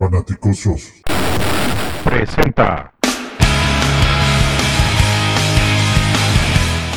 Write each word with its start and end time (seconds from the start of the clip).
Fanaticosos. 0.00 1.02
Presenta. 2.02 2.90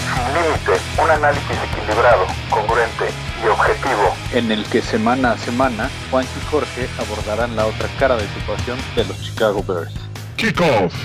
Sin 0.07 0.23
límite, 0.31 0.79
un 1.03 1.09
análisis 1.11 1.57
equilibrado, 1.67 2.23
congruente 2.49 3.11
y 3.43 3.47
objetivo. 3.49 4.07
en 4.33 4.53
el 4.53 4.63
que 4.71 4.79
semana 4.79 5.33
a 5.33 5.37
semana 5.37 5.89
Juan 6.09 6.23
y 6.23 6.45
Jorge 6.49 6.87
abordarán 6.97 7.57
la 7.57 7.65
otra 7.65 7.89
cara 7.99 8.15
de 8.15 8.23
situación 8.23 8.77
de 8.95 9.03
los 9.03 9.21
Chicago 9.21 9.59
Bears. 9.67 9.93
Kickoff. 10.37 10.95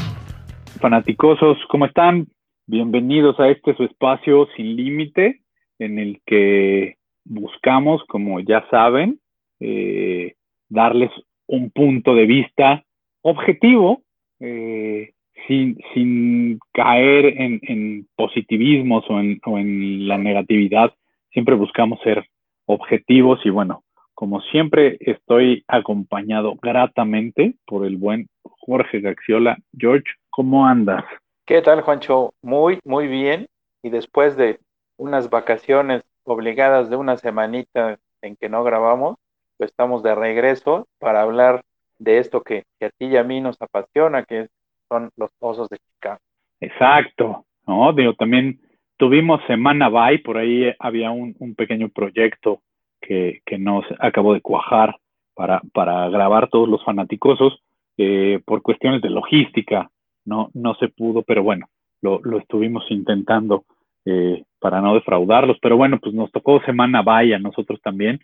Fanaticosos, 0.80 1.59
¿cómo 1.69 1.87
están? 1.87 2.29
Bienvenidos 2.69 3.41
a 3.41 3.49
este 3.49 3.75
su 3.75 3.83
espacio 3.83 4.46
sin 4.55 4.77
límite 4.77 5.43
en 5.80 5.99
el 5.99 6.21
que 6.25 6.95
buscamos, 7.25 8.05
como 8.07 8.39
ya 8.39 8.65
saben, 8.71 9.19
eh, 9.59 10.37
darles 10.69 11.11
un 11.49 11.71
punto 11.71 12.15
de 12.15 12.27
vista 12.27 12.85
objetivo, 13.23 14.02
eh, 14.38 15.12
sin, 15.47 15.79
sin 15.93 16.61
caer 16.73 17.27
en, 17.27 17.61
en 17.62 18.07
positivismos 18.15 19.05
o 19.09 19.19
en, 19.19 19.41
o 19.45 19.59
en 19.59 20.07
la 20.07 20.19
negatividad. 20.19 20.95
Siempre 21.33 21.55
buscamos 21.57 22.01
ser 22.02 22.24
objetivos 22.66 23.41
y 23.45 23.51
bueno, 23.51 23.83
como 24.15 24.41
siempre 24.43 24.98
estoy 25.01 25.65
acompañado 25.69 26.55
gratamente 26.61 27.55
por 27.66 27.87
el 27.87 27.96
buen 27.96 28.29
Jorge 28.43 29.01
Gaxiola. 29.01 29.57
George, 29.77 30.07
¿cómo 30.30 30.66
andas? 30.66 31.05
¿Qué 31.46 31.62
tal, 31.62 31.80
Juancho? 31.80 32.35
Muy, 32.43 32.79
muy 32.85 33.07
bien. 33.07 33.46
Y 33.83 33.91
después 33.91 34.37
de 34.37 34.59
unas 34.96 35.30
vacaciones 35.30 36.02
obligadas 36.24 36.91
de 36.91 36.96
una 36.96 37.16
semanita 37.16 37.99
en 38.21 38.37
que 38.37 38.49
no 38.49 38.65
grabamos, 38.65 39.16
estamos 39.59 40.03
de 40.03 40.15
regreso 40.15 40.87
para 40.98 41.23
hablar 41.23 41.62
de 41.99 42.19
esto 42.19 42.43
que, 42.43 42.65
que 42.79 42.87
a 42.87 42.91
ti 42.91 43.07
y 43.07 43.16
a 43.16 43.25
mí 43.25 43.41
nos 43.41 43.61
apasiona, 43.61 44.25
que 44.25 44.49
son 44.89 45.10
los 45.16 45.30
osos 45.41 45.69
de 45.69 45.79
Chicago. 45.79 46.21
Exacto, 46.60 47.45
¿no? 47.66 47.93
Digo, 47.93 48.15
también 48.15 48.60
tuvimos 48.97 49.41
Semana 49.47 49.88
Bye, 49.88 50.21
por 50.21 50.38
ahí 50.38 50.73
había 50.79 51.10
un, 51.10 51.35
un 51.38 51.55
pequeño 51.55 51.88
proyecto 51.88 52.60
que, 53.01 53.41
que 53.45 53.59
nos 53.59 53.85
acabó 53.99 54.35
de 54.35 54.41
cuajar 54.41 54.97
para, 55.35 55.63
para 55.73 56.09
grabar 56.09 56.49
todos 56.49 56.69
los 56.69 56.85
fanaticosos 56.85 57.63
eh, 57.97 58.41
por 58.45 58.63
cuestiones 58.63 59.02
de 59.02 59.10
logística, 59.10 59.91
no, 60.25 60.51
no 60.54 60.75
se 60.75 60.88
pudo, 60.88 61.23
pero 61.23 61.43
bueno, 61.43 61.66
lo, 62.01 62.21
lo 62.23 62.38
estuvimos 62.38 62.85
intentando 62.91 63.65
eh, 64.04 64.44
para 64.59 64.81
no 64.81 64.94
defraudarlos, 64.94 65.59
pero 65.60 65.77
bueno, 65.77 65.99
pues 66.00 66.15
nos 66.15 66.31
tocó 66.32 66.60
Semana 66.62 67.03
Bye 67.03 67.34
a 67.34 67.38
nosotros 67.38 67.81
también 67.82 68.21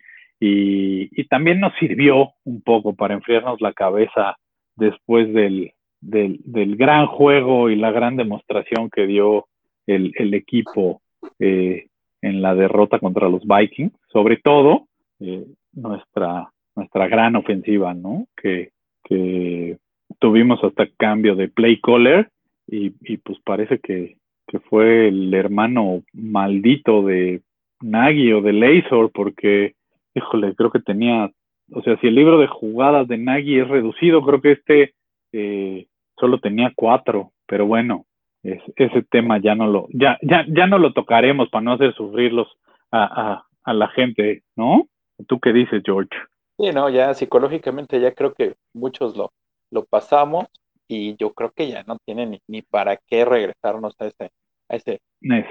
y, 0.47 1.23
también 1.25 1.59
nos 1.59 1.73
sirvió 1.79 2.33
un 2.43 2.61
poco 2.61 2.93
para 2.93 3.13
enfriarnos 3.13 3.59
la 3.61 3.73
cabeza 3.73 4.37
después 4.75 5.33
del, 5.33 5.73
del, 6.01 6.39
del 6.45 6.75
gran 6.75 7.07
juego 7.07 7.69
y 7.69 7.75
la 7.75 7.91
gran 7.91 8.15
demostración 8.15 8.89
que 8.89 9.07
dio 9.07 9.47
el, 9.87 10.13
el 10.17 10.33
equipo 10.33 11.01
eh, 11.39 11.87
en 12.21 12.41
la 12.41 12.55
derrota 12.55 12.99
contra 12.99 13.29
los 13.29 13.41
Vikings, 13.45 13.93
sobre 14.11 14.37
todo 14.37 14.87
eh, 15.19 15.45
nuestra, 15.73 16.49
nuestra 16.75 17.07
gran 17.07 17.35
ofensiva, 17.35 17.93
¿no? 17.93 18.27
Que, 18.35 18.71
que 19.03 19.77
tuvimos 20.19 20.63
hasta 20.63 20.87
cambio 20.97 21.35
de 21.35 21.49
play 21.49 21.79
caller 21.81 22.29
y, 22.67 22.93
y 23.01 23.17
pues 23.17 23.37
parece 23.43 23.79
que, 23.79 24.17
que 24.47 24.59
fue 24.59 25.07
el 25.07 25.33
hermano 25.33 26.03
maldito 26.13 27.03
de 27.03 27.41
Nagy 27.81 28.33
o 28.33 28.41
de 28.41 28.53
Lazor, 28.53 29.11
porque, 29.11 29.75
híjole, 30.15 30.55
creo 30.55 30.71
que 30.71 30.79
tenía, 30.79 31.29
o 31.71 31.81
sea, 31.81 31.97
si 31.99 32.07
el 32.07 32.15
libro 32.15 32.39
de 32.39 32.47
jugadas 32.47 33.07
de 33.07 33.17
Nagy 33.17 33.59
es 33.59 33.67
reducido, 33.67 34.21
creo 34.21 34.41
que 34.41 34.53
este 34.53 34.95
eh, 35.33 35.87
solo 36.17 36.39
tenía 36.39 36.71
cuatro, 36.75 37.31
pero 37.45 37.67
bueno, 37.67 38.05
es, 38.43 38.61
ese 38.75 39.03
tema 39.03 39.39
ya 39.39 39.53
no 39.55 39.67
lo, 39.67 39.87
ya, 39.91 40.17
ya, 40.21 40.45
ya 40.47 40.67
no 40.67 40.79
lo 40.79 40.93
tocaremos 40.93 41.49
para 41.49 41.63
no 41.63 41.73
hacer 41.73 41.93
sufrirlos 41.93 42.47
a, 42.91 43.03
a, 43.03 43.45
a 43.63 43.73
la 43.73 43.87
gente, 43.89 44.43
¿no? 44.55 44.87
¿Tú 45.27 45.39
qué 45.39 45.53
dices, 45.53 45.81
George? 45.85 46.09
Sí, 46.57 46.71
no, 46.71 46.89
ya 46.89 47.13
psicológicamente 47.13 47.99
ya 47.99 48.13
creo 48.13 48.33
que 48.33 48.55
muchos 48.73 49.17
lo, 49.17 49.31
lo 49.71 49.83
pasamos 49.85 50.45
y 50.87 51.15
yo 51.17 51.33
creo 51.33 51.51
que 51.51 51.69
ya 51.69 51.83
no 51.83 51.97
tiene 52.05 52.25
ni, 52.25 52.39
ni 52.47 52.61
para 52.61 52.97
qué 53.07 53.25
regresarnos 53.25 53.95
a 53.99 54.05
ese, 54.05 54.31
a 54.69 54.75
ese 54.75 55.01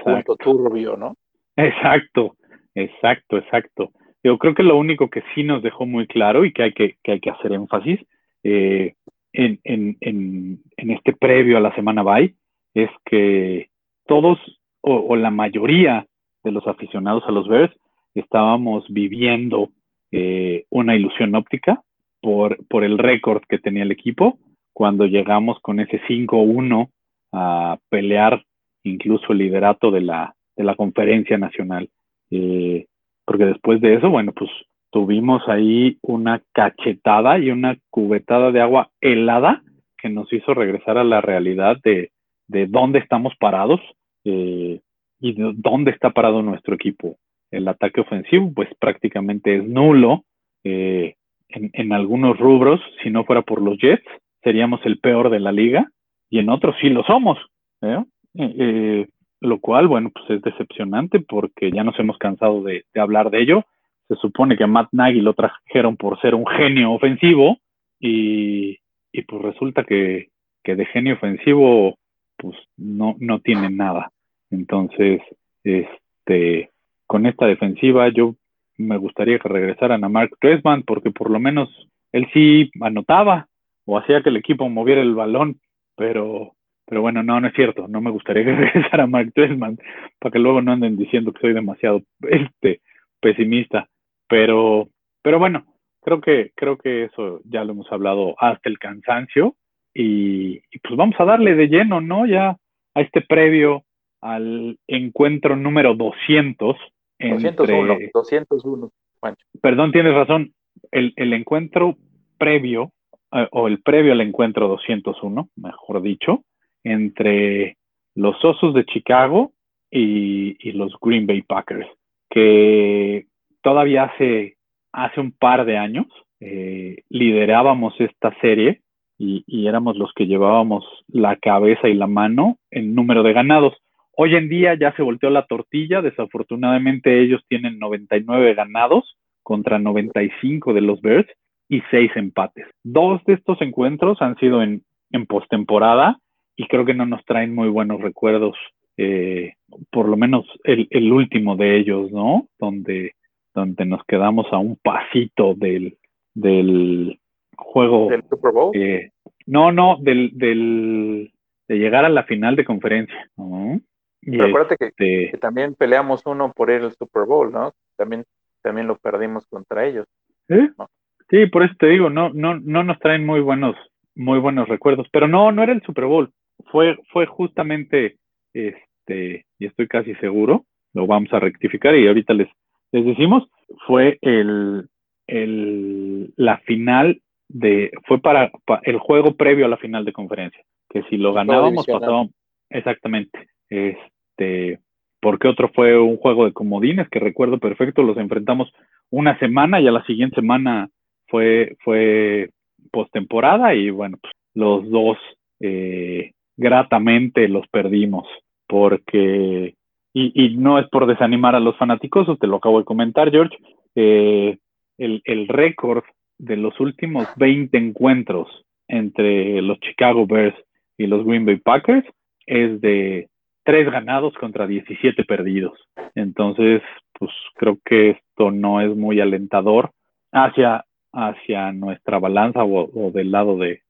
punto 0.03 0.35
turbio, 0.35 0.97
¿no? 0.97 1.15
Exacto, 1.55 2.35
exacto, 2.73 3.37
exacto. 3.37 3.91
Yo 4.25 4.39
creo 4.39 4.55
que 4.55 4.63
lo 4.63 4.75
único 4.75 5.11
que 5.11 5.21
sí 5.35 5.43
nos 5.43 5.61
dejó 5.61 5.85
muy 5.85 6.07
claro 6.07 6.45
y 6.45 6.51
que 6.51 6.63
hay 6.63 6.73
que, 6.73 7.29
hacer 7.29 7.53
énfasis 7.53 7.99
eh, 8.41 8.95
en, 9.33 10.63
este 10.77 11.13
previo 11.13 11.57
a 11.57 11.59
la 11.59 11.75
semana 11.75 12.01
bye 12.01 12.33
es 12.73 12.89
que 13.05 13.69
todos 14.07 14.39
o, 14.81 14.95
o, 14.95 15.15
la 15.15 15.29
mayoría 15.29 16.07
de 16.43 16.51
los 16.51 16.65
aficionados 16.65 17.23
a 17.27 17.31
los 17.31 17.47
Bears 17.47 17.71
estábamos 18.15 18.83
viviendo 18.89 19.69
eh, 20.11 20.65
una 20.71 20.95
ilusión 20.95 21.35
óptica 21.35 21.83
por, 22.19 22.57
por 22.65 22.83
el 22.83 22.97
récord 22.97 23.43
que 23.47 23.59
tenía 23.59 23.83
el 23.83 23.91
equipo 23.91 24.39
cuando 24.73 25.05
llegamos 25.05 25.59
con 25.59 25.79
ese 25.79 26.01
5-1 26.01 26.89
a 27.31 27.77
pelear 27.89 28.43
incluso 28.81 29.33
el 29.33 29.37
liderato 29.37 29.91
de 29.91 30.01
la, 30.01 30.35
de 30.55 30.63
la 30.63 30.75
conferencia 30.75 31.37
nacional. 31.37 31.91
Eh, 32.31 32.87
porque 33.25 33.45
después 33.45 33.81
de 33.81 33.95
eso, 33.95 34.09
bueno, 34.09 34.31
pues 34.33 34.49
tuvimos 34.91 35.41
ahí 35.47 35.97
una 36.01 36.41
cachetada 36.53 37.37
y 37.37 37.51
una 37.51 37.77
cubetada 37.89 38.51
de 38.51 38.61
agua 38.61 38.89
helada 39.01 39.61
que 39.97 40.09
nos 40.09 40.31
hizo 40.31 40.53
regresar 40.53 40.97
a 40.97 41.03
la 41.03 41.21
realidad 41.21 41.77
de, 41.83 42.11
de 42.47 42.67
dónde 42.67 42.99
estamos 42.99 43.33
parados 43.39 43.81
eh, 44.23 44.79
y 45.19 45.33
de 45.33 45.53
dónde 45.55 45.91
está 45.91 46.11
parado 46.11 46.41
nuestro 46.41 46.75
equipo. 46.75 47.17
El 47.51 47.67
ataque 47.67 48.01
ofensivo, 48.01 48.51
pues 48.53 48.69
prácticamente 48.79 49.57
es 49.57 49.63
nulo 49.67 50.23
eh, 50.63 51.15
en, 51.49 51.71
en, 51.73 51.93
algunos 51.93 52.37
rubros. 52.37 52.79
Si 53.03 53.09
no 53.09 53.23
fuera 53.23 53.41
por 53.41 53.61
los 53.61 53.77
Jets, 53.77 54.05
seríamos 54.43 54.79
el 54.85 54.99
peor 54.99 55.29
de 55.29 55.39
la 55.39 55.51
liga 55.51 55.89
y 56.29 56.39
en 56.39 56.49
otros 56.49 56.75
sí 56.79 56.89
lo 56.89 57.03
somos. 57.03 57.37
¿eh? 57.81 59.05
Lo 59.41 59.59
cual, 59.59 59.87
bueno, 59.87 60.11
pues 60.11 60.29
es 60.29 60.41
decepcionante 60.41 61.19
porque 61.19 61.71
ya 61.71 61.83
nos 61.83 61.99
hemos 61.99 62.17
cansado 62.17 62.63
de, 62.63 62.85
hablar 62.95 63.29
de 63.29 63.41
ello. 63.41 63.65
Se 64.07 64.15
supone 64.15 64.57
que 64.57 64.67
Matt 64.67 64.89
Nagy 64.91 65.21
lo 65.21 65.33
trajeron 65.33 65.97
por 65.97 66.19
ser 66.21 66.35
un 66.35 66.45
genio 66.47 66.93
ofensivo 66.93 67.57
y, 67.99 68.79
y 69.11 69.21
pues 69.23 69.41
resulta 69.41 69.83
que, 69.83 70.29
que, 70.63 70.75
de 70.75 70.85
genio 70.85 71.15
ofensivo 71.15 71.97
pues 72.37 72.55
no, 72.77 73.15
no 73.19 73.39
tiene 73.39 73.69
nada. 73.69 74.11
Entonces, 74.51 75.21
este, 75.63 76.69
con 77.07 77.25
esta 77.25 77.45
defensiva 77.45 78.09
yo 78.09 78.35
me 78.77 78.97
gustaría 78.97 79.39
que 79.39 79.49
regresaran 79.49 80.03
a 80.03 80.09
Mark 80.09 80.37
Trestman 80.39 80.83
porque 80.83 81.11
por 81.11 81.29
lo 81.29 81.39
menos 81.39 81.69
él 82.11 82.27
sí 82.33 82.71
anotaba 82.81 83.47
o 83.85 83.97
hacía 83.97 84.21
que 84.21 84.29
el 84.29 84.37
equipo 84.37 84.67
moviera 84.69 85.01
el 85.01 85.15
balón, 85.15 85.59
pero 85.95 86.54
pero 86.85 87.01
bueno, 87.01 87.23
no, 87.23 87.39
no 87.39 87.47
es 87.47 87.53
cierto. 87.53 87.87
No 87.87 88.01
me 88.01 88.11
gustaría 88.11 88.45
que 88.45 88.55
regresara 88.55 89.07
Mark 89.07 89.31
Trestman 89.33 89.77
para 90.19 90.31
que 90.31 90.39
luego 90.39 90.61
no 90.61 90.71
anden 90.71 90.97
diciendo 90.97 91.31
que 91.33 91.41
soy 91.41 91.53
demasiado 91.53 92.01
este, 92.29 92.81
pesimista. 93.19 93.87
Pero, 94.27 94.89
pero 95.21 95.39
bueno, 95.39 95.65
creo 96.01 96.21
que, 96.21 96.51
creo 96.55 96.77
que 96.77 97.05
eso 97.05 97.41
ya 97.45 97.63
lo 97.63 97.73
hemos 97.73 97.91
hablado 97.91 98.35
hasta 98.39 98.69
el 98.69 98.79
cansancio. 98.79 99.55
Y, 99.93 100.61
y 100.71 100.79
pues 100.83 100.95
vamos 100.95 101.15
a 101.19 101.25
darle 101.25 101.55
de 101.55 101.67
lleno, 101.67 102.01
¿no? 102.01 102.25
Ya 102.25 102.57
a 102.93 103.01
este 103.01 103.21
previo 103.21 103.83
al 104.21 104.77
encuentro 104.87 105.55
número 105.55 105.95
200. 105.95 106.75
Entre, 107.17 107.51
201, 107.51 107.97
201. 108.13 108.91
Bueno. 109.21 109.37
Perdón, 109.61 109.91
tienes 109.91 110.13
razón. 110.13 110.51
El, 110.91 111.13
el 111.15 111.33
encuentro 111.33 111.97
previo, 112.37 112.91
eh, 113.31 113.47
o 113.51 113.67
el 113.67 113.81
previo 113.81 114.11
al 114.11 114.21
encuentro 114.21 114.67
201, 114.67 115.49
mejor 115.55 116.01
dicho, 116.01 116.43
entre 116.85 117.77
los 118.13 118.35
Osos 118.45 118.73
de 118.73 118.85
Chicago 118.85 119.51
y, 119.91 120.71
los 120.71 120.95
Green 121.01 121.25
Bay 121.25 121.41
Packers, 121.41 121.87
que 122.29 123.25
todavía 123.61 124.03
hace, 124.03 124.57
hace 124.91 125.19
un 125.19 125.31
par 125.31 125.65
de 125.65 125.77
años 125.77 126.05
eh, 126.39 127.03
liderábamos 127.09 127.93
esta 127.99 128.33
serie 128.39 128.81
y, 129.17 129.43
y, 129.47 129.67
éramos 129.67 129.97
los 129.97 130.11
que 130.13 130.27
llevábamos 130.27 130.85
la 131.07 131.37
cabeza 131.37 131.87
y 131.87 131.93
la 131.93 132.07
mano 132.07 132.57
en 132.71 132.93
número 132.93 133.23
de 133.23 133.33
ganados. 133.33 133.73
Hoy 134.17 134.35
en 134.35 134.49
día 134.49 134.75
ya 134.75 134.93
se 134.95 135.01
volteó 135.01 135.29
la 135.29 135.45
tortilla, 135.45 136.01
desafortunadamente 136.01 137.21
ellos 137.21 137.41
tienen 137.47 137.79
99 137.79 138.53
ganados 138.53 139.17
contra 139.43 139.79
95 139.79 140.73
de 140.73 140.81
los 140.81 141.01
Bears 141.01 141.27
y 141.69 141.81
6 141.89 142.11
empates. 142.15 142.67
Dos 142.83 143.23
de 143.25 143.33
estos 143.33 143.61
encuentros 143.61 144.21
han 144.21 144.37
sido 144.37 144.61
en, 144.61 144.83
en 145.11 145.25
postemporada 145.25 146.19
y 146.55 146.67
creo 146.67 146.85
que 146.85 146.93
no 146.93 147.05
nos 147.05 147.23
traen 147.25 147.53
muy 147.53 147.69
buenos 147.69 148.01
recuerdos, 148.01 148.55
eh, 148.97 149.53
por 149.91 150.07
lo 150.07 150.17
menos 150.17 150.45
el, 150.63 150.87
el, 150.89 151.11
último 151.11 151.55
de 151.55 151.77
ellos, 151.77 152.11
¿no? 152.11 152.47
Donde, 152.59 153.15
donde 153.53 153.85
nos 153.85 154.03
quedamos 154.05 154.47
a 154.51 154.57
un 154.57 154.77
pasito 154.77 155.53
del, 155.55 155.97
del, 156.33 157.19
juego. 157.57 158.09
¿Del 158.09 158.23
Super 158.29 158.51
Bowl? 158.51 158.75
Eh, 158.75 159.11
no, 159.45 159.71
no, 159.71 159.97
del, 159.99 160.31
del, 160.33 161.31
de 161.67 161.75
llegar 161.75 162.05
a 162.05 162.09
la 162.09 162.23
final 162.23 162.55
de 162.55 162.65
conferencia. 162.65 163.29
¿no? 163.37 163.79
Y 164.21 164.31
Pero 164.31 164.45
acuérdate 164.45 164.77
que, 164.77 164.85
este 164.87 165.31
que, 165.31 165.37
también 165.37 165.75
peleamos 165.75 166.25
uno 166.25 166.51
por 166.53 166.69
ir 166.69 166.81
al 166.81 166.93
Super 166.93 167.25
Bowl, 167.25 167.51
¿no? 167.51 167.73
También, 167.95 168.23
también 168.61 168.87
lo 168.87 168.97
perdimos 168.97 169.45
contra 169.47 169.85
ellos. 169.85 170.07
¿Eh? 170.49 170.69
¿no? 170.77 170.87
Sí, 171.29 171.45
por 171.47 171.63
eso 171.63 171.73
te 171.79 171.87
digo, 171.87 172.09
no, 172.09 172.29
no, 172.33 172.59
no 172.59 172.83
nos 172.83 172.99
traen 172.99 173.25
muy 173.25 173.39
buenos, 173.39 173.75
muy 174.15 174.39
buenos 174.39 174.67
recuerdos. 174.67 175.07
Pero 175.11 175.27
no, 175.27 175.51
no 175.51 175.63
era 175.63 175.73
el 175.73 175.81
Super 175.83 176.05
Bowl. 176.05 176.31
Fue, 176.71 176.97
fue 177.11 177.25
justamente, 177.25 178.17
este, 178.53 179.45
y 179.59 179.65
estoy 179.65 179.87
casi 179.87 180.15
seguro, 180.15 180.65
lo 180.93 181.07
vamos 181.07 181.31
a 181.33 181.39
rectificar 181.39 181.95
y 181.95 182.07
ahorita 182.07 182.33
les, 182.33 182.49
les 182.91 183.05
decimos, 183.05 183.47
fue 183.85 184.17
el, 184.21 184.87
el, 185.27 186.33
la 186.37 186.57
final 186.59 187.21
de, 187.47 187.91
fue 188.05 188.19
para, 188.19 188.51
para, 188.65 188.81
el 188.83 188.97
juego 188.97 189.35
previo 189.35 189.65
a 189.65 189.69
la 189.69 189.77
final 189.77 190.05
de 190.05 190.13
conferencia, 190.13 190.63
que 190.89 191.03
si 191.03 191.17
lo 191.17 191.33
ganábamos 191.33 191.85
pasábamos, 191.85 192.31
exactamente, 192.69 193.47
este, 193.69 194.79
porque 195.19 195.47
otro 195.47 195.69
fue 195.73 195.99
un 195.99 196.17
juego 196.17 196.45
de 196.45 196.53
comodines 196.53 197.09
que 197.09 197.19
recuerdo 197.19 197.59
perfecto, 197.59 198.03
los 198.03 198.17
enfrentamos 198.17 198.71
una 199.09 199.37
semana 199.39 199.79
y 199.81 199.87
a 199.87 199.91
la 199.91 200.03
siguiente 200.05 200.35
semana 200.35 200.89
fue, 201.27 201.75
fue 201.83 202.49
postemporada 202.91 203.73
y 203.73 203.89
bueno, 203.89 204.17
pues, 204.21 204.33
los 204.53 204.89
dos 204.89 205.17
eh, 205.59 206.31
gratamente 206.57 207.47
los 207.47 207.67
perdimos 207.67 208.27
porque, 208.67 209.75
y, 210.13 210.57
no 210.57 210.79
es 210.79 210.87
por 210.89 211.05
desanimar 211.05 211.55
a 211.55 211.59
los 211.59 211.77
fanáticos, 211.77 212.27
te 212.39 212.47
lo 212.47 212.57
acabo 212.57 212.79
de 212.79 212.85
comentar, 212.85 213.31
George, 213.31 213.55
eh, 213.95 214.57
el, 214.97 215.21
el 215.25 215.47
récord 215.47 216.03
de 216.37 216.57
los 216.57 216.79
últimos 216.79 217.27
20 217.37 217.77
encuentros 217.77 218.47
entre 218.87 219.61
los 219.61 219.79
Chicago 219.79 220.25
Bears 220.25 220.55
y 220.97 221.07
los 221.07 221.25
Green 221.25 221.45
Bay 221.45 221.57
Packers 221.57 222.05
es 222.45 222.79
de 222.81 223.29
3 223.63 223.91
ganados 223.91 224.33
contra 224.35 224.67
17 224.67 225.23
perdidos. 225.23 225.77
Entonces, 226.13 226.81
pues 227.13 227.31
creo 227.55 227.79
que 227.83 228.11
esto 228.11 228.51
no 228.51 228.81
es 228.81 228.95
muy 228.95 229.19
alentador 229.19 229.91
hacia, 230.31 230.85
hacia 231.13 231.71
nuestra 231.71 232.19
balanza 232.19 232.63
o 232.63 233.11
del 233.11 233.31
lado 233.31 233.57
de, 233.57 233.81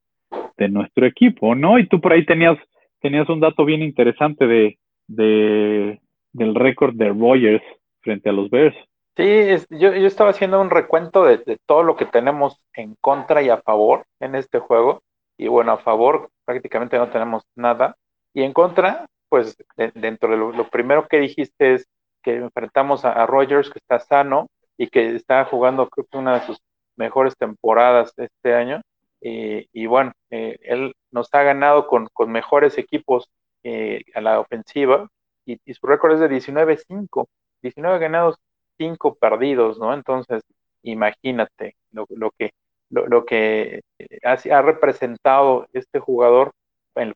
de, 0.56 0.68
nuestro 0.68 1.06
equipo, 1.06 1.54
¿no? 1.54 1.78
Y 1.78 1.88
tú 1.88 2.00
por 2.00 2.12
ahí 2.12 2.24
tenías, 2.24 2.58
tenías 3.00 3.28
un 3.28 3.40
dato 3.40 3.64
bien 3.64 3.82
interesante 3.82 4.46
de, 4.46 4.78
de 5.06 6.00
del 6.36 6.54
récord 6.54 6.94
de 6.94 7.08
Rogers 7.08 7.62
frente 8.02 8.28
a 8.28 8.32
los 8.32 8.50
Bears. 8.50 8.76
Sí, 9.16 9.24
yo, 9.70 9.94
yo, 9.94 10.06
estaba 10.06 10.30
haciendo 10.30 10.60
un 10.60 10.68
recuento 10.68 11.24
de, 11.24 11.58
todo 11.64 11.82
lo 11.82 11.96
que 11.96 12.04
tenemos 12.04 12.60
en 12.74 12.94
contra 13.00 13.42
y 13.42 13.48
a 13.48 13.62
favor 13.62 14.04
en 14.20 14.34
este 14.34 14.58
juego. 14.58 15.02
Y 15.38 15.48
bueno, 15.48 15.72
a 15.72 15.78
favor 15.78 16.28
prácticamente 16.44 16.98
no 16.98 17.08
tenemos 17.08 17.44
nada. 17.54 17.96
Y 18.34 18.42
en 18.42 18.52
contra, 18.52 19.06
pues 19.30 19.56
de, 19.76 19.90
dentro 19.92 20.30
de 20.30 20.36
lo, 20.36 20.68
primero 20.68 21.08
que 21.08 21.18
dijiste 21.18 21.74
es 21.74 21.88
que 22.22 22.36
enfrentamos 22.36 23.06
a, 23.06 23.12
a, 23.12 23.26
Rogers, 23.26 23.70
que 23.70 23.78
está 23.78 23.98
sano 24.00 24.48
y 24.76 24.88
que 24.88 25.16
está 25.16 25.46
jugando 25.46 25.88
creo 25.88 26.06
que 26.10 26.18
una 26.18 26.38
de 26.38 26.46
sus 26.46 26.60
mejores 26.96 27.34
temporadas 27.38 28.12
este 28.18 28.54
año. 28.54 28.82
Y, 29.26 29.68
y 29.72 29.86
bueno, 29.86 30.12
eh, 30.30 30.56
él 30.62 30.94
nos 31.10 31.34
ha 31.34 31.42
ganado 31.42 31.88
con, 31.88 32.06
con 32.12 32.30
mejores 32.30 32.78
equipos 32.78 33.28
eh, 33.64 34.04
a 34.14 34.20
la 34.20 34.38
ofensiva 34.38 35.08
y, 35.44 35.58
su 35.74 35.84
récord 35.84 36.12
es 36.12 36.20
de 36.20 36.30
19-5, 36.30 37.26
19 37.60 37.98
ganados, 37.98 38.36
cinco 38.78 39.16
perdidos, 39.16 39.80
¿no? 39.80 39.92
Entonces, 39.94 40.44
imagínate 40.82 41.74
lo, 41.90 42.06
lo 42.10 42.30
que, 42.38 42.52
lo, 42.88 43.08
lo, 43.08 43.24
que 43.24 43.80
ha, 44.22 44.32
ha, 44.32 44.62
representado 44.62 45.66
este 45.72 45.98
jugador 45.98 46.52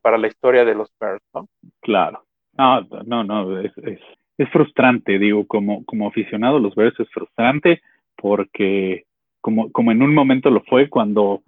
para 0.01 0.17
la 0.17 0.27
historia 0.27 0.65
de 0.65 0.75
los 0.75 0.91
Bears, 0.99 1.23
¿no? 1.33 1.47
Claro. 1.79 2.25
No, 2.57 2.81
no, 3.05 3.23
no, 3.23 3.57
es, 3.61 3.71
es, 3.77 4.01
es 4.37 4.49
frustrante, 4.49 5.17
digo, 5.17 5.47
como, 5.47 5.85
como 5.85 6.09
aficionado 6.09 6.59
los 6.59 6.75
Bears 6.75 6.99
es 6.99 7.09
frustrante 7.09 7.81
porque 8.17 9.05
como, 9.39 9.71
como 9.71 9.93
en 9.93 10.01
un 10.01 10.13
momento 10.13 10.49
lo 10.49 10.61
fue 10.63 10.89
cuando 10.89 11.41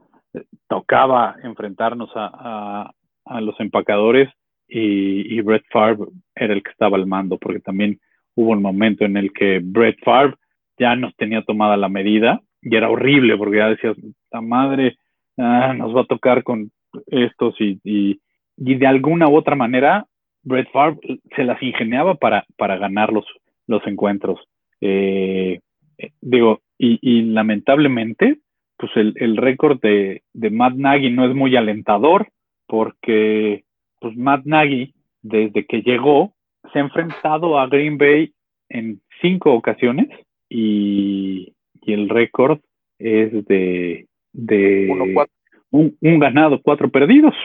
tocaba 0.68 1.36
enfrentarnos 1.44 2.10
a, 2.16 2.32
a, 2.34 2.92
a 3.26 3.42
los 3.42 3.60
empacadores 3.60 4.30
y, 4.68 5.38
y 5.38 5.42
Brett 5.42 5.66
Favre 5.72 6.08
era 6.36 6.54
el 6.54 6.64
que 6.64 6.72
estaba 6.72 6.98
al 6.98 7.06
mando, 7.06 7.38
porque 7.38 7.60
también 7.60 8.00
hubo 8.36 8.52
un 8.52 8.62
momento 8.62 9.06
en 9.06 9.18
el 9.18 9.32
que 9.32 9.60
Brett 9.64 10.00
Favre 10.04 10.36
ya 10.78 10.96
nos 10.96 11.16
tenía 11.16 11.44
tomada 11.44 11.78
la 11.78 11.90
medida 11.90 12.42
y 12.62 12.76
era 12.76 12.90
horrible 12.90 13.38
porque 13.38 13.58
ya 13.58 13.70
decías, 13.70 13.96
la 14.32 14.42
madre 14.42 14.98
ah, 15.38 15.74
nos 15.74 15.96
va 15.96 16.02
a 16.02 16.06
tocar 16.06 16.44
con 16.44 16.72
estos 17.08 17.60
y, 17.60 17.80
y, 17.84 18.20
y, 18.58 18.76
de 18.76 18.88
alguna 18.88 19.28
u 19.28 19.36
otra 19.36 19.56
manera 19.56 20.06
Brett 20.44 20.72
Favre 20.72 21.00
se 21.36 21.44
las 21.44 21.62
ingeniaba 21.62 22.16
para, 22.16 22.46
para 22.58 22.78
ganar 22.78 23.12
los, 23.12 23.26
los 23.68 23.86
encuentros. 23.88 24.40
Eh, 24.82 25.60
digo, 26.22 26.62
y, 26.78 27.00
y, 27.02 27.22
lamentablemente, 27.24 28.40
pues 28.84 28.98
el, 28.98 29.14
el 29.16 29.38
récord 29.38 29.80
de, 29.80 30.24
de 30.34 30.50
Matt 30.50 30.74
Nagy 30.74 31.10
no 31.10 31.26
es 31.26 31.34
muy 31.34 31.56
alentador 31.56 32.28
porque 32.68 33.64
pues 34.02 34.18
Matt 34.18 34.44
Nagy, 34.44 34.94
desde 35.22 35.66
que 35.66 35.84
llegó, 35.84 36.34
se 36.74 36.80
ha 36.80 36.82
enfrentado 36.82 37.58
a 37.58 37.68
Green 37.68 37.98
Bay 37.98 38.34
en 38.68 39.00
cinco 39.22 39.54
ocasiones 39.54 40.10
y, 40.50 41.54
y 41.82 41.94
el 41.94 42.10
récord 42.10 42.60
es 43.00 43.46
de, 43.48 44.06
de 44.34 44.90
Uno, 44.92 45.26
un, 45.72 45.98
un, 46.02 46.20
ganado, 46.20 46.60
cuatro 46.62 46.90
perdidos. 46.90 47.36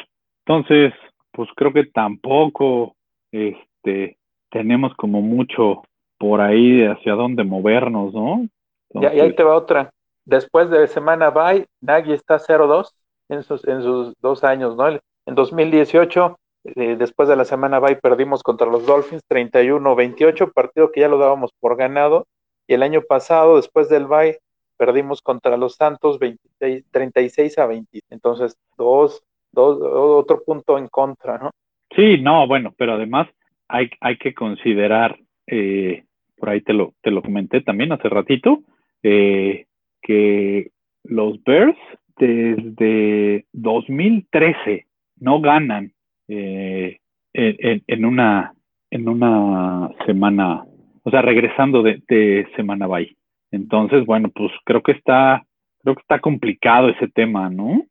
Entonces, 0.45 0.93
pues 1.31 1.49
creo 1.55 1.73
que 1.73 1.85
tampoco 1.85 2.97
este, 3.31 4.17
tenemos 4.51 4.93
como 4.97 5.23
mucho 5.23 5.83
por 6.19 6.41
ahí 6.41 6.83
hacia 6.83 7.13
dónde 7.13 7.45
movernos, 7.45 8.13
¿no? 8.13 8.49
Entonces, 8.91 9.17
y 9.17 9.21
ahí 9.21 9.37
te 9.37 9.45
va 9.45 9.55
otra. 9.55 9.93
Después 10.29 10.69
de 10.69 10.87
semana 10.89 11.31
bye, 11.31 11.67
Nagy 11.81 12.13
está 12.13 12.39
0-2 12.39 12.93
en 13.31 13.43
sus, 13.43 13.67
en 13.67 13.83
sus 13.83 14.15
dos 14.21 14.45
años, 14.45 14.77
¿no? 14.77 14.89
En 14.89 15.35
2018 15.35 16.37
eh, 16.65 16.97
después 16.99 17.31
de 17.31 17.37
la 17.37 17.47
semana 17.47 17.79
bye 17.79 17.97
perdimos 17.97 18.43
contra 18.43 18.67
los 18.67 18.85
Dolphins 18.85 19.23
31-28, 19.27 20.53
partido 20.53 20.93
que 20.93 21.01
ya 21.01 21.09
lo 21.09 21.17
dábamos 21.17 21.53
por 21.59 21.77
ganado. 21.77 22.27
Y 22.67 22.75
el 22.75 22.83
año 22.83 23.01
pasado, 23.01 23.57
después 23.57 23.89
del 23.89 24.07
bye, 24.07 24.39
perdimos 24.77 25.23
contra 25.23 25.57
los 25.57 25.77
Santos 25.77 26.19
26, 26.19 26.85
36 26.91 27.57
a 27.57 27.67
20. 27.67 28.01
Entonces, 28.11 28.59
dos, 28.77 29.23
dos, 29.51 29.79
otro 29.81 30.43
punto 30.45 30.77
en 30.77 30.89
contra, 30.89 31.39
¿no? 31.39 31.53
Sí, 31.97 32.21
no, 32.21 32.47
bueno, 32.47 32.75
pero 32.77 32.93
además 32.93 33.29
hay, 33.67 33.89
hay 34.03 34.19
que 34.19 34.35
considerar, 34.35 35.19
eh, 35.47 36.05
por 36.37 36.51
ahí 36.51 36.61
te 36.61 36.75
lo, 36.75 36.93
te 37.01 37.11
lo 37.11 37.23
comenté 37.23 37.63
también 37.63 37.93
hace 37.93 38.11
ratito, 38.11 38.61
eh, 39.03 39.65
que 40.09 40.71
los 41.05 41.43
Bears 41.45 41.77
desde 42.17 43.47
2013 43.53 44.87
no 45.21 45.41
ganan 45.41 45.93
eh, 46.29 46.99
en, 47.35 47.85
en, 47.87 48.05
una, 48.05 48.55
en 48.91 49.09
una 49.09 49.91
semana, 50.07 50.65
o 51.03 51.11
sea, 51.11 51.21
regresando 51.23 51.83
de, 51.83 52.03
de 52.09 52.49
semana 52.57 52.87
bye. 52.87 53.17
Entonces, 53.51 54.05
bueno, 54.07 54.31
pues 54.35 54.51
creo 54.65 54.83
que 54.83 54.93
está, 54.93 55.45
creo 55.83 55.95
que 55.95 56.01
está 56.01 56.21
complicado 56.21 56.89
ese 56.89 57.09
tema, 57.09 57.51
¿no? 57.51 57.85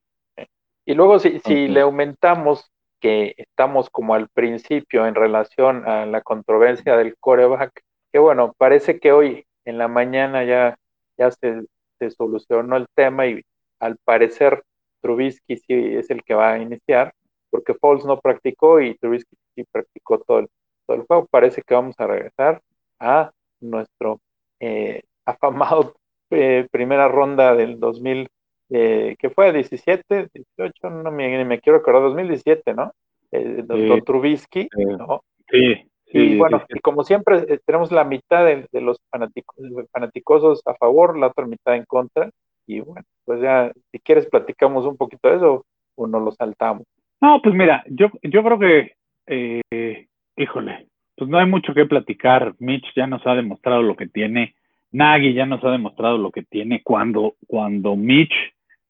Y 0.86 0.96
luego 0.96 1.20
si, 1.20 1.40
si 1.40 1.54
okay. 1.54 1.68
le 1.68 1.82
aumentamos 1.82 2.72
que 3.00 3.36
estamos 3.38 3.92
como 3.92 4.16
al 4.16 4.28
principio 4.30 5.06
en 5.06 5.14
relación 5.14 5.88
a 5.88 6.08
la 6.08 6.22
controversia 6.22 6.98
del 6.98 7.16
coreback, 7.20 7.84
que 8.12 8.20
bueno, 8.20 8.56
parece 8.58 9.00
que 9.00 9.12
hoy 9.12 9.46
en 9.66 9.78
la 9.78 9.88
mañana 9.88 10.44
ya, 10.44 10.78
ya 11.18 11.30
se, 11.32 11.64
se 12.00 12.12
solucionó 12.12 12.78
el 12.78 12.88
tema 12.94 13.28
y 13.28 13.42
al 13.80 13.98
parecer 13.98 14.64
Trubisky 15.02 15.58
sí 15.58 15.74
es 15.96 16.10
el 16.10 16.24
que 16.24 16.34
va 16.34 16.54
a 16.54 16.60
iniciar, 16.60 17.14
porque 17.50 17.74
Foles 17.74 18.06
no 18.06 18.20
practicó 18.20 18.82
y 18.82 18.96
Trubisky 18.98 19.36
sí 19.56 19.64
practicó 19.72 20.20
todo 20.20 20.40
el, 20.40 20.50
todo 20.86 20.98
el 20.98 21.04
juego. 21.04 21.28
Parece 21.30 21.62
que 21.62 21.74
vamos 21.74 21.96
a 22.00 22.08
regresar 22.08 22.62
a 23.00 23.32
nuestro 23.60 24.20
eh, 24.60 25.04
afamado 25.26 25.96
eh, 26.30 26.68
primera 26.72 27.08
ronda 27.08 27.56
del 27.56 27.80
2000, 27.80 28.28
eh, 28.70 29.16
que 29.18 29.30
fue 29.30 29.54
17, 29.54 30.30
18, 30.34 30.90
no 30.90 31.12
me, 31.12 31.46
me 31.46 31.60
quiero 31.60 31.80
recordar, 31.80 32.04
2017, 32.04 32.74
¿no? 32.74 32.92
Eh, 33.32 33.64
doctor 33.66 34.04
Trubisky, 34.04 34.68
¿no? 34.98 35.24
Sí. 35.50 35.90
Sí, 36.12 36.20
y 36.20 36.38
bueno, 36.38 36.64
y 36.70 36.80
como 36.80 37.04
siempre 37.04 37.44
eh, 37.48 37.60
tenemos 37.66 37.92
la 37.92 38.04
mitad 38.04 38.46
de, 38.46 38.68
de 38.72 38.82
los 38.82 38.98
fanáticos, 39.10 39.56
fanaticosos 39.92 40.62
a 40.66 40.74
favor, 40.76 41.18
la 41.18 41.28
otra 41.28 41.46
mitad 41.46 41.76
en 41.76 41.86
contra, 41.86 42.30
y 42.66 42.82
bueno, 42.82 43.06
pues 43.26 43.42
ya, 43.42 43.72
si 43.92 44.00
quieres 44.00 44.28
platicamos 44.28 44.86
un 44.86 44.98
poquito 44.98 45.30
de 45.30 45.38
eso 45.38 45.66
o 45.96 46.08
nos 46.08 46.22
lo 46.22 46.32
saltamos. 46.32 46.84
No, 47.20 47.42
pues 47.42 47.56
mira, 47.56 47.84
yo, 47.88 48.10
yo 48.22 48.44
creo 48.44 48.60
que, 48.60 48.92
eh, 49.26 50.08
híjole, 50.36 50.88
pues 51.16 51.30
no 51.30 51.40
hay 51.40 51.48
mucho 51.48 51.74
que 51.74 51.86
platicar. 51.86 52.54
Mitch 52.60 52.86
ya 52.96 53.08
nos 53.08 53.26
ha 53.26 53.34
demostrado 53.34 53.82
lo 53.82 53.96
que 53.96 54.08
tiene. 54.08 54.54
Nagy 54.92 55.34
ya 55.34 55.46
nos 55.46 55.64
ha 55.64 55.72
demostrado 55.72 56.18
lo 56.18 56.32
que 56.32 56.44
tiene. 56.44 56.84
Cuando, 56.84 57.36
cuando 57.48 57.96
Mitch 57.96 58.34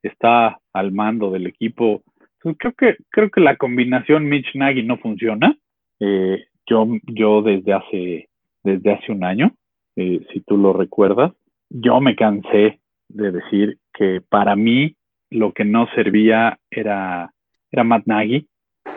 está 0.03 0.59
al 0.73 0.91
mando 0.91 1.31
del 1.31 1.47
equipo. 1.47 2.01
Pues 2.41 2.57
creo 2.59 2.73
que, 2.73 2.97
creo 3.09 3.31
que 3.31 3.41
la 3.41 3.55
combinación 3.55 4.25
Mitch 4.27 4.55
Nagy 4.55 4.83
no 4.83 4.97
funciona. 4.97 5.57
Eh, 5.99 6.46
yo, 6.67 6.87
yo 7.07 7.41
desde 7.41 7.73
hace, 7.73 8.29
desde 8.63 8.93
hace 8.93 9.11
un 9.11 9.23
año, 9.23 9.53
eh, 9.95 10.25
si 10.31 10.41
tú 10.41 10.57
lo 10.57 10.73
recuerdas, 10.73 11.33
yo 11.69 11.99
me 11.99 12.15
cansé 12.15 12.79
de 13.09 13.31
decir 13.31 13.77
que 13.93 14.21
para 14.29 14.55
mí 14.55 14.95
lo 15.29 15.53
que 15.53 15.65
no 15.65 15.87
servía 15.95 16.59
era, 16.69 17.33
era 17.71 17.83
Matt 17.83 18.05
Nagy. 18.05 18.47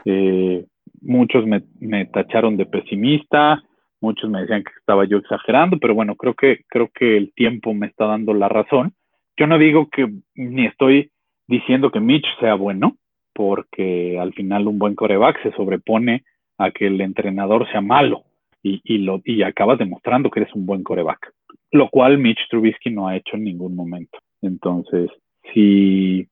Eh, 0.04 0.66
muchos 1.00 1.46
me, 1.46 1.62
me, 1.78 2.06
tacharon 2.06 2.56
de 2.56 2.66
pesimista, 2.66 3.62
muchos 4.00 4.30
me 4.30 4.40
decían 4.40 4.62
que 4.62 4.72
estaba 4.78 5.04
yo 5.04 5.18
exagerando, 5.18 5.78
pero 5.78 5.94
bueno, 5.94 6.16
creo 6.16 6.34
que, 6.34 6.60
creo 6.68 6.90
que 6.94 7.16
el 7.16 7.32
tiempo 7.34 7.74
me 7.74 7.86
está 7.86 8.06
dando 8.06 8.34
la 8.34 8.48
razón. 8.48 8.92
Yo 9.36 9.46
no 9.46 9.58
digo 9.58 9.88
que 9.88 10.08
ni 10.34 10.66
estoy 10.66 11.10
diciendo 11.48 11.90
que 11.90 12.00
Mitch 12.00 12.26
sea 12.38 12.54
bueno, 12.54 12.96
porque 13.32 14.18
al 14.18 14.32
final 14.34 14.66
un 14.66 14.78
buen 14.78 14.94
coreback 14.94 15.42
se 15.42 15.52
sobrepone 15.52 16.24
a 16.60 16.70
que 16.70 16.86
el 16.86 17.00
entrenador 17.00 17.66
sea 17.70 17.80
malo 17.80 18.24
y, 18.62 18.80
y, 18.84 18.98
lo, 18.98 19.22
y 19.24 19.42
acabas 19.42 19.78
demostrando 19.78 20.30
que 20.30 20.40
eres 20.40 20.54
un 20.54 20.66
buen 20.66 20.82
coreback, 20.82 21.32
lo 21.72 21.88
cual 21.88 22.18
Mitch 22.18 22.48
Trubisky 22.50 22.90
no 22.90 23.08
ha 23.08 23.16
hecho 23.16 23.36
en 23.36 23.44
ningún 23.44 23.74
momento. 23.74 24.18
Entonces, 24.42 25.10
si, 25.52 26.28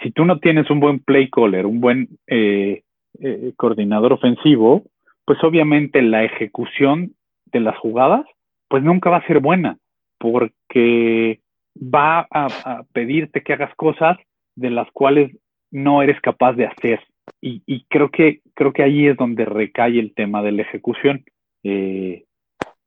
si 0.00 0.10
tú 0.12 0.24
no 0.24 0.38
tienes 0.38 0.70
un 0.70 0.78
buen 0.78 1.00
play 1.00 1.28
caller, 1.28 1.66
un 1.66 1.80
buen 1.80 2.08
eh, 2.28 2.82
eh, 3.20 3.52
coordinador 3.56 4.12
ofensivo, 4.12 4.84
pues 5.24 5.42
obviamente 5.42 6.00
la 6.00 6.22
ejecución 6.22 7.12
de 7.46 7.60
las 7.60 7.76
jugadas, 7.78 8.24
pues 8.68 8.84
nunca 8.84 9.10
va 9.10 9.16
a 9.18 9.26
ser 9.26 9.40
buena, 9.40 9.78
porque 10.18 11.40
va 11.76 12.20
a, 12.30 12.46
a 12.64 12.82
pedirte 12.92 13.42
que 13.42 13.52
hagas 13.52 13.74
cosas 13.74 14.16
de 14.54 14.70
las 14.70 14.88
cuales 14.92 15.36
no 15.72 16.02
eres 16.02 16.20
capaz 16.20 16.52
de 16.52 16.66
hacer. 16.66 17.00
Y, 17.40 17.62
y, 17.66 17.84
creo 17.84 18.10
que 18.10 18.40
creo 18.54 18.72
que 18.72 18.82
ahí 18.82 19.06
es 19.06 19.16
donde 19.16 19.44
recae 19.44 19.98
el 19.98 20.14
tema 20.14 20.42
de 20.42 20.52
la 20.52 20.62
ejecución. 20.62 21.24
Eh, 21.62 22.24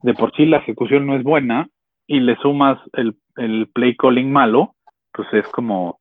de 0.01 0.13
por 0.13 0.33
sí 0.35 0.45
la 0.45 0.57
ejecución 0.57 1.05
no 1.05 1.15
es 1.15 1.23
buena 1.23 1.69
y 2.07 2.21
le 2.21 2.35
sumas 2.37 2.79
el, 2.93 3.15
el 3.37 3.67
play 3.67 3.95
calling 3.95 4.31
malo, 4.31 4.75
pues 5.13 5.27
es 5.33 5.47
como, 5.49 5.99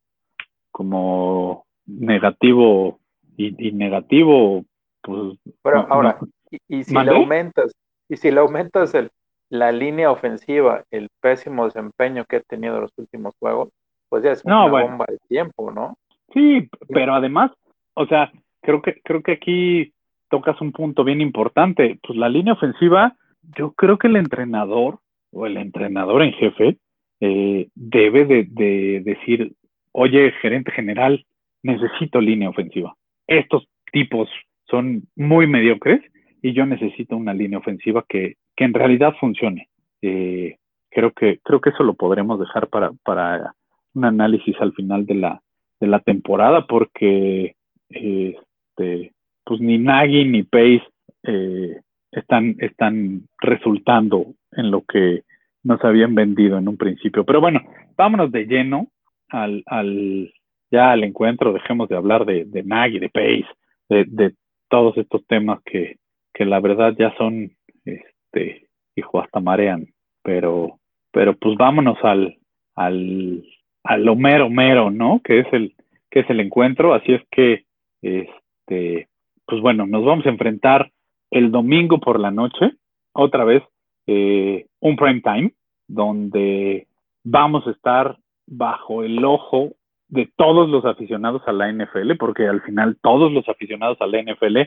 como 0.70 1.66
negativo 1.86 3.00
y, 3.36 3.68
y 3.68 3.72
negativo, 3.72 4.64
pues. 5.02 5.38
Pero 5.62 5.86
ahora, 5.90 6.18
no, 6.20 6.28
y, 6.50 6.78
y, 6.78 6.84
si 6.84 6.94
le 6.94 7.10
aumentas, 7.10 7.74
y 8.08 8.16
si 8.16 8.30
le 8.30 8.40
aumentas 8.40 8.94
el, 8.94 9.10
la 9.50 9.72
línea 9.72 10.10
ofensiva, 10.10 10.84
el 10.90 11.08
pésimo 11.20 11.64
desempeño 11.64 12.24
que 12.24 12.36
ha 12.36 12.40
tenido 12.40 12.80
los 12.80 12.92
últimos 12.96 13.34
juegos, 13.38 13.70
pues 14.08 14.22
ya 14.22 14.32
es 14.32 14.44
una 14.44 14.68
bueno. 14.68 14.88
bomba 14.88 15.06
de 15.08 15.18
tiempo, 15.28 15.70
¿no? 15.70 15.96
Sí, 16.32 16.68
pero 16.88 17.14
además, 17.14 17.52
o 17.98 18.06
sea, 18.06 18.32
creo 18.62 18.80
que, 18.80 19.00
creo 19.02 19.22
que 19.22 19.32
aquí 19.32 19.92
tocas 20.30 20.60
un 20.60 20.72
punto 20.72 21.04
bien 21.04 21.20
importante. 21.20 21.98
Pues 22.06 22.18
la 22.18 22.28
línea 22.28 22.52
ofensiva, 22.52 23.16
yo 23.56 23.72
creo 23.72 23.98
que 23.98 24.06
el 24.06 24.16
entrenador 24.16 25.00
o 25.32 25.46
el 25.46 25.56
entrenador 25.56 26.22
en 26.22 26.32
jefe 26.32 26.78
eh, 27.20 27.68
debe 27.74 28.24
de, 28.24 28.46
de, 28.48 29.02
decir, 29.04 29.52
oye, 29.92 30.32
gerente 30.40 30.70
general, 30.70 31.24
necesito 31.62 32.20
línea 32.20 32.48
ofensiva. 32.48 32.94
Estos 33.26 33.66
tipos 33.90 34.28
son 34.70 35.02
muy 35.16 35.46
mediocres 35.46 36.00
y 36.40 36.52
yo 36.52 36.66
necesito 36.66 37.16
una 37.16 37.34
línea 37.34 37.58
ofensiva 37.58 38.04
que, 38.08 38.36
que 38.54 38.64
en 38.64 38.74
realidad 38.74 39.16
funcione. 39.18 39.68
Eh, 40.02 40.56
creo 40.90 41.12
que 41.12 41.40
creo 41.42 41.60
que 41.60 41.70
eso 41.70 41.82
lo 41.82 41.94
podremos 41.94 42.38
dejar 42.38 42.68
para, 42.68 42.92
para 43.02 43.54
un 43.94 44.04
análisis 44.04 44.54
al 44.60 44.72
final 44.72 45.04
de 45.04 45.14
la, 45.14 45.42
de 45.80 45.86
la 45.88 45.98
temporada 45.98 46.66
porque 46.66 47.56
este, 47.90 49.12
pues 49.44 49.60
ni 49.60 49.78
Nagy 49.78 50.24
ni 50.24 50.42
Pace 50.42 50.82
eh, 51.24 51.80
están, 52.12 52.56
están 52.58 53.22
resultando 53.40 54.34
en 54.52 54.70
lo 54.70 54.82
que 54.82 55.22
nos 55.62 55.82
habían 55.84 56.14
vendido 56.14 56.58
en 56.58 56.68
un 56.68 56.76
principio. 56.76 57.24
Pero 57.24 57.40
bueno, 57.40 57.60
vámonos 57.96 58.30
de 58.32 58.46
lleno 58.46 58.88
al, 59.28 59.62
al 59.66 60.32
ya 60.70 60.92
al 60.92 61.04
encuentro, 61.04 61.52
dejemos 61.52 61.88
de 61.88 61.96
hablar 61.96 62.24
de, 62.24 62.44
de 62.44 62.62
Nagy, 62.62 62.98
de 62.98 63.08
Pace, 63.08 63.46
de, 63.88 64.04
de 64.06 64.34
todos 64.68 64.96
estos 64.98 65.26
temas 65.26 65.60
que, 65.64 65.96
que 66.34 66.44
la 66.44 66.60
verdad 66.60 66.94
ya 66.98 67.14
son, 67.16 67.50
este, 67.84 68.66
hijo, 68.94 69.20
hasta 69.20 69.40
marean, 69.40 69.86
pero, 70.22 70.78
pero 71.10 71.34
pues 71.34 71.56
vámonos 71.56 71.98
al, 72.02 72.36
al, 72.74 73.42
al 73.84 74.08
Homero 74.08 74.50
Mero, 74.50 74.90
¿no? 74.90 75.20
Que 75.24 75.40
es 75.40 75.46
el, 75.52 75.74
que 76.10 76.20
es 76.20 76.30
el 76.30 76.40
encuentro, 76.40 76.94
así 76.94 77.14
es 77.14 77.22
que, 77.30 77.64
este, 78.02 79.08
pues 79.46 79.60
bueno, 79.60 79.86
nos 79.86 80.04
vamos 80.04 80.26
a 80.26 80.30
enfrentar 80.30 80.90
el 81.30 81.50
domingo 81.50 81.98
por 81.98 82.20
la 82.20 82.30
noche, 82.30 82.72
otra 83.12 83.44
vez, 83.44 83.62
eh, 84.06 84.66
un 84.80 84.96
prime 84.96 85.20
time, 85.20 85.52
donde 85.86 86.86
vamos 87.24 87.66
a 87.66 87.70
estar 87.70 88.18
bajo 88.46 89.02
el 89.02 89.24
ojo 89.24 89.72
de 90.08 90.30
todos 90.36 90.68
los 90.68 90.84
aficionados 90.84 91.42
a 91.46 91.52
la 91.52 91.70
NFL, 91.70 92.16
porque 92.18 92.46
al 92.46 92.62
final 92.62 92.98
todos 93.02 93.30
los 93.30 93.48
aficionados 93.48 93.98
a 94.00 94.06
la 94.06 94.22
NFL 94.22 94.58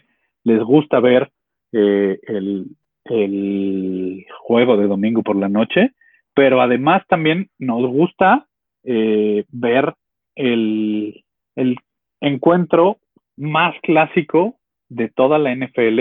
les 0.43 0.63
gusta 0.63 1.00
ver 1.00 1.31
eh, 1.71 2.19
el, 2.23 2.67
el, 3.05 4.25
juego 4.39 4.77
de 4.77 4.88
domingo 4.88 5.23
por 5.23 5.35
la 5.35 5.50
noche, 5.50 5.93
pero 6.33 6.61
además 6.61 7.03
también 7.07 7.50
nos 7.57 7.88
gusta 7.88 8.47
eh, 8.83 9.45
ver 9.50 9.93
el, 10.35 11.23
el 11.55 11.77
encuentro 12.19 12.97
más 13.41 13.74
clásico 13.81 14.55
de 14.88 15.10
toda 15.10 15.39
la 15.39 15.53
NFL 15.55 16.00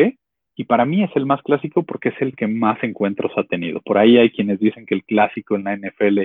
y 0.56 0.64
para 0.64 0.85
mí 0.85 1.02
es 1.02 1.11
el 1.14 1.25
más 1.25 1.40
clásico 1.42 1.82
porque 1.85 2.11
es 2.11 2.20
el 2.20 2.37
que 2.37 2.47
más 2.47 2.82
encuentros 2.85 3.32
ha 3.37 3.44
tenido. 3.44 3.80
Por 3.80 3.97
ahí 3.97 4.18
hay 4.18 4.30
quienes 4.30 4.61
dicen 4.61 4.85
que 4.85 4.94
el 4.94 5.04
clásico 5.04 5.56
en 5.56 5.64
la 5.64 5.75
NFL 5.75 6.18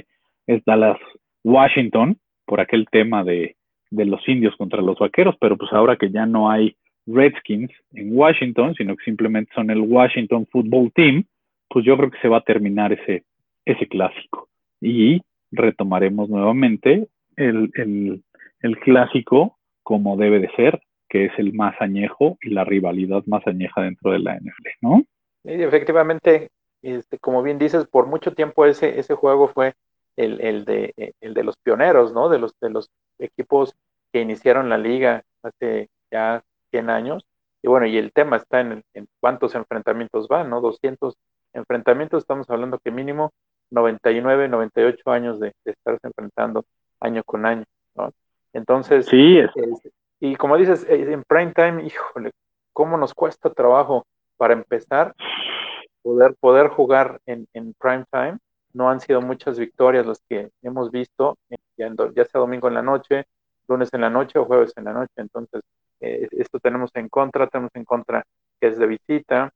es 0.47 0.65
Dallas 0.65 0.99
Washington 1.43 2.17
por 2.45 2.59
aquel 2.59 2.85
tema 2.91 3.23
de, 3.23 3.55
de 3.91 4.05
los 4.05 4.27
indios 4.27 4.55
contra 4.57 4.81
los 4.81 4.99
vaqueros, 4.99 5.35
pero 5.39 5.57
pues 5.57 5.71
ahora 5.71 5.95
que 5.95 6.11
ya 6.11 6.25
no 6.25 6.51
hay 6.51 6.75
Redskins 7.07 7.71
en 7.93 8.17
Washington, 8.17 8.75
sino 8.75 8.97
que 8.97 9.05
simplemente 9.05 9.53
son 9.55 9.69
el 9.69 9.79
Washington 9.79 10.45
Football 10.51 10.91
Team, 10.93 11.23
pues 11.69 11.85
yo 11.85 11.95
creo 11.95 12.11
que 12.11 12.19
se 12.19 12.27
va 12.27 12.37
a 12.37 12.41
terminar 12.41 12.91
ese, 12.91 13.23
ese 13.63 13.87
clásico. 13.87 14.49
Y 14.81 15.21
retomaremos 15.51 16.29
nuevamente 16.29 17.07
el, 17.37 17.71
el, 17.75 18.21
el 18.59 18.79
clásico 18.79 19.57
como 19.85 20.17
debe 20.17 20.39
de 20.39 20.49
ser, 20.55 20.81
que 21.15 21.25
es 21.25 21.31
el 21.37 21.53
más 21.53 21.73
añejo 21.79 22.37
y 22.41 22.49
la 22.49 22.65
rivalidad 22.65 23.23
más 23.25 23.47
añeja 23.47 23.81
dentro 23.81 24.11
de 24.11 24.19
la 24.19 24.35
NFL, 24.35 24.67
¿no? 24.81 25.03
Sí, 25.43 25.51
efectivamente, 25.53 26.49
este, 26.81 27.19
como 27.19 27.41
bien 27.41 27.57
dices, 27.57 27.87
por 27.87 28.05
mucho 28.05 28.33
tiempo 28.33 28.65
ese, 28.65 28.99
ese 28.99 29.15
juego 29.15 29.47
fue 29.47 29.75
el, 30.17 30.41
el, 30.41 30.65
de, 30.65 30.93
el 31.21 31.33
de 31.33 31.43
los 31.45 31.55
pioneros, 31.55 32.11
¿no? 32.11 32.27
De 32.27 32.37
los, 32.37 32.53
de 32.59 32.69
los 32.69 32.89
equipos 33.17 33.77
que 34.11 34.19
iniciaron 34.19 34.67
la 34.67 34.77
liga 34.77 35.23
hace 35.41 35.87
ya 36.11 36.43
100 36.71 36.89
años. 36.89 37.25
Y 37.63 37.69
bueno, 37.69 37.85
y 37.85 37.97
el 37.97 38.11
tema 38.11 38.35
está 38.35 38.59
en, 38.59 38.83
en 38.93 39.07
cuántos 39.21 39.55
enfrentamientos 39.55 40.27
van, 40.27 40.49
¿no? 40.49 40.59
200 40.59 41.15
enfrentamientos, 41.53 42.23
estamos 42.23 42.49
hablando 42.49 42.77
que 42.79 42.91
mínimo 42.91 43.31
99, 43.71 44.49
98 44.49 45.11
años 45.11 45.39
de, 45.39 45.53
de 45.63 45.71
estarse 45.71 46.07
enfrentando 46.07 46.65
año 46.99 47.23
con 47.23 47.45
año, 47.45 47.63
¿no? 47.95 48.11
Entonces, 48.51 49.05
sí, 49.05 49.37
es. 49.37 49.51
Y 50.19 50.35
como 50.35 50.57
dices, 50.57 50.85
eh, 50.89 51.11
en 51.11 51.23
prime 51.23 51.53
time, 51.53 51.83
híjole, 51.83 52.31
cómo 52.73 52.97
nos 52.97 53.13
cuesta 53.13 53.49
trabajo 53.53 54.05
para 54.37 54.53
empezar 54.53 55.13
poder, 56.05 56.35
poder 56.39 56.67
jugar 56.67 57.19
en, 57.25 57.47
prime 57.79 58.05
time. 58.11 58.37
No 58.73 58.89
han 58.89 58.99
sido 58.99 59.21
muchas 59.21 59.57
victorias 59.57 60.05
las 60.05 60.21
que 60.29 60.49
hemos 60.61 60.91
visto, 60.91 61.37
eh, 61.49 61.55
ya, 61.77 62.25
sea 62.25 62.41
domingo 62.41 62.67
en 62.67 62.75
la 62.75 62.81
noche, 62.81 63.23
lunes 63.67 63.93
en 63.93 64.01
la 64.01 64.09
noche 64.09 64.37
o 64.37 64.45
jueves 64.45 64.73
en 64.75 64.83
la 64.83 64.93
noche. 64.93 65.13
Entonces, 65.15 65.61
eh, 66.01 66.27
esto 66.31 66.59
tenemos 66.59 66.91
en 66.93 67.09
contra, 67.09 67.47
tenemos 67.47 67.71
en 67.73 67.85
contra 67.85 68.23
que 68.59 68.67
es 68.67 68.77
de 68.77 68.87
visita. 68.87 69.51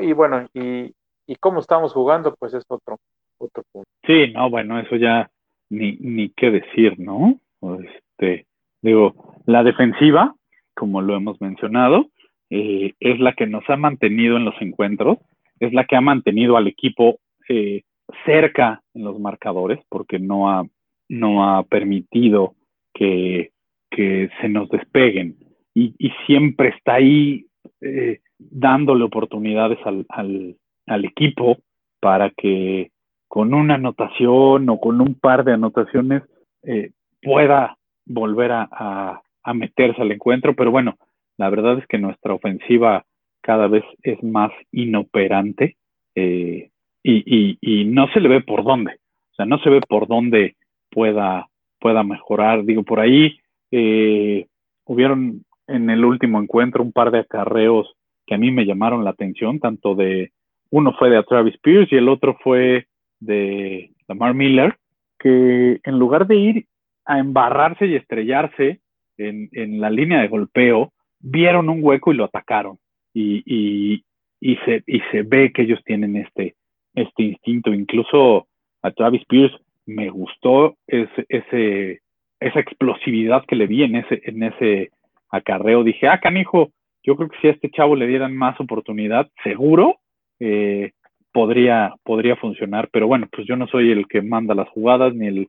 Y 0.00 0.12
bueno, 0.14 0.48
y, 0.54 0.94
y 1.26 1.36
cómo 1.36 1.60
estamos 1.60 1.92
jugando, 1.92 2.34
pues 2.34 2.54
es 2.54 2.64
otro, 2.68 2.98
otro 3.38 3.62
punto. 3.70 3.88
Sí, 4.06 4.32
no, 4.32 4.48
bueno, 4.50 4.80
eso 4.80 4.96
ya 4.96 5.30
ni, 5.68 5.96
ni 5.98 6.30
qué 6.30 6.50
decir, 6.50 6.98
¿no? 6.98 7.38
Este, 7.60 8.46
digo, 8.82 9.14
la 9.46 9.62
defensiva, 9.62 10.34
como 10.74 11.00
lo 11.00 11.16
hemos 11.16 11.40
mencionado, 11.40 12.06
eh, 12.50 12.92
es 13.00 13.18
la 13.20 13.32
que 13.32 13.46
nos 13.46 13.68
ha 13.70 13.76
mantenido 13.76 14.36
en 14.36 14.44
los 14.44 14.54
encuentros, 14.60 15.18
es 15.58 15.72
la 15.72 15.84
que 15.84 15.96
ha 15.96 16.00
mantenido 16.00 16.56
al 16.56 16.66
equipo 16.66 17.18
eh, 17.48 17.82
cerca 18.26 18.82
en 18.94 19.04
los 19.04 19.18
marcadores, 19.18 19.80
porque 19.88 20.18
no 20.18 20.50
ha, 20.50 20.66
no 21.08 21.48
ha 21.48 21.62
permitido 21.64 22.54
que, 22.92 23.52
que 23.90 24.28
se 24.40 24.48
nos 24.48 24.68
despeguen. 24.68 25.36
Y, 25.74 25.94
siempre 26.26 26.68
está 26.68 26.94
ahí 26.94 27.46
eh, 27.80 28.20
dándole 28.38 29.04
oportunidades 29.04 29.78
al, 29.86 30.04
al, 30.10 30.56
al 30.86 31.04
equipo 31.06 31.56
para 31.98 32.30
que 32.30 32.90
con 33.28 33.54
una 33.54 33.76
anotación 33.76 34.68
o 34.68 34.78
con 34.78 35.00
un 35.00 35.14
par 35.14 35.44
de 35.44 35.52
anotaciones 35.54 36.22
eh, 36.64 36.90
pueda 37.22 37.78
volver 38.06 38.50
a, 38.52 39.22
meterse 39.54 40.00
al 40.00 40.12
encuentro, 40.12 40.54
pero 40.54 40.70
bueno, 40.70 40.96
la 41.36 41.50
verdad 41.50 41.78
es 41.78 41.86
que 41.86 41.98
nuestra 41.98 42.34
ofensiva 42.34 43.04
cada 43.40 43.66
vez 43.66 43.84
es 44.02 44.22
más 44.22 44.52
inoperante 44.70 45.76
eh, 46.14 46.70
y, 47.02 47.84
no 47.86 48.06
se 48.12 48.20
le 48.20 48.28
ve 48.28 48.40
por 48.40 48.64
dónde, 48.64 48.92
o 48.92 49.34
sea, 49.34 49.46
no 49.46 49.58
se 49.58 49.70
ve 49.70 49.80
por 49.80 50.06
dónde 50.06 50.56
pueda, 50.90 51.48
pueda 51.80 52.02
mejorar. 52.04 52.64
Digo, 52.64 52.84
por 52.84 53.00
ahí 53.00 53.38
eh, 53.70 54.46
hubieron 54.84 55.44
en 55.66 55.90
el 55.90 56.04
último 56.04 56.40
encuentro 56.40 56.82
un 56.82 56.92
par 56.92 57.10
de 57.10 57.20
acarreos 57.20 57.94
que 58.26 58.34
a 58.34 58.38
mí 58.38 58.50
me 58.50 58.64
llamaron 58.64 59.04
la 59.04 59.10
atención, 59.10 59.58
tanto 59.58 59.94
de, 59.94 60.30
uno 60.70 60.94
fue 60.98 61.10
de 61.10 61.22
Travis 61.24 61.58
Pierce 61.58 61.94
y 61.94 61.98
el 61.98 62.08
otro 62.08 62.36
fue 62.42 62.86
de 63.20 63.90
Lamar 64.08 64.34
Miller, 64.34 64.76
que 65.18 65.80
en 65.82 65.98
lugar 65.98 66.26
de 66.26 66.36
ir 66.36 66.66
a 67.12 67.18
embarrarse 67.18 67.86
y 67.86 67.96
estrellarse 67.96 68.80
en, 69.18 69.48
en 69.52 69.80
la 69.80 69.90
línea 69.90 70.20
de 70.20 70.28
golpeo, 70.28 70.92
vieron 71.20 71.68
un 71.68 71.80
hueco 71.82 72.12
y 72.12 72.16
lo 72.16 72.24
atacaron. 72.24 72.78
Y, 73.14 74.02
y, 74.40 74.56
se, 74.64 74.82
y 74.86 75.00
se 75.10 75.22
ve 75.22 75.52
que 75.52 75.62
ellos 75.62 75.80
tienen 75.84 76.16
este, 76.16 76.54
este 76.94 77.22
instinto. 77.22 77.72
Incluso 77.74 78.46
a 78.82 78.90
Travis 78.90 79.24
Pierce 79.26 79.56
me 79.84 80.08
gustó 80.08 80.76
ese, 80.86 81.26
ese, 81.28 82.00
esa 82.40 82.60
explosividad 82.60 83.44
que 83.46 83.56
le 83.56 83.66
vi 83.66 83.82
en 83.82 83.96
ese, 83.96 84.22
en 84.24 84.42
ese 84.42 84.90
acarreo. 85.30 85.84
Dije, 85.84 86.08
ah, 86.08 86.18
canijo, 86.18 86.70
yo 87.02 87.16
creo 87.16 87.28
que 87.28 87.38
si 87.40 87.48
a 87.48 87.50
este 87.50 87.70
chavo 87.70 87.94
le 87.94 88.06
dieran 88.06 88.34
más 88.34 88.58
oportunidad, 88.58 89.28
seguro 89.44 89.96
eh, 90.40 90.92
podría, 91.32 91.94
podría 92.02 92.36
funcionar. 92.36 92.88
Pero 92.90 93.06
bueno, 93.06 93.28
pues 93.30 93.46
yo 93.46 93.56
no 93.56 93.66
soy 93.66 93.90
el 93.90 94.08
que 94.08 94.22
manda 94.22 94.54
las 94.54 94.68
jugadas 94.70 95.14
ni 95.14 95.26
el, 95.26 95.48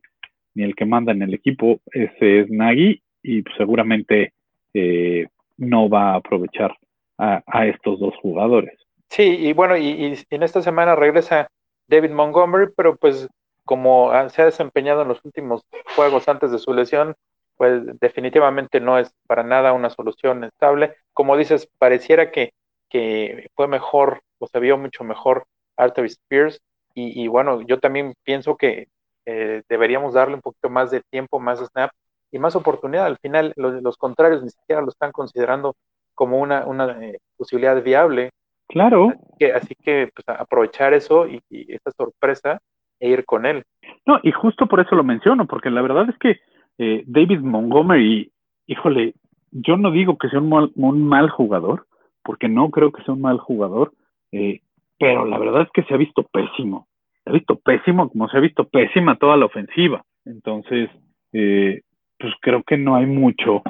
ni 0.55 0.63
el 0.63 0.75
que 0.75 0.85
manda 0.85 1.11
en 1.11 1.21
el 1.21 1.33
equipo. 1.33 1.79
Ese 1.91 2.41
es 2.41 2.49
Nagy 2.49 3.01
y 3.21 3.43
seguramente 3.57 4.33
eh, 4.73 5.27
no 5.57 5.89
va 5.89 6.11
a 6.11 6.15
aprovechar 6.15 6.77
a, 7.17 7.67
estos 7.67 7.99
dos 7.99 8.13
jugadores. 8.21 8.77
Sí, 9.09 9.23
y 9.23 9.53
bueno, 9.53 9.77
y, 9.77 10.17
en 10.29 10.43
esta 10.43 10.61
semana 10.61 10.95
regresa 10.95 11.47
David 11.87 12.11
Montgomery, 12.11 12.71
pero 12.75 12.97
pues 12.97 13.29
como 13.63 14.11
se 14.29 14.41
ha 14.41 14.45
desempeñado 14.45 15.03
en 15.03 15.07
los 15.07 15.23
últimos 15.23 15.63
juegos 15.95 16.27
antes 16.27 16.51
de 16.51 16.59
su 16.59 16.73
lesión, 16.73 17.15
pues 17.55 17.81
definitivamente 18.01 18.81
no 18.81 18.97
es 18.97 19.13
para 19.25 19.43
nada 19.43 19.71
una 19.71 19.89
solución 19.89 20.43
estable. 20.43 20.95
Como 21.13 21.37
dices, 21.37 21.69
pareciera 21.77 22.31
que, 22.31 22.51
que 22.89 23.47
fue 23.55 23.67
mejor 23.67 24.21
o 24.39 24.47
se 24.47 24.59
vio 24.59 24.77
mucho 24.77 25.05
mejor 25.05 25.45
Arthur 25.77 26.05
Spears 26.05 26.61
y, 26.95 27.27
bueno, 27.27 27.61
yo 27.61 27.79
también 27.79 28.13
pienso 28.23 28.55
que 28.55 28.87
eh, 29.25 29.63
deberíamos 29.69 30.13
darle 30.13 30.35
un 30.35 30.41
poquito 30.41 30.69
más 30.69 30.91
de 30.91 31.01
tiempo, 31.09 31.39
más 31.39 31.59
snap 31.59 31.91
y 32.31 32.39
más 32.39 32.55
oportunidad. 32.55 33.05
Al 33.05 33.17
final, 33.17 33.53
los, 33.55 33.81
los 33.81 33.97
contrarios 33.97 34.43
ni 34.43 34.49
siquiera 34.49 34.81
lo 34.81 34.89
están 34.89 35.11
considerando 35.11 35.75
como 36.15 36.39
una, 36.39 36.65
una 36.65 37.03
eh, 37.03 37.19
posibilidad 37.37 37.81
viable. 37.81 38.31
Claro. 38.67 39.09
Así 39.09 39.37
que, 39.39 39.53
así 39.53 39.75
que 39.75 40.09
pues, 40.13 40.39
aprovechar 40.39 40.93
eso 40.93 41.27
y, 41.27 41.41
esta 41.49 41.91
sorpresa 41.91 42.59
e 42.99 43.09
ir 43.09 43.25
con 43.25 43.45
él. 43.45 43.63
No, 44.05 44.19
y 44.23 44.31
justo 44.31 44.67
por 44.67 44.79
eso 44.79 44.95
lo 44.95 45.03
menciono, 45.03 45.45
porque 45.45 45.69
la 45.69 45.81
verdad 45.81 46.09
es 46.09 46.17
que 46.17 46.39
eh, 46.77 47.03
David 47.05 47.39
Montgomery, 47.39 48.31
híjole, 48.67 49.13
yo 49.51 49.77
no 49.77 49.91
digo 49.91 50.17
que 50.17 50.29
sea 50.29 50.39
un 50.39 50.49
mal, 50.49 50.71
un 50.75 51.05
mal 51.05 51.29
jugador, 51.29 51.85
porque 52.23 52.47
no 52.47 52.69
creo 52.69 52.91
que 52.91 53.03
sea 53.03 53.13
un 53.13 53.21
mal 53.21 53.37
jugador, 53.37 53.93
eh, 54.31 54.61
pero 54.97 55.25
la 55.25 55.37
verdad 55.37 55.63
es 55.63 55.69
que 55.73 55.83
se 55.83 55.93
ha 55.93 55.97
visto 55.97 56.23
pésimo. 56.23 56.87
Se 57.23 57.29
ha 57.29 57.33
visto 57.33 57.57
pésimo, 57.57 58.09
como 58.09 58.27
se 58.27 58.37
ha 58.37 58.41
visto 58.41 58.67
pésima 58.67 59.17
toda 59.17 59.37
la 59.37 59.45
ofensiva. 59.45 60.03
Entonces, 60.25 60.89
eh, 61.31 61.81
pues 62.17 62.33
creo 62.41 62.63
que 62.63 62.77
no 62.77 62.95
hay 62.95 63.05
mucho 63.05 63.61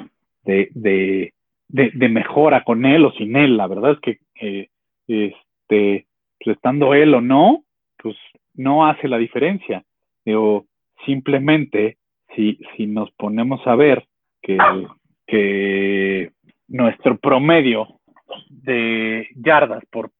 de, 0.44 0.68
de, 0.74 1.32
de, 1.68 2.08
mejora 2.08 2.64
con 2.64 2.84
él 2.84 3.04
o 3.04 3.12
sin 3.12 3.36
él. 3.36 3.56
La 3.56 3.66
verdad 3.66 3.92
es 3.92 4.00
que, 4.00 4.18
eh, 4.40 4.68
este, 5.06 6.06
pues 6.38 6.56
estando 6.56 6.94
él 6.94 7.14
o 7.14 7.20
no, 7.20 7.64
pues 8.02 8.16
no 8.54 8.86
hace 8.86 9.08
la 9.08 9.18
diferencia. 9.18 9.84
O 10.26 10.64
simplemente, 11.04 11.96
si, 12.34 12.58
si 12.76 12.86
nos 12.86 13.10
ponemos 13.12 13.64
a 13.66 13.76
ver 13.76 14.04
que, 14.42 14.58
que 15.26 16.32
nuestro 16.68 17.16
promedio 17.18 18.00
de 18.48 19.28
yardas 19.36 19.84
por 19.90 20.10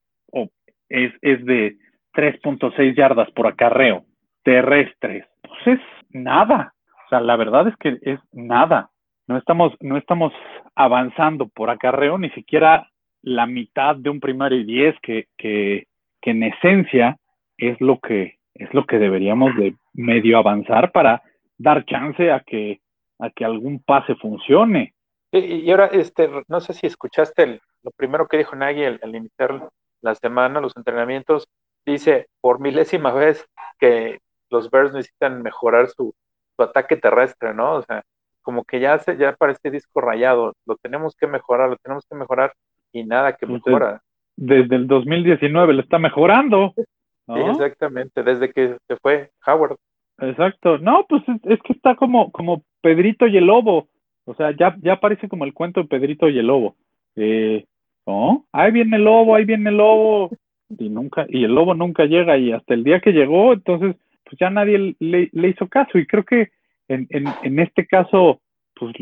es, 0.89 1.13
es 1.21 1.45
de 1.45 1.77
3.6 2.15 2.95
yardas 2.95 3.29
por 3.31 3.47
acarreo 3.47 4.05
terrestres. 4.43 5.25
Pues 5.41 5.79
es 5.79 5.79
nada. 6.09 6.73
O 7.05 7.09
sea, 7.09 7.19
la 7.19 7.35
verdad 7.35 7.67
es 7.67 7.75
que 7.77 7.97
es 8.01 8.19
nada. 8.31 8.89
No 9.27 9.37
estamos, 9.37 9.73
no 9.81 9.97
estamos 9.97 10.33
avanzando 10.75 11.47
por 11.47 11.69
acarreo 11.69 12.17
ni 12.17 12.29
siquiera 12.31 12.89
la 13.21 13.47
mitad 13.47 13.95
de 13.95 14.09
un 14.09 14.19
primario 14.19 14.59
y 14.59 14.65
diez 14.65 14.95
que, 15.01 15.27
que, 15.37 15.87
que 16.21 16.31
en 16.31 16.43
esencia 16.43 17.17
es 17.57 17.79
lo 17.81 17.99
que 17.99 18.37
es 18.53 18.73
lo 18.73 18.85
que 18.85 18.99
deberíamos 18.99 19.53
de 19.57 19.75
medio 19.93 20.37
avanzar 20.37 20.91
para 20.93 21.21
dar 21.57 21.83
chance 21.85 22.31
a 22.31 22.39
que 22.39 22.79
a 23.19 23.29
que 23.29 23.45
algún 23.45 23.79
pase 23.79 24.15
funcione. 24.15 24.93
Y, 25.31 25.69
ahora, 25.71 25.87
este, 25.87 26.29
no 26.47 26.59
sé 26.61 26.73
si 26.73 26.87
escuchaste 26.87 27.59
lo 27.83 27.91
primero 27.91 28.27
que 28.27 28.37
dijo 28.37 28.55
Nagy 28.55 28.85
al, 28.85 29.15
iniciar 29.15 29.69
la 30.01 30.15
semana, 30.15 30.61
los 30.61 30.75
entrenamientos, 30.77 31.47
dice 31.85 32.27
por 32.41 32.59
milésima 32.59 33.11
vez 33.11 33.47
que 33.79 34.19
los 34.49 34.69
Bears 34.69 34.93
necesitan 34.93 35.41
mejorar 35.41 35.89
su, 35.89 36.13
su 36.55 36.63
ataque 36.63 36.97
terrestre, 36.97 37.53
¿no? 37.53 37.75
O 37.75 37.81
sea, 37.83 38.03
como 38.41 38.63
que 38.63 38.79
ya 38.79 38.99
se, 38.99 39.17
ya 39.17 39.35
parece 39.35 39.71
disco 39.71 40.01
rayado, 40.01 40.53
lo 40.65 40.75
tenemos 40.77 41.15
que 41.15 41.27
mejorar, 41.27 41.69
lo 41.69 41.77
tenemos 41.77 42.05
que 42.09 42.15
mejorar 42.15 42.53
y 42.91 43.03
nada 43.03 43.33
que 43.35 43.45
mejora. 43.45 44.01
Desde 44.37 44.75
el 44.75 44.87
2019 44.87 45.73
lo 45.73 45.81
está 45.81 45.97
mejorando. 45.97 46.73
Sí, 46.75 47.39
exactamente, 47.49 48.21
desde 48.21 48.51
que 48.51 48.77
se 48.87 48.95
fue 48.97 49.31
Howard. 49.47 49.77
Exacto, 50.19 50.77
no, 50.77 51.05
pues 51.09 51.23
es, 51.43 51.59
que 51.63 51.73
está 51.73 51.95
como, 51.95 52.31
como 52.31 52.63
Pedrito 52.81 53.27
y 53.27 53.37
el 53.37 53.47
Lobo, 53.47 53.87
o 54.25 54.35
sea, 54.35 54.55
ya, 54.55 54.75
ya 54.81 54.99
parece 54.99 55.27
como 55.27 55.43
el 55.43 55.53
cuento 55.53 55.81
de 55.81 55.87
Pedrito 55.87 56.29
y 56.29 56.37
el 56.37 56.47
Lobo. 56.47 56.75
Eh, 57.15 57.65
¿no? 58.05 58.45
Ahí 58.51 58.71
viene 58.71 58.97
el 58.97 59.03
lobo, 59.03 59.35
ahí 59.35 59.45
viene 59.45 59.69
el 59.69 59.77
lobo, 59.77 60.29
y 60.69 60.89
nunca, 60.89 61.25
y 61.29 61.43
el 61.43 61.53
lobo 61.53 61.73
nunca 61.73 62.05
llega, 62.05 62.37
y 62.37 62.51
hasta 62.51 62.73
el 62.73 62.83
día 62.83 62.99
que 62.99 63.11
llegó, 63.11 63.53
entonces, 63.53 63.95
pues 64.23 64.37
ya 64.39 64.49
nadie 64.49 64.95
le, 64.99 65.29
le 65.31 65.47
hizo 65.49 65.67
caso, 65.67 65.97
y 65.97 66.07
creo 66.07 66.23
que 66.23 66.49
en, 66.87 67.07
en, 67.09 67.25
en 67.43 67.59
este 67.59 67.85
caso, 67.85 68.41
pues 68.75 68.95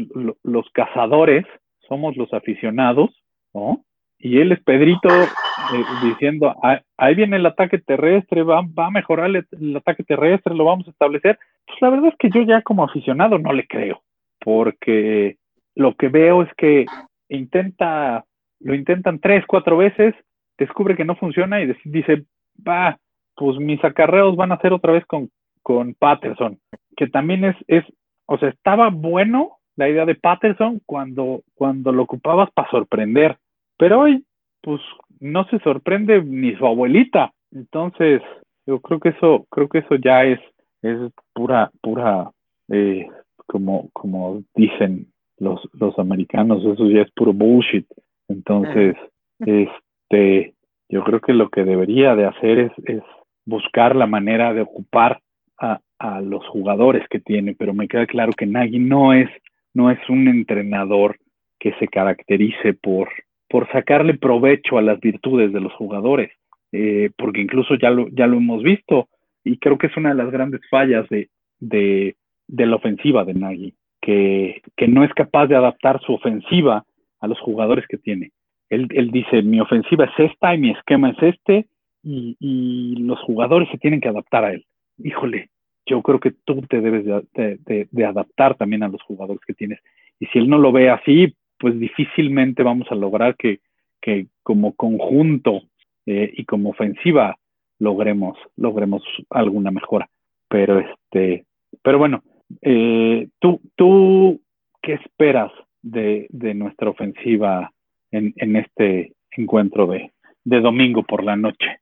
los 0.43 0.69
cazadores 0.71 1.45
somos 1.87 2.15
los 2.15 2.33
aficionados, 2.33 3.09
¿no? 3.53 3.83
Y 4.23 4.39
él 4.39 4.53
es 4.53 4.63
Pedrito 4.63 5.09
eh, 5.09 5.83
diciendo, 6.01 6.55
ahí 6.97 7.13
viene 7.13 7.35
el 7.35 7.45
ataque 7.45 7.77
terrestre, 7.77 8.43
va, 8.43 8.61
va 8.61 8.87
a 8.87 8.91
mejorar 8.91 9.29
el, 9.29 9.75
ataque 9.75 10.03
terrestre, 10.03 10.55
lo 10.55 10.63
vamos 10.63 10.87
a 10.87 10.91
establecer. 10.91 11.37
Pues 11.67 11.81
la 11.81 11.89
verdad 11.89 12.07
es 12.07 12.15
que 12.17 12.29
yo 12.29 12.41
ya 12.43 12.61
como 12.61 12.85
aficionado 12.85 13.37
no 13.37 13.51
le 13.51 13.67
creo, 13.67 14.01
porque 14.39 15.35
lo 15.75 15.95
que 15.95 16.07
veo 16.07 16.41
es 16.41 16.49
que 16.55 16.85
intenta, 17.27 18.23
lo 18.61 18.73
intentan 18.73 19.19
tres, 19.19 19.43
cuatro 19.45 19.75
veces, 19.75 20.15
descubre 20.57 20.95
que 20.95 21.05
no 21.05 21.15
funciona 21.15 21.61
y 21.61 21.73
dice, 21.85 22.23
va, 22.67 22.97
pues 23.35 23.57
mis 23.57 23.83
acarreos 23.83 24.35
van 24.35 24.51
a 24.51 24.59
ser 24.59 24.73
otra 24.73 24.93
vez 24.93 25.05
con, 25.05 25.29
con 25.61 25.93
Patterson, 25.95 26.59
que 26.95 27.07
también 27.07 27.45
es, 27.45 27.55
es, 27.67 27.83
o 28.25 28.37
sea, 28.37 28.49
estaba 28.49 28.89
bueno 28.89 29.57
la 29.75 29.89
idea 29.89 30.05
de 30.05 30.15
Patterson 30.15 30.81
cuando, 30.85 31.41
cuando 31.55 31.91
lo 31.91 32.03
ocupabas 32.03 32.51
para 32.51 32.69
sorprender, 32.69 33.37
pero 33.77 34.01
hoy, 34.01 34.23
pues, 34.61 34.81
no 35.19 35.45
se 35.45 35.59
sorprende 35.59 36.21
ni 36.21 36.55
su 36.55 36.65
abuelita. 36.65 37.31
Entonces, 37.51 38.21
yo 38.65 38.79
creo 38.81 38.99
que 38.99 39.09
eso, 39.09 39.45
creo 39.49 39.69
que 39.69 39.79
eso 39.79 39.95
ya 39.95 40.23
es, 40.25 40.39
es 40.81 40.97
pura, 41.33 41.71
pura, 41.81 42.31
eh, 42.69 43.07
como, 43.47 43.89
como 43.93 44.43
dicen 44.55 45.07
los, 45.37 45.61
los 45.73 45.97
americanos, 45.97 46.63
eso 46.65 46.87
ya 46.87 47.01
es 47.01 47.11
puro 47.11 47.33
bullshit. 47.33 47.87
Entonces, 48.27 48.95
este, 49.39 49.69
yo 50.09 51.03
creo 51.03 51.19
que 51.21 51.33
lo 51.33 51.49
que 51.49 51.63
debería 51.63 52.15
de 52.15 52.25
hacer 52.25 52.59
es, 52.59 52.71
es 52.85 53.03
buscar 53.45 53.95
la 53.95 54.05
manera 54.05 54.53
de 54.53 54.61
ocupar 54.61 55.21
a, 55.59 55.79
a 55.99 56.21
los 56.21 56.45
jugadores 56.47 57.07
que 57.09 57.19
tiene, 57.19 57.55
pero 57.57 57.73
me 57.73 57.87
queda 57.87 58.05
claro 58.05 58.33
que 58.33 58.45
Nagy 58.45 58.79
no 58.79 59.13
es, 59.13 59.29
no 59.73 59.89
es 59.89 59.99
un 60.09 60.27
entrenador 60.27 61.17
que 61.59 61.73
se 61.79 61.87
caracterice 61.87 62.73
por, 62.73 63.09
por 63.49 63.71
sacarle 63.71 64.15
provecho 64.15 64.77
a 64.77 64.81
las 64.81 64.99
virtudes 64.99 65.53
de 65.53 65.61
los 65.61 65.73
jugadores, 65.73 66.31
eh, 66.71 67.09
porque 67.17 67.41
incluso 67.41 67.75
ya 67.75 67.89
lo, 67.89 68.09
ya 68.09 68.27
lo 68.27 68.37
hemos 68.37 68.63
visto 68.63 69.07
y 69.43 69.57
creo 69.57 69.77
que 69.77 69.87
es 69.87 69.95
una 69.95 70.09
de 70.09 70.15
las 70.15 70.31
grandes 70.31 70.61
fallas 70.69 71.07
de, 71.09 71.29
de, 71.59 72.15
de 72.47 72.65
la 72.65 72.75
ofensiva 72.75 73.23
de 73.25 73.33
Nagy, 73.33 73.73
que, 74.01 74.61
que, 74.75 74.87
no 74.87 75.03
es 75.03 75.13
capaz 75.13 75.47
de 75.47 75.55
adaptar 75.55 76.01
su 76.01 76.13
ofensiva 76.13 76.83
a 77.19 77.27
los 77.27 77.39
jugadores 77.39 77.85
que 77.87 77.97
tiene. 77.97 78.31
Él, 78.73 79.11
dice, 79.11 79.41
mi 79.41 79.59
ofensiva 79.59 80.05
es 80.05 80.31
esta 80.31 80.53
y 80.53 80.57
mi 80.57 80.71
esquema 80.71 81.09
es 81.09 81.21
este 81.21 81.67
y, 82.03 82.95
los 82.97 83.19
jugadores 83.21 83.69
se 83.69 83.77
tienen 83.77 84.01
que 84.01 84.09
adaptar 84.09 84.45
a 84.45 84.53
él. 84.53 84.65
Híjole, 84.97 85.49
yo 85.85 86.01
creo 86.01 86.19
que 86.19 86.31
tú 86.45 86.61
te 86.63 86.81
debes 86.81 87.05
de, 87.05 88.05
adaptar 88.05 88.55
también 88.55 88.83
a 88.83 88.87
los 88.87 89.01
jugadores 89.03 89.41
que 89.45 89.53
tienes. 89.53 89.79
Y 90.19 90.27
si 90.27 90.39
él 90.39 90.49
no 90.49 90.57
lo 90.57 90.71
ve 90.71 90.89
así, 90.89 91.35
pues 91.57 91.79
difícilmente 91.79 92.63
vamos 92.63 92.87
a 92.91 92.95
lograr 92.95 93.35
que, 93.35 93.59
que 94.01 94.27
como 94.43 94.73
conjunto 94.73 95.63
eh, 96.05 96.31
y 96.35 96.45
como 96.45 96.71
ofensiva 96.71 97.37
logremos, 97.79 98.37
logremos 98.55 99.03
alguna 99.29 99.71
mejora. 99.71 100.09
Pero 100.47 100.79
este, 100.79 101.45
pero 101.81 101.97
bueno, 101.97 102.23
eh, 102.61 103.27
tú, 103.39 103.61
tú, 103.75 104.41
¿qué 104.81 104.93
esperas 104.93 105.51
de, 105.81 106.27
de 106.29 106.53
nuestra 106.53 106.89
ofensiva 106.89 107.71
en, 108.13 108.55
este 108.55 109.13
encuentro 109.31 109.87
de, 109.87 110.13
de 110.43 110.61
domingo 110.61 111.03
por 111.03 111.23
la 111.23 111.35
noche? 111.35 111.79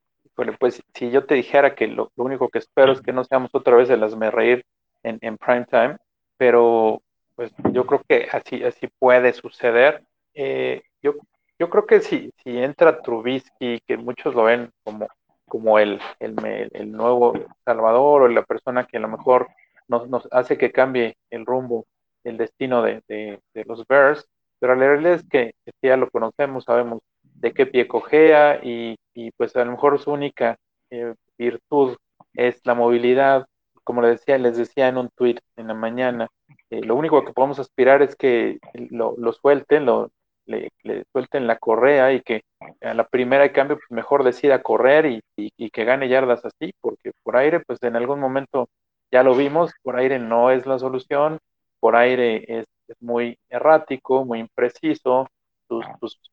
Pues 0.60 0.82
si 0.94 1.12
yo 1.12 1.26
te 1.26 1.36
dijera 1.36 1.76
que 1.76 1.88
lo, 1.88 2.12
único 2.16 2.50
que 2.50 2.60
espero 2.60 2.94
es 2.94 3.02
que 3.02 3.14
no 3.14 3.24
seamos 3.24 3.52
otra 3.54 3.76
vez 3.76 3.90
el 3.90 4.02
me 4.18 4.32
reír 4.32 4.66
en, 5.04 5.20
en 5.22 5.38
prime 5.38 5.66
time, 5.66 5.98
pero 6.38 7.02
pues 7.36 7.54
yo 7.72 7.86
creo 7.86 8.02
que 8.08 8.28
así, 8.32 8.64
así 8.64 8.88
puede 9.00 9.34
suceder. 9.34 10.04
Eh, 10.34 10.82
yo, 11.02 11.16
yo 11.60 11.70
creo 11.70 11.86
que 11.86 12.00
si, 12.00 12.32
si 12.44 12.58
entra 12.58 13.02
Trubisky, 13.02 13.82
que 13.86 13.98
muchos 13.98 14.34
lo 14.34 14.46
ven 14.46 14.72
como, 14.84 15.08
como 15.46 15.78
el, 15.80 16.00
el, 16.20 16.36
el 16.74 16.92
nuevo 16.92 17.34
Salvador 17.66 18.24
o 18.24 18.28
la 18.28 18.44
persona 18.44 18.88
que 18.88 18.98
a 18.98 19.02
lo 19.02 19.10
mejor 19.10 19.50
nos, 19.88 20.10
nos 20.10 20.28
hace 20.32 20.58
que 20.58 20.72
cambie 20.72 21.18
el 21.30 21.46
rumbo, 21.46 21.86
el 22.24 22.38
destino 22.38 22.82
de, 22.82 23.04
de, 23.08 23.40
de 23.54 23.66
los 23.66 23.86
Bears, 23.88 24.28
pero 24.62 24.76
la 24.76 24.86
realidad 24.86 25.14
es 25.16 25.28
que 25.28 25.56
ya 25.82 25.98
lo 25.98 26.10
conocemos, 26.12 26.66
sabemos 26.66 27.02
de 27.24 27.52
qué 27.52 27.66
pie 27.66 27.88
cojea 27.88 28.60
y, 28.64 28.96
pues 29.36 29.56
a 29.56 29.66
lo 29.66 29.72
mejor 29.72 30.00
su 30.00 30.12
única 30.12 30.56
eh, 30.92 31.16
virtud 31.36 31.98
es 32.34 32.62
la 32.64 32.76
movilidad. 32.76 33.48
Como 33.84 34.04
les 34.04 34.20
decía, 34.20 34.38
les 34.38 34.58
decía 34.58 34.88
en 34.88 34.98
un 34.98 35.10
tweet 35.16 35.40
en 35.56 35.68
la 35.68 35.74
mañana, 35.74 36.28
eh, 36.70 36.82
lo 36.82 36.96
único 36.96 37.26
que 37.26 37.34
podemos 37.34 37.58
aspirar 37.58 38.04
es 38.04 38.16
que 38.16 38.60
lo, 38.92 39.16
suelten, 39.34 39.86
lo, 39.88 40.12
le, 40.46 40.70
suelten 41.12 41.48
la 41.48 41.58
correa 41.58 42.14
y 42.14 42.22
que 42.22 42.44
a 42.82 42.94
la 42.94 43.08
primera 43.08 43.42
de 43.42 43.52
cambio 43.52 43.78
pues 43.78 43.90
mejor 43.90 44.24
decida 44.24 44.62
correr 44.62 45.08
y, 45.08 45.24
y, 45.36 45.72
que 45.72 45.86
gane 45.86 46.08
yardas 46.08 46.46
así, 46.46 46.72
porque 46.82 47.14
por 47.24 47.36
aire 47.36 47.62
pues 47.62 47.82
en 47.82 47.96
algún 47.96 48.20
momento 48.20 48.70
ya 49.12 49.24
lo 49.24 49.36
vimos, 49.36 49.72
por 49.82 49.96
aire 49.98 50.20
no 50.20 50.52
es 50.52 50.68
la 50.68 50.78
solución, 50.78 51.40
por 51.80 51.96
aire 51.96 52.46
es, 52.48 52.66
es 52.92 53.02
muy 53.02 53.38
errático, 53.50 54.26
muy 54.26 54.40
impreciso, 54.40 55.28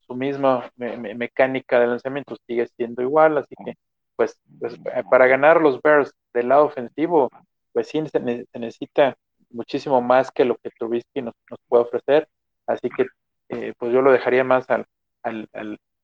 su 0.07 0.15
misma 0.15 0.71
mecánica 0.77 1.79
de 1.79 1.87
lanzamiento 1.87 2.37
sigue 2.47 2.67
siendo 2.77 3.03
igual, 3.03 3.39
así 3.39 3.55
que 3.65 3.75
pues, 4.17 4.41
pues 4.59 4.77
para 5.11 5.29
ganar 5.29 5.61
los 5.61 5.81
Bears 5.81 6.13
del 6.35 6.49
lado 6.49 6.65
ofensivo, 6.65 7.31
pues 7.73 7.89
sí 7.89 8.03
se, 8.09 8.21
necesita 8.55 9.17
muchísimo 9.51 10.01
más 10.01 10.31
que 10.33 10.45
lo 10.45 10.57
que 10.57 10.71
Trubisky 10.71 11.23
nos, 11.23 11.35
puede 11.69 11.85
ofrecer, 11.85 12.29
así 12.67 12.91
que 12.91 13.07
eh, 13.51 13.73
pues 13.79 13.93
yo 13.93 14.03
lo 14.03 14.11
dejaría 14.11 14.43
más 14.43 14.67
al, 14.69 14.87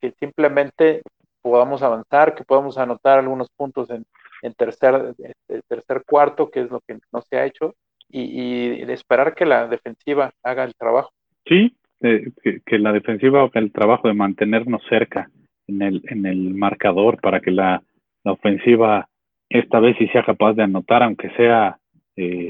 que 0.01 0.12
simplemente 0.21 1.03
podamos 1.43 1.83
avanzar, 1.83 2.35
que 2.35 2.45
podamos 2.45 2.79
anotar 2.79 3.19
algunos 3.19 3.49
puntos 3.57 3.90
en, 3.90 4.07
tercer, 4.55 5.14
este, 5.19 5.62
tercer 5.67 6.05
cuarto, 6.07 6.51
que 6.51 6.61
es 6.61 6.71
lo 6.71 6.81
que 6.87 6.99
no 7.12 7.23
se 7.23 7.37
ha 7.37 7.47
hecho, 7.47 7.75
y, 8.14 8.85
y 8.85 8.92
esperar 8.92 9.35
que 9.35 9.44
la 9.44 9.66
defensiva 9.66 10.33
haga 10.42 10.64
el 10.64 10.74
trabajo. 10.74 11.11
Sí, 11.46 11.74
que, 12.00 12.79
la 12.79 12.92
defensiva 12.92 13.42
haga 13.42 13.61
el 13.61 13.72
trabajo 13.72 14.09
de 14.09 14.14
mantenernos 14.14 14.83
cerca 14.88 15.29
en 15.66 15.83
el, 15.83 16.03
en 16.09 16.27
el 16.27 16.55
marcador 16.55 17.20
para 17.20 17.40
que 17.40 17.50
la, 17.50 17.83
ofensiva 18.27 19.09
esta 19.50 19.81
vez 19.81 19.96
sí 19.98 20.09
sea 20.09 20.24
capaz 20.24 20.55
de 20.55 20.62
anotar, 20.62 21.03
aunque 21.03 21.29
sea 21.31 21.77
eh, 22.16 22.48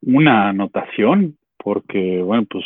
una 0.00 0.48
anotación, 0.48 1.36
porque, 1.58 2.22
bueno, 2.22 2.46
pues 2.48 2.64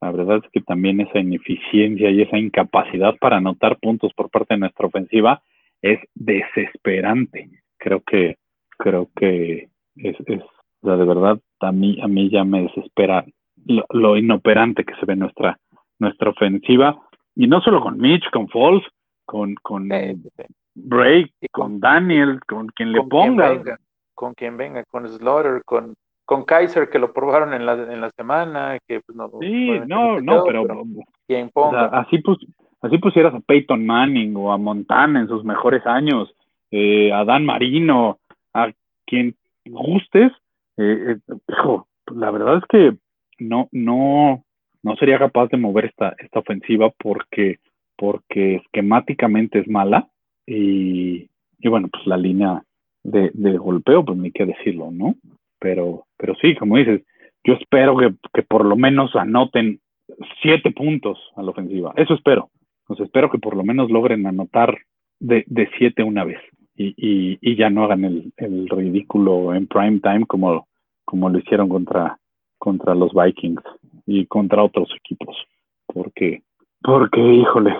la 0.00 0.10
verdad 0.10 0.42
es 0.44 0.50
que 0.50 0.60
también 0.62 1.00
esa 1.00 1.20
ineficiencia 1.20 2.10
y 2.10 2.22
esa 2.22 2.38
incapacidad 2.38 3.14
para 3.20 3.36
anotar 3.36 3.78
puntos 3.78 4.12
por 4.14 4.30
parte 4.30 4.54
de 4.54 4.60
nuestra 4.60 4.86
ofensiva 4.86 5.42
es 5.80 6.00
desesperante. 6.14 7.50
Creo 7.78 8.00
que, 8.00 8.36
creo 8.78 9.08
que 9.14 9.68
es, 9.96 10.16
es 10.26 10.42
o 10.82 10.96
de 10.96 11.04
verdad, 11.04 11.38
a 11.60 11.72
mí, 11.72 11.98
a 12.02 12.08
mí 12.08 12.30
ya 12.30 12.44
me 12.44 12.62
desespera 12.62 13.24
lo, 13.90 14.16
inoperante 14.16 14.84
que 14.84 14.94
se 14.96 15.06
ve 15.06 15.16
nuestra, 15.16 15.58
nuestra 15.98 16.30
ofensiva. 16.30 17.00
Y 17.34 17.46
no 17.46 17.60
solo 17.60 17.80
con 17.80 17.98
Mitch, 17.98 18.28
con 18.30 18.48
Falls, 18.48 18.84
con, 19.24 19.54
con 19.56 19.88
Break, 20.74 21.32
con, 21.52 21.80
Daniel, 21.80 22.40
con 22.46 22.68
quien 22.68 22.92
le 22.92 23.02
ponga. 23.02 23.78
con 24.14 24.34
quien 24.34 24.56
venga, 24.56 24.84
con 24.84 25.08
Slaughter, 25.08 25.62
con, 25.64 25.94
con 26.24 26.44
Kaiser, 26.44 26.88
que 26.88 26.98
lo 26.98 27.12
probaron 27.12 27.52
en 27.52 27.66
la, 27.66 27.72
en 27.72 28.00
la 28.00 28.10
semana. 28.10 28.78
Que, 28.86 29.00
pues, 29.00 29.16
no, 29.16 29.30
sí, 29.40 29.80
no, 29.86 30.20
no, 30.20 30.44
pero, 30.44 30.64
quien 31.26 31.50
ponga. 31.50 31.86
así, 31.86 32.18
pues, 32.18 32.38
así 32.82 32.98
pusieras 32.98 33.34
a 33.34 33.40
Peyton 33.40 33.84
Manning 33.84 34.34
o 34.36 34.52
a 34.52 34.58
Montana 34.58 35.20
en 35.20 35.28
sus 35.28 35.44
mejores 35.44 35.84
años, 35.86 36.32
eh, 36.70 37.12
a 37.12 37.24
Dan 37.24 37.44
Marino, 37.44 38.18
a 38.54 38.70
quien 39.06 39.34
gustes. 39.66 40.32
Eh, 40.76 41.16
eh, 41.28 41.34
la 42.14 42.30
verdad 42.30 42.58
es 42.58 42.64
que 42.68 42.96
no, 43.38 43.68
no, 43.72 44.44
no 44.82 44.96
sería 44.96 45.18
capaz 45.18 45.48
de 45.48 45.56
mover 45.56 45.86
esta, 45.86 46.14
esta 46.18 46.40
ofensiva 46.40 46.90
porque, 46.98 47.58
porque 47.96 48.56
esquemáticamente 48.56 49.60
es 49.60 49.68
mala 49.68 50.08
y, 50.46 51.28
y 51.58 51.68
bueno, 51.68 51.88
pues 51.88 52.06
la 52.06 52.16
línea 52.16 52.62
de, 53.02 53.30
de, 53.34 53.56
golpeo, 53.56 54.04
pues 54.04 54.18
ni 54.18 54.30
qué 54.30 54.46
decirlo, 54.46 54.90
¿no? 54.90 55.16
Pero, 55.58 56.06
pero 56.16 56.34
sí, 56.40 56.54
como 56.56 56.76
dices, 56.76 57.02
yo 57.44 57.54
espero 57.54 57.96
que, 57.96 58.14
que 58.34 58.42
por 58.42 58.64
lo 58.64 58.76
menos 58.76 59.14
anoten 59.16 59.80
siete 60.42 60.70
puntos 60.70 61.18
a 61.36 61.42
la 61.42 61.50
ofensiva. 61.50 61.92
Eso 61.96 62.14
espero. 62.14 62.50
Pues 62.86 63.00
espero 63.00 63.30
que 63.30 63.38
por 63.38 63.56
lo 63.56 63.64
menos 63.64 63.90
logren 63.90 64.26
anotar 64.26 64.78
de, 65.18 65.44
de 65.46 65.68
siete 65.78 66.02
una 66.02 66.24
vez 66.24 66.38
y, 66.76 66.94
y, 66.96 67.38
y 67.40 67.56
ya 67.56 67.70
no 67.70 67.84
hagan 67.84 68.04
el, 68.04 68.68
ridículo 68.68 69.54
en 69.54 69.66
prime 69.66 70.00
time 70.00 70.26
como, 70.26 70.66
como 71.04 71.28
lo 71.28 71.38
hicieron 71.38 71.68
contra, 71.68 72.18
contra 72.58 72.94
los 72.94 73.12
Vikings 73.12 73.62
y 74.06 74.26
contra 74.26 74.62
otros 74.62 74.88
equipos. 74.96 75.36
Porque, 75.86 76.42
porque, 76.82 77.20
híjole, 77.20 77.74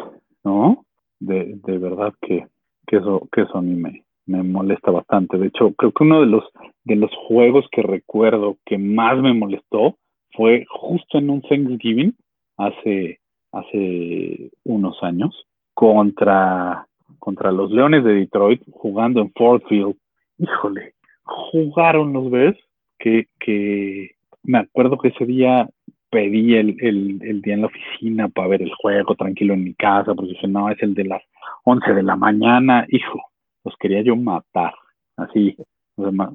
¿no? 0.44 0.84
De, 1.20 1.58
verdad 1.64 2.14
que, 2.20 2.46
que 2.86 2.96
eso, 2.96 3.28
que 3.32 3.42
eso 3.42 3.58
a 3.58 3.62
mí 3.62 3.74
me, 3.74 4.04
me 4.26 4.42
molesta 4.42 4.90
bastante. 4.90 5.38
De 5.38 5.48
hecho, 5.48 5.72
creo 5.72 5.92
que 5.92 6.04
uno 6.04 6.20
de 6.20 6.26
los, 6.26 6.44
de 6.84 6.96
los 6.96 7.10
juegos 7.28 7.66
que 7.70 7.82
recuerdo 7.82 8.56
que 8.64 8.78
más 8.78 9.18
me 9.18 9.34
molestó 9.34 9.96
fue 10.32 10.64
justo 10.68 11.18
en 11.18 11.30
un 11.30 11.42
Thanksgiving 11.42 12.14
hace, 12.56 13.20
hace 13.52 14.50
unos 14.64 15.02
años 15.02 15.46
contra, 15.74 16.85
contra 17.18 17.52
los 17.52 17.70
Leones 17.70 18.04
de 18.04 18.14
Detroit 18.14 18.62
jugando 18.70 19.20
en 19.20 19.32
Ford 19.32 19.62
Field. 19.68 19.96
Híjole, 20.38 20.94
jugaron 21.22 22.12
los 22.12 22.30
ves 22.30 22.56
que, 22.98 23.26
que, 23.38 24.16
me 24.42 24.58
acuerdo 24.58 24.98
que 24.98 25.08
ese 25.08 25.26
día 25.26 25.68
pedí 26.10 26.54
el, 26.54 26.76
el, 26.80 27.42
día 27.42 27.54
en 27.54 27.62
la 27.62 27.66
oficina 27.66 28.28
para 28.28 28.48
ver 28.48 28.62
el 28.62 28.72
juego 28.74 29.14
tranquilo 29.16 29.54
en 29.54 29.64
mi 29.64 29.74
casa, 29.74 30.14
porque 30.14 30.30
dije, 30.30 30.46
no, 30.46 30.70
es 30.70 30.80
el 30.82 30.94
de 30.94 31.04
las 31.04 31.22
11 31.64 31.94
de 31.94 32.02
la 32.02 32.16
mañana, 32.16 32.86
hijo, 32.88 33.20
los 33.64 33.74
quería 33.78 34.02
yo 34.02 34.16
matar, 34.16 34.72
así, 35.16 35.56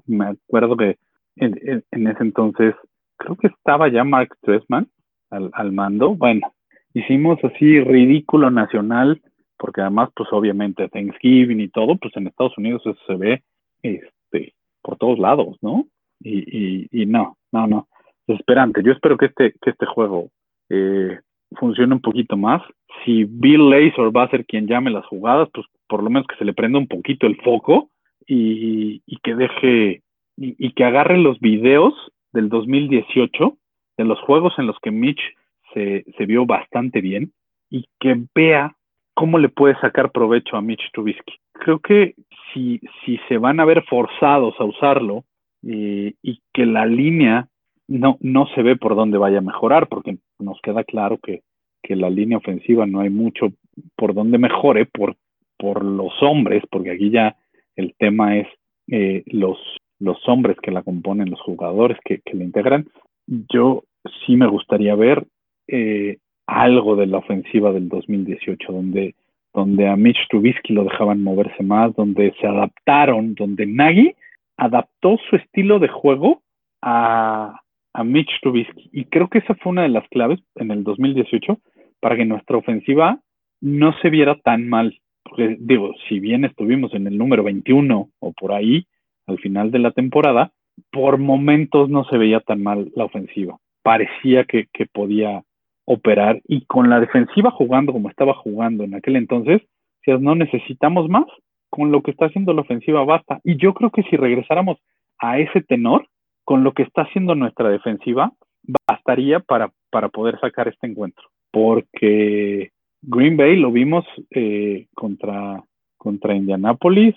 me, 0.07 0.25
acuerdo 0.25 0.75
que 0.75 0.97
en, 1.37 1.55
ese 1.91 2.17
entonces, 2.23 2.75
creo 3.17 3.35
que 3.37 3.47
estaba 3.47 3.87
ya 3.87 4.03
Mark 4.03 4.35
Stressman 4.39 4.87
al, 5.29 5.49
al 5.53 5.71
mando, 5.71 6.15
bueno, 6.15 6.53
hicimos 6.93 7.39
así 7.43 7.79
ridículo 7.79 8.51
nacional, 8.51 9.21
porque 9.61 9.81
además, 9.81 10.09
pues 10.15 10.27
obviamente 10.31 10.89
Thanksgiving 10.89 11.61
y 11.61 11.69
todo, 11.69 11.95
pues 11.95 12.17
en 12.17 12.25
Estados 12.25 12.57
Unidos 12.57 12.81
eso 12.83 12.97
se 13.05 13.15
ve, 13.15 13.43
este, 13.83 14.55
por 14.81 14.97
todos 14.97 15.19
lados, 15.19 15.55
¿no? 15.61 15.85
Y, 16.19 16.39
y, 16.39 16.87
y 16.91 17.05
no, 17.05 17.37
no, 17.51 17.67
no 17.67 17.87
desesperante. 18.25 18.81
Yo 18.83 18.91
espero 18.91 19.17
que 19.17 19.27
este, 19.27 19.53
que 19.61 19.69
este 19.69 19.85
juego 19.85 20.29
eh, 20.69 21.19
funcione 21.55 21.93
un 21.93 22.01
poquito 22.01 22.37
más. 22.37 22.61
Si 23.03 23.25
Bill 23.25 23.69
Lazor 23.69 24.15
va 24.15 24.23
a 24.23 24.29
ser 24.29 24.45
quien 24.45 24.67
llame 24.67 24.89
las 24.89 25.05
jugadas, 25.05 25.49
pues 25.53 25.67
por 25.87 26.03
lo 26.03 26.09
menos 26.09 26.27
que 26.27 26.37
se 26.37 26.45
le 26.45 26.53
prenda 26.53 26.79
un 26.79 26.87
poquito 26.87 27.27
el 27.27 27.39
foco 27.41 27.89
y, 28.25 29.01
que 29.23 29.35
deje 29.35 30.01
y, 30.37 30.71
que 30.73 30.83
agarre 30.83 31.17
los 31.17 31.39
videos 31.39 31.93
del 32.31 32.49
2018 32.49 33.57
de 33.97 34.05
los 34.05 34.19
juegos 34.21 34.53
en 34.57 34.67
los 34.67 34.79
que 34.81 34.91
Mitch 34.91 35.21
se, 35.73 36.05
se 36.17 36.25
vio 36.25 36.45
bastante 36.45 37.01
bien 37.01 37.33
y 37.69 37.85
que 37.99 38.23
vea 38.33 38.75
cómo 39.13 39.37
le 39.37 39.49
puede 39.49 39.79
sacar 39.79 40.11
provecho 40.11 40.57
a 40.57 40.61
Mitch 40.61 40.91
Trubisky. 40.93 41.35
Creo 41.53 41.79
que 41.79 42.15
si, 42.53 42.79
si 43.05 43.17
se 43.27 43.37
van 43.37 43.59
a 43.59 43.65
ver 43.65 43.83
forzados 43.83 44.55
a 44.59 44.63
usarlo 44.63 45.23
eh, 45.63 46.13
y 46.21 46.41
que 46.53 46.65
la 46.65 46.85
línea 46.85 47.47
no, 47.87 48.17
no 48.21 48.47
se 48.55 48.63
ve 48.63 48.75
por 48.75 48.95
dónde 48.95 49.17
vaya 49.17 49.39
a 49.39 49.41
mejorar, 49.41 49.87
porque 49.87 50.17
nos 50.39 50.59
queda 50.61 50.83
claro 50.83 51.17
que, 51.17 51.41
que 51.83 51.95
la 51.95 52.09
línea 52.09 52.37
ofensiva 52.37 52.85
no 52.85 53.01
hay 53.01 53.09
mucho 53.09 53.53
por 53.95 54.13
dónde 54.13 54.37
mejore 54.37 54.85
por, 54.85 55.15
por 55.57 55.83
los 55.83 56.13
hombres, 56.21 56.63
porque 56.69 56.91
aquí 56.91 57.11
ya 57.11 57.35
el 57.75 57.93
tema 57.97 58.37
es 58.37 58.47
eh, 58.87 59.23
los, 59.27 59.57
los 59.99 60.17
hombres 60.27 60.57
que 60.61 60.71
la 60.71 60.83
componen, 60.83 61.29
los 61.29 61.41
jugadores 61.41 61.97
que, 62.03 62.21
que 62.21 62.35
la 62.35 62.43
integran, 62.43 62.87
yo 63.27 63.83
sí 64.25 64.35
me 64.35 64.47
gustaría 64.47 64.95
ver 64.95 65.25
eh, 65.67 66.17
algo 66.51 66.97
de 66.97 67.07
la 67.07 67.19
ofensiva 67.19 67.71
del 67.71 67.87
2018, 67.87 68.73
donde, 68.73 69.15
donde 69.53 69.87
a 69.87 69.95
Mitch 69.95 70.27
Trubisky 70.29 70.73
lo 70.73 70.83
dejaban 70.83 71.23
moverse 71.23 71.63
más, 71.63 71.95
donde 71.95 72.33
se 72.41 72.45
adaptaron, 72.45 73.35
donde 73.35 73.65
Nagy 73.65 74.13
adaptó 74.57 75.17
su 75.29 75.37
estilo 75.37 75.79
de 75.79 75.87
juego 75.87 76.41
a, 76.81 77.61
a 77.93 78.03
Mitch 78.03 78.29
Trubisky. 78.41 78.89
Y 78.91 79.05
creo 79.05 79.29
que 79.29 79.39
esa 79.39 79.55
fue 79.55 79.71
una 79.71 79.83
de 79.83 79.89
las 79.89 80.07
claves 80.09 80.39
en 80.55 80.71
el 80.71 80.83
2018 80.83 81.57
para 82.01 82.17
que 82.17 82.25
nuestra 82.25 82.57
ofensiva 82.57 83.19
no 83.61 83.93
se 84.01 84.09
viera 84.09 84.35
tan 84.35 84.67
mal. 84.67 84.99
Porque 85.23 85.55
digo, 85.57 85.93
si 86.09 86.19
bien 86.19 86.43
estuvimos 86.43 86.93
en 86.93 87.07
el 87.07 87.17
número 87.17 87.43
21 87.43 88.09
o 88.19 88.33
por 88.33 88.51
ahí 88.51 88.87
al 89.25 89.39
final 89.39 89.71
de 89.71 89.79
la 89.79 89.91
temporada, 89.91 90.51
por 90.91 91.17
momentos 91.17 91.89
no 91.89 92.03
se 92.05 92.17
veía 92.17 92.41
tan 92.41 92.61
mal 92.61 92.91
la 92.93 93.05
ofensiva. 93.05 93.57
Parecía 93.83 94.43
que, 94.43 94.67
que 94.73 94.85
podía 94.85 95.43
operar 95.85 96.41
y 96.47 96.65
con 96.65 96.89
la 96.89 96.99
defensiva 96.99 97.51
jugando 97.51 97.93
como 97.93 98.09
estaba 98.09 98.33
jugando 98.33 98.83
en 98.83 98.95
aquel 98.95 99.15
entonces, 99.15 99.61
si 100.03 100.11
no 100.11 100.35
necesitamos 100.35 101.09
más, 101.09 101.25
con 101.69 101.91
lo 101.91 102.01
que 102.01 102.11
está 102.11 102.25
haciendo 102.25 102.53
la 102.53 102.61
ofensiva 102.61 103.03
basta. 103.05 103.39
Y 103.43 103.57
yo 103.57 103.73
creo 103.73 103.91
que 103.91 104.03
si 104.03 104.17
regresáramos 104.17 104.77
a 105.19 105.39
ese 105.39 105.61
tenor, 105.61 106.07
con 106.43 106.63
lo 106.63 106.73
que 106.73 106.83
está 106.83 107.03
haciendo 107.03 107.35
nuestra 107.35 107.69
defensiva, 107.69 108.31
bastaría 108.87 109.39
para, 109.39 109.71
para 109.89 110.09
poder 110.09 110.39
sacar 110.39 110.67
este 110.67 110.87
encuentro. 110.87 111.23
Porque 111.51 112.71
Green 113.01 113.37
Bay 113.37 113.55
lo 113.55 113.71
vimos 113.71 114.05
eh, 114.31 114.87
contra, 114.95 115.63
contra 115.97 116.35
Indianapolis, 116.35 117.15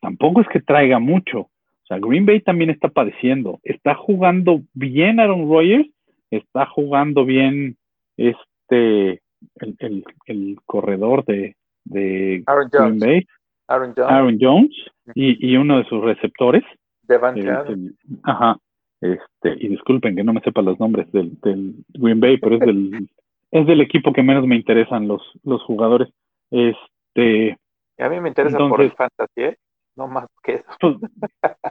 tampoco 0.00 0.40
es 0.40 0.48
que 0.48 0.60
traiga 0.60 0.98
mucho. 0.98 1.40
O 1.40 1.86
sea, 1.86 1.98
Green 1.98 2.26
Bay 2.26 2.40
también 2.40 2.70
está 2.70 2.88
padeciendo. 2.88 3.60
Está 3.62 3.94
jugando 3.94 4.62
bien 4.74 5.20
Aaron 5.20 5.48
Rodgers, 5.48 5.88
está 6.30 6.66
jugando 6.66 7.24
bien 7.24 7.76
este 8.16 9.20
el, 9.60 10.04
el, 10.26 10.56
corredor 10.64 11.24
de, 11.24 11.56
de 11.84 12.44
Green 12.72 12.98
Bay, 12.98 13.26
Aaron 13.68 14.38
Jones, 14.40 14.74
y, 15.14 15.52
y, 15.52 15.56
uno 15.56 15.78
de 15.78 15.84
sus 15.84 16.02
receptores. 16.02 16.64
ajá. 18.22 18.58
Este, 19.00 19.56
y 19.60 19.68
disculpen 19.68 20.16
que 20.16 20.24
no 20.24 20.32
me 20.32 20.40
sepa 20.40 20.62
los 20.62 20.80
nombres 20.80 21.10
del, 21.12 21.38
del 21.40 21.74
Green 21.88 22.18
Bay, 22.18 22.38
pero 22.38 22.56
es 22.56 22.60
del, 22.60 23.08
es 23.50 23.66
del 23.66 23.80
equipo 23.80 24.12
que 24.12 24.22
menos 24.22 24.46
me 24.46 24.56
interesan 24.56 25.06
los, 25.06 25.22
los 25.44 25.62
jugadores. 25.62 26.08
Este, 26.50 27.58
a 27.98 28.08
mí 28.08 28.20
me 28.20 28.28
interesa 28.28 28.58
por 28.58 28.80
el 28.80 28.92
fantasy, 28.92 29.42
¿eh? 29.42 29.56
no 29.96 30.08
más 30.08 30.26
que 30.42 30.54
eso. 30.54 30.64
Pues, 30.80 30.96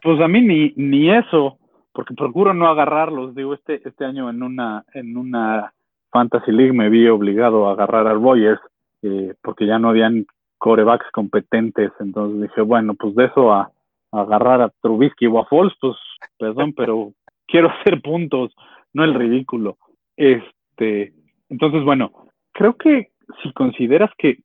pues, 0.01 0.21
a 0.21 0.27
mí 0.27 0.41
ni, 0.41 0.73
ni 0.75 1.11
eso, 1.11 1.57
porque 1.93 2.13
procuro 2.13 2.53
no 2.53 2.67
agarrarlos. 2.67 3.35
Digo, 3.35 3.53
este, 3.53 3.81
este 3.87 4.05
año 4.05 4.29
en 4.29 4.43
una, 4.43 4.83
en 4.93 5.17
una 5.17 5.73
Fantasy 6.15 6.53
League 6.53 6.71
me 6.71 6.89
vi 6.89 7.09
obligado 7.09 7.67
a 7.67 7.73
agarrar 7.73 8.07
a 8.07 8.13
Rogers, 8.13 8.61
eh, 9.01 9.33
porque 9.43 9.67
ya 9.67 9.79
no 9.79 9.89
habían 9.89 10.25
corebacks 10.57 11.11
competentes. 11.11 11.91
Entonces 11.99 12.43
dije, 12.43 12.61
bueno, 12.61 12.93
pues 12.93 13.13
de 13.15 13.25
eso 13.25 13.51
a, 13.51 13.69
agarrar 14.13 14.61
a 14.61 14.71
Trubisky 14.81 15.27
o 15.27 15.39
a 15.39 15.45
Foles, 15.45 15.73
pues 15.81 15.97
perdón, 16.39 16.71
pero 16.71 17.11
quiero 17.47 17.69
hacer 17.69 18.01
puntos, 18.01 18.55
no 18.93 19.03
el 19.03 19.13
ridículo. 19.13 19.77
Este, 20.15 21.11
entonces, 21.49 21.83
bueno, 21.83 22.29
creo 22.53 22.77
que 22.77 23.09
si 23.43 23.51
consideras 23.51 24.09
que, 24.17 24.37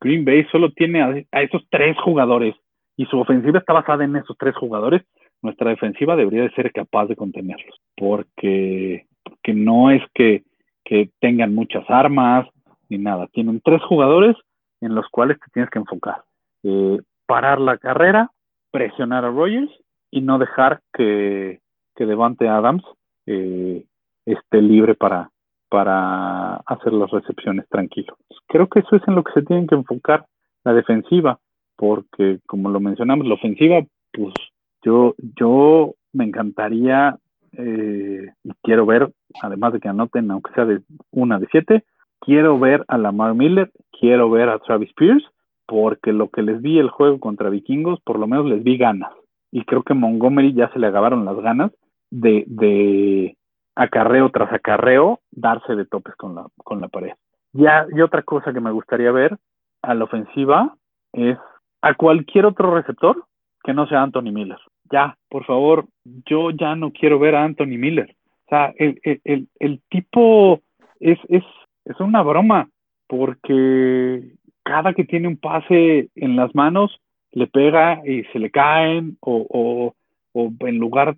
Green 0.00 0.24
Bay 0.24 0.46
solo 0.50 0.72
tiene 0.72 1.00
a, 1.30 1.42
esos 1.42 1.62
tres 1.70 1.96
jugadores 2.02 2.56
y 2.96 3.04
su 3.06 3.20
ofensiva 3.20 3.60
está 3.60 3.72
basada 3.72 4.02
en 4.02 4.16
esos 4.16 4.36
tres 4.36 4.56
jugadores, 4.56 5.02
nuestra 5.42 5.70
defensiva 5.70 6.16
debería 6.16 6.42
de 6.42 6.54
ser 6.54 6.72
capaz 6.72 7.06
de 7.06 7.14
contenerlos, 7.14 7.80
porque, 7.96 9.06
que 9.42 9.54
no 9.54 9.90
es 9.90 10.02
que, 10.14 10.44
que 10.84 11.10
tengan 11.20 11.54
muchas 11.54 11.84
armas 11.88 12.46
ni 12.88 12.98
nada, 12.98 13.28
tienen 13.28 13.60
tres 13.64 13.82
jugadores 13.84 14.36
en 14.80 14.94
los 14.94 15.06
cuales 15.10 15.38
te 15.38 15.50
tienes 15.52 15.70
que 15.70 15.78
enfocar. 15.78 16.22
Eh, 16.62 16.98
parar 17.26 17.60
la 17.60 17.78
carrera, 17.78 18.30
presionar 18.70 19.24
a 19.24 19.30
Rogers 19.30 19.70
y 20.10 20.20
no 20.20 20.38
dejar 20.38 20.80
que, 20.92 21.60
que 21.94 22.06
Devante 22.06 22.48
Adams 22.48 22.82
eh, 23.26 23.84
esté 24.26 24.60
libre 24.60 24.94
para, 24.94 25.30
para 25.68 26.56
hacer 26.66 26.92
las 26.92 27.10
recepciones 27.10 27.68
tranquilos. 27.68 28.16
Creo 28.48 28.68
que 28.68 28.80
eso 28.80 28.96
es 28.96 29.02
en 29.06 29.14
lo 29.14 29.22
que 29.22 29.32
se 29.32 29.42
tienen 29.42 29.66
que 29.66 29.76
enfocar 29.76 30.26
la 30.64 30.72
defensiva, 30.72 31.38
porque 31.76 32.40
como 32.46 32.68
lo 32.70 32.80
mencionamos, 32.80 33.26
la 33.26 33.34
ofensiva, 33.34 33.80
pues 34.12 34.34
yo, 34.82 35.14
yo 35.36 35.94
me 36.12 36.24
encantaría 36.24 37.16
eh, 37.52 38.32
y 38.44 38.50
quiero 38.62 38.86
ver, 38.86 39.12
además 39.42 39.72
de 39.72 39.80
que 39.80 39.88
anoten, 39.88 40.30
aunque 40.30 40.52
sea 40.52 40.64
de 40.64 40.80
una 41.10 41.38
de 41.38 41.48
siete, 41.50 41.84
quiero 42.20 42.58
ver 42.58 42.84
a 42.88 42.98
Lamar 42.98 43.34
Miller, 43.34 43.70
quiero 43.98 44.30
ver 44.30 44.48
a 44.48 44.58
Travis 44.58 44.92
Pierce, 44.94 45.26
porque 45.66 46.12
lo 46.12 46.28
que 46.30 46.42
les 46.42 46.60
vi 46.60 46.78
el 46.78 46.90
juego 46.90 47.20
contra 47.20 47.50
Vikingos, 47.50 48.00
por 48.00 48.18
lo 48.18 48.26
menos 48.26 48.46
les 48.46 48.62
vi 48.62 48.76
ganas. 48.76 49.12
Y 49.52 49.64
creo 49.64 49.82
que 49.82 49.94
Montgomery 49.94 50.52
ya 50.52 50.68
se 50.72 50.78
le 50.78 50.86
acabaron 50.86 51.24
las 51.24 51.36
ganas 51.36 51.72
de, 52.10 52.44
de 52.46 53.36
acarreo 53.74 54.30
tras 54.30 54.52
acarreo, 54.52 55.20
darse 55.30 55.74
de 55.74 55.86
topes 55.86 56.14
con 56.16 56.34
la, 56.34 56.46
con 56.64 56.80
la 56.80 56.88
pared. 56.88 57.12
Ya, 57.52 57.86
y 57.94 58.00
otra 58.00 58.22
cosa 58.22 58.52
que 58.52 58.60
me 58.60 58.70
gustaría 58.70 59.10
ver 59.10 59.36
a 59.82 59.94
la 59.94 60.04
ofensiva 60.04 60.76
es 61.12 61.38
a 61.82 61.94
cualquier 61.94 62.46
otro 62.46 62.74
receptor 62.74 63.24
que 63.64 63.74
no 63.74 63.86
sea 63.86 64.02
Anthony 64.02 64.32
Miller. 64.32 64.58
Ya, 64.90 65.16
por 65.28 65.44
favor, 65.44 65.86
yo 66.04 66.50
ya 66.50 66.74
no 66.74 66.92
quiero 66.92 67.18
ver 67.18 67.34
a 67.34 67.44
Anthony 67.44 67.78
Miller. 67.78 68.16
O 68.46 68.50
sea, 68.50 68.74
el, 68.76 69.00
el, 69.04 69.48
el, 69.60 69.80
tipo 69.88 70.60
es, 70.98 71.18
es, 71.28 71.44
es 71.84 72.00
una 72.00 72.22
broma 72.22 72.68
porque 73.06 74.34
cada 74.64 74.92
que 74.92 75.04
tiene 75.04 75.28
un 75.28 75.36
pase 75.36 76.08
en 76.16 76.36
las 76.36 76.54
manos 76.54 77.00
le 77.32 77.46
pega 77.46 78.02
y 78.04 78.24
se 78.32 78.40
le 78.40 78.50
caen 78.50 79.16
o, 79.20 79.46
o, 79.48 79.94
o 80.32 80.52
en 80.66 80.78
lugar, 80.78 81.14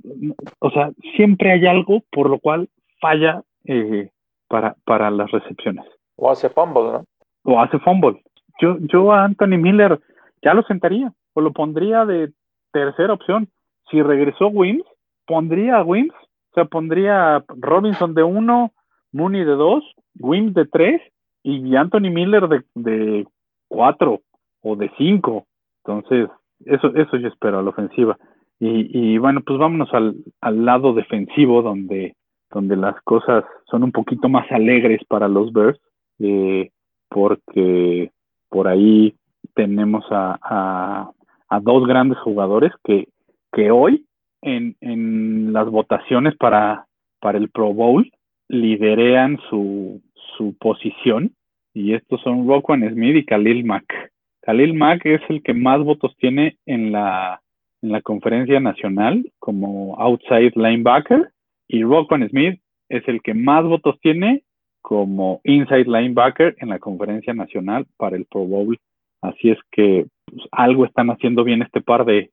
o 0.58 0.70
sea, 0.70 0.90
siempre 1.16 1.52
hay 1.52 1.66
algo 1.66 2.02
por 2.10 2.28
lo 2.28 2.38
cual 2.38 2.68
falla 3.00 3.42
eh, 3.64 4.10
para, 4.48 4.76
para 4.84 5.10
las 5.10 5.30
recepciones. 5.30 5.84
O 6.16 6.30
hace 6.30 6.50
fumble, 6.50 6.82
¿no? 6.82 7.04
O 7.44 7.60
hace 7.60 7.78
fumble. 7.78 8.22
Yo, 8.60 8.76
yo 8.80 9.12
a 9.12 9.24
Anthony 9.24 9.58
Miller 9.58 9.98
ya 10.42 10.54
lo 10.54 10.62
sentaría 10.62 11.12
o 11.34 11.40
lo 11.40 11.52
pondría 11.52 12.04
de 12.04 12.32
tercera 12.72 13.12
opción. 13.12 13.48
Si 13.92 14.02
regresó 14.02 14.48
Wims, 14.48 14.84
pondría 15.26 15.76
a 15.76 15.84
Wims, 15.84 16.12
o 16.14 16.54
sea, 16.54 16.64
pondría 16.64 17.44
Robinson 17.48 18.14
de 18.14 18.24
uno, 18.24 18.72
Mooney 19.12 19.44
de 19.44 19.52
dos, 19.52 19.84
Wims 20.18 20.54
de 20.54 20.66
tres 20.66 21.00
y 21.44 21.76
Anthony 21.76 22.10
Miller 22.10 22.48
de, 22.48 22.62
de 22.74 23.26
cuatro 23.68 24.22
o 24.62 24.74
de 24.74 24.90
cinco. 24.98 25.46
Entonces, 25.84 26.28
eso, 26.64 26.94
eso 26.96 27.16
yo 27.16 27.28
espero 27.28 27.58
a 27.58 27.62
la 27.62 27.70
ofensiva. 27.70 28.18
Y, 28.64 29.18
bueno, 29.18 29.40
pues 29.44 29.58
vámonos 29.58 29.92
al, 29.92 30.14
al, 30.40 30.64
lado 30.64 30.92
defensivo, 30.94 31.62
donde, 31.62 32.14
donde 32.48 32.76
las 32.76 32.94
cosas 33.02 33.44
son 33.68 33.82
un 33.82 33.90
poquito 33.90 34.28
más 34.28 34.48
alegres 34.52 35.00
para 35.08 35.26
los 35.26 35.52
Bears, 35.52 35.80
eh, 36.20 36.70
porque 37.08 38.12
por 38.48 38.68
ahí 38.68 39.16
tenemos 39.56 40.04
a, 40.12 41.10
a, 41.48 41.60
dos 41.60 41.88
grandes 41.88 42.18
jugadores 42.20 42.70
que, 42.84 43.08
que 43.52 43.70
hoy 43.70 44.06
en, 44.40 44.76
en 44.80 45.52
las 45.52 45.68
votaciones 45.68 46.36
para, 46.36 46.86
para 47.20 47.38
el 47.38 47.50
Pro 47.50 47.72
Bowl 47.72 48.10
liderean 48.48 49.38
su, 49.48 50.02
su 50.36 50.56
posición, 50.58 51.34
y 51.74 51.94
estos 51.94 52.20
son 52.22 52.46
Roquan 52.46 52.88
Smith 52.92 53.16
y 53.16 53.24
Khalil 53.24 53.64
Mack. 53.64 54.12
Khalil 54.42 54.74
Mack 54.74 55.06
es 55.06 55.22
el 55.28 55.42
que 55.42 55.54
más 55.54 55.80
votos 55.80 56.14
tiene 56.18 56.58
en 56.66 56.92
la 56.92 57.40
en 57.82 57.90
la 57.90 58.00
conferencia 58.00 58.60
nacional 58.60 59.24
como 59.40 59.96
outside 59.98 60.52
linebacker 60.54 61.32
y 61.68 61.82
Roquan 61.82 62.28
Smith 62.28 62.60
es 62.88 63.06
el 63.08 63.20
que 63.22 63.34
más 63.34 63.64
votos 63.64 63.98
tiene 64.00 64.44
como 64.80 65.40
inside 65.44 65.86
linebacker 65.86 66.56
en 66.58 66.68
la 66.68 66.78
conferencia 66.78 67.34
nacional 67.34 67.86
para 67.96 68.16
el 68.16 68.26
Pro 68.26 68.44
Bowl. 68.44 68.78
Así 69.20 69.50
es 69.50 69.58
que 69.70 70.06
pues, 70.26 70.42
algo 70.50 70.84
están 70.84 71.10
haciendo 71.10 71.44
bien 71.44 71.62
este 71.62 71.80
par 71.80 72.04
de, 72.04 72.30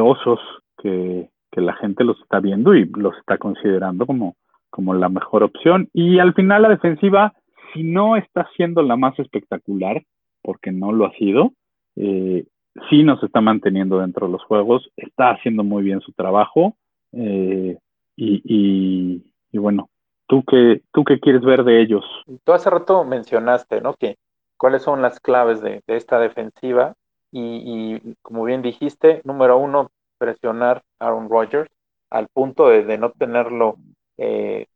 osos 0.00 0.40
que, 0.78 1.30
que, 1.50 1.60
la 1.60 1.74
gente 1.74 2.04
los 2.04 2.18
está 2.20 2.40
viendo 2.40 2.74
y 2.74 2.84
los 2.86 3.16
está 3.18 3.38
considerando 3.38 4.06
como, 4.06 4.36
como 4.70 4.94
la 4.94 5.08
mejor 5.08 5.42
opción. 5.42 5.88
Y 5.92 6.18
al 6.18 6.34
final 6.34 6.62
la 6.62 6.68
defensiva, 6.68 7.34
si 7.72 7.82
no 7.82 8.16
está 8.16 8.48
siendo 8.56 8.82
la 8.82 8.96
más 8.96 9.18
espectacular, 9.18 10.02
porque 10.42 10.72
no 10.72 10.92
lo 10.92 11.06
ha 11.06 11.12
sido, 11.12 11.52
eh, 11.96 12.46
sí 12.88 13.02
nos 13.02 13.22
está 13.22 13.40
manteniendo 13.40 14.00
dentro 14.00 14.26
de 14.26 14.32
los 14.32 14.44
juegos, 14.44 14.90
está 14.96 15.30
haciendo 15.30 15.64
muy 15.64 15.82
bien 15.82 16.00
su 16.00 16.12
trabajo 16.12 16.76
eh, 17.12 17.78
y, 18.16 19.22
y, 19.52 19.58
bueno, 19.58 19.90
¿tú 20.26 20.42
qué, 20.44 20.82
¿tú 20.92 21.04
qué 21.04 21.20
quieres 21.20 21.42
ver 21.42 21.64
de 21.64 21.80
ellos? 21.80 22.04
Tú 22.44 22.52
hace 22.52 22.70
rato 22.70 23.04
mencionaste, 23.04 23.80
¿no? 23.80 23.94
Que 23.94 24.16
cuáles 24.56 24.82
son 24.82 25.02
las 25.02 25.20
claves 25.20 25.60
de, 25.60 25.82
esta 25.86 26.18
defensiva 26.18 26.94
y, 27.32 28.14
como 28.22 28.44
bien 28.44 28.62
dijiste, 28.62 29.20
número 29.24 29.58
uno, 29.58 29.90
presionar 30.18 30.82
a 30.98 31.06
Aaron 31.06 31.28
Rodgers 31.28 31.70
al 32.10 32.28
punto 32.28 32.68
de, 32.68 32.98
no 32.98 33.10
tenerlo, 33.12 33.76
eh, 34.16 34.66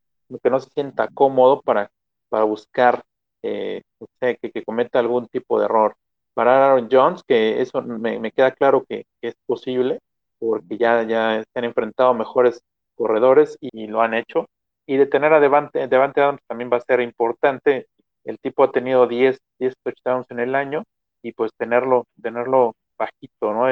que 0.42 0.50
no 0.50 0.60
se 0.60 0.70
sienta 0.70 1.08
cómodo 1.08 1.62
para, 1.62 1.90
para 2.28 2.44
buscar 2.44 3.02
eh, 3.42 3.82
que, 4.20 4.36
que, 4.52 4.64
cometa 4.64 4.98
algún 4.98 5.26
tipo 5.28 5.58
de 5.58 5.66
error. 5.66 5.96
Para 6.34 6.66
Aaron 6.66 6.88
Jones, 6.90 7.22
que 7.26 7.60
eso 7.60 7.82
me, 7.82 8.30
queda 8.32 8.52
claro 8.52 8.84
que, 8.88 9.06
es 9.22 9.34
posible, 9.46 10.00
porque 10.38 10.78
ya, 10.78 11.02
ya 11.04 11.42
se 11.42 11.58
han 11.58 11.64
enfrentado 11.64 12.14
mejores 12.14 12.62
corredores 12.94 13.56
y, 13.60 13.86
lo 13.86 14.02
han 14.02 14.14
hecho. 14.14 14.46
Y 14.86 14.96
detener 14.96 15.32
a 15.32 15.40
Devante, 15.40 15.86
Devante 15.88 16.20
Adams 16.20 16.42
también 16.46 16.70
va 16.72 16.78
a 16.78 16.80
ser 16.80 17.00
importante. 17.00 17.88
El 18.24 18.38
tipo 18.38 18.64
ha 18.64 18.72
tenido 18.72 19.06
10, 19.06 19.38
10 19.58 19.74
touchdowns 19.82 20.30
en 20.30 20.40
el 20.40 20.54
año 20.54 20.84
y 21.22 21.32
pues 21.32 21.52
tenerlo, 21.56 22.06
tenerlo 22.22 22.74
bajito, 22.98 23.52
¿no? 23.52 23.68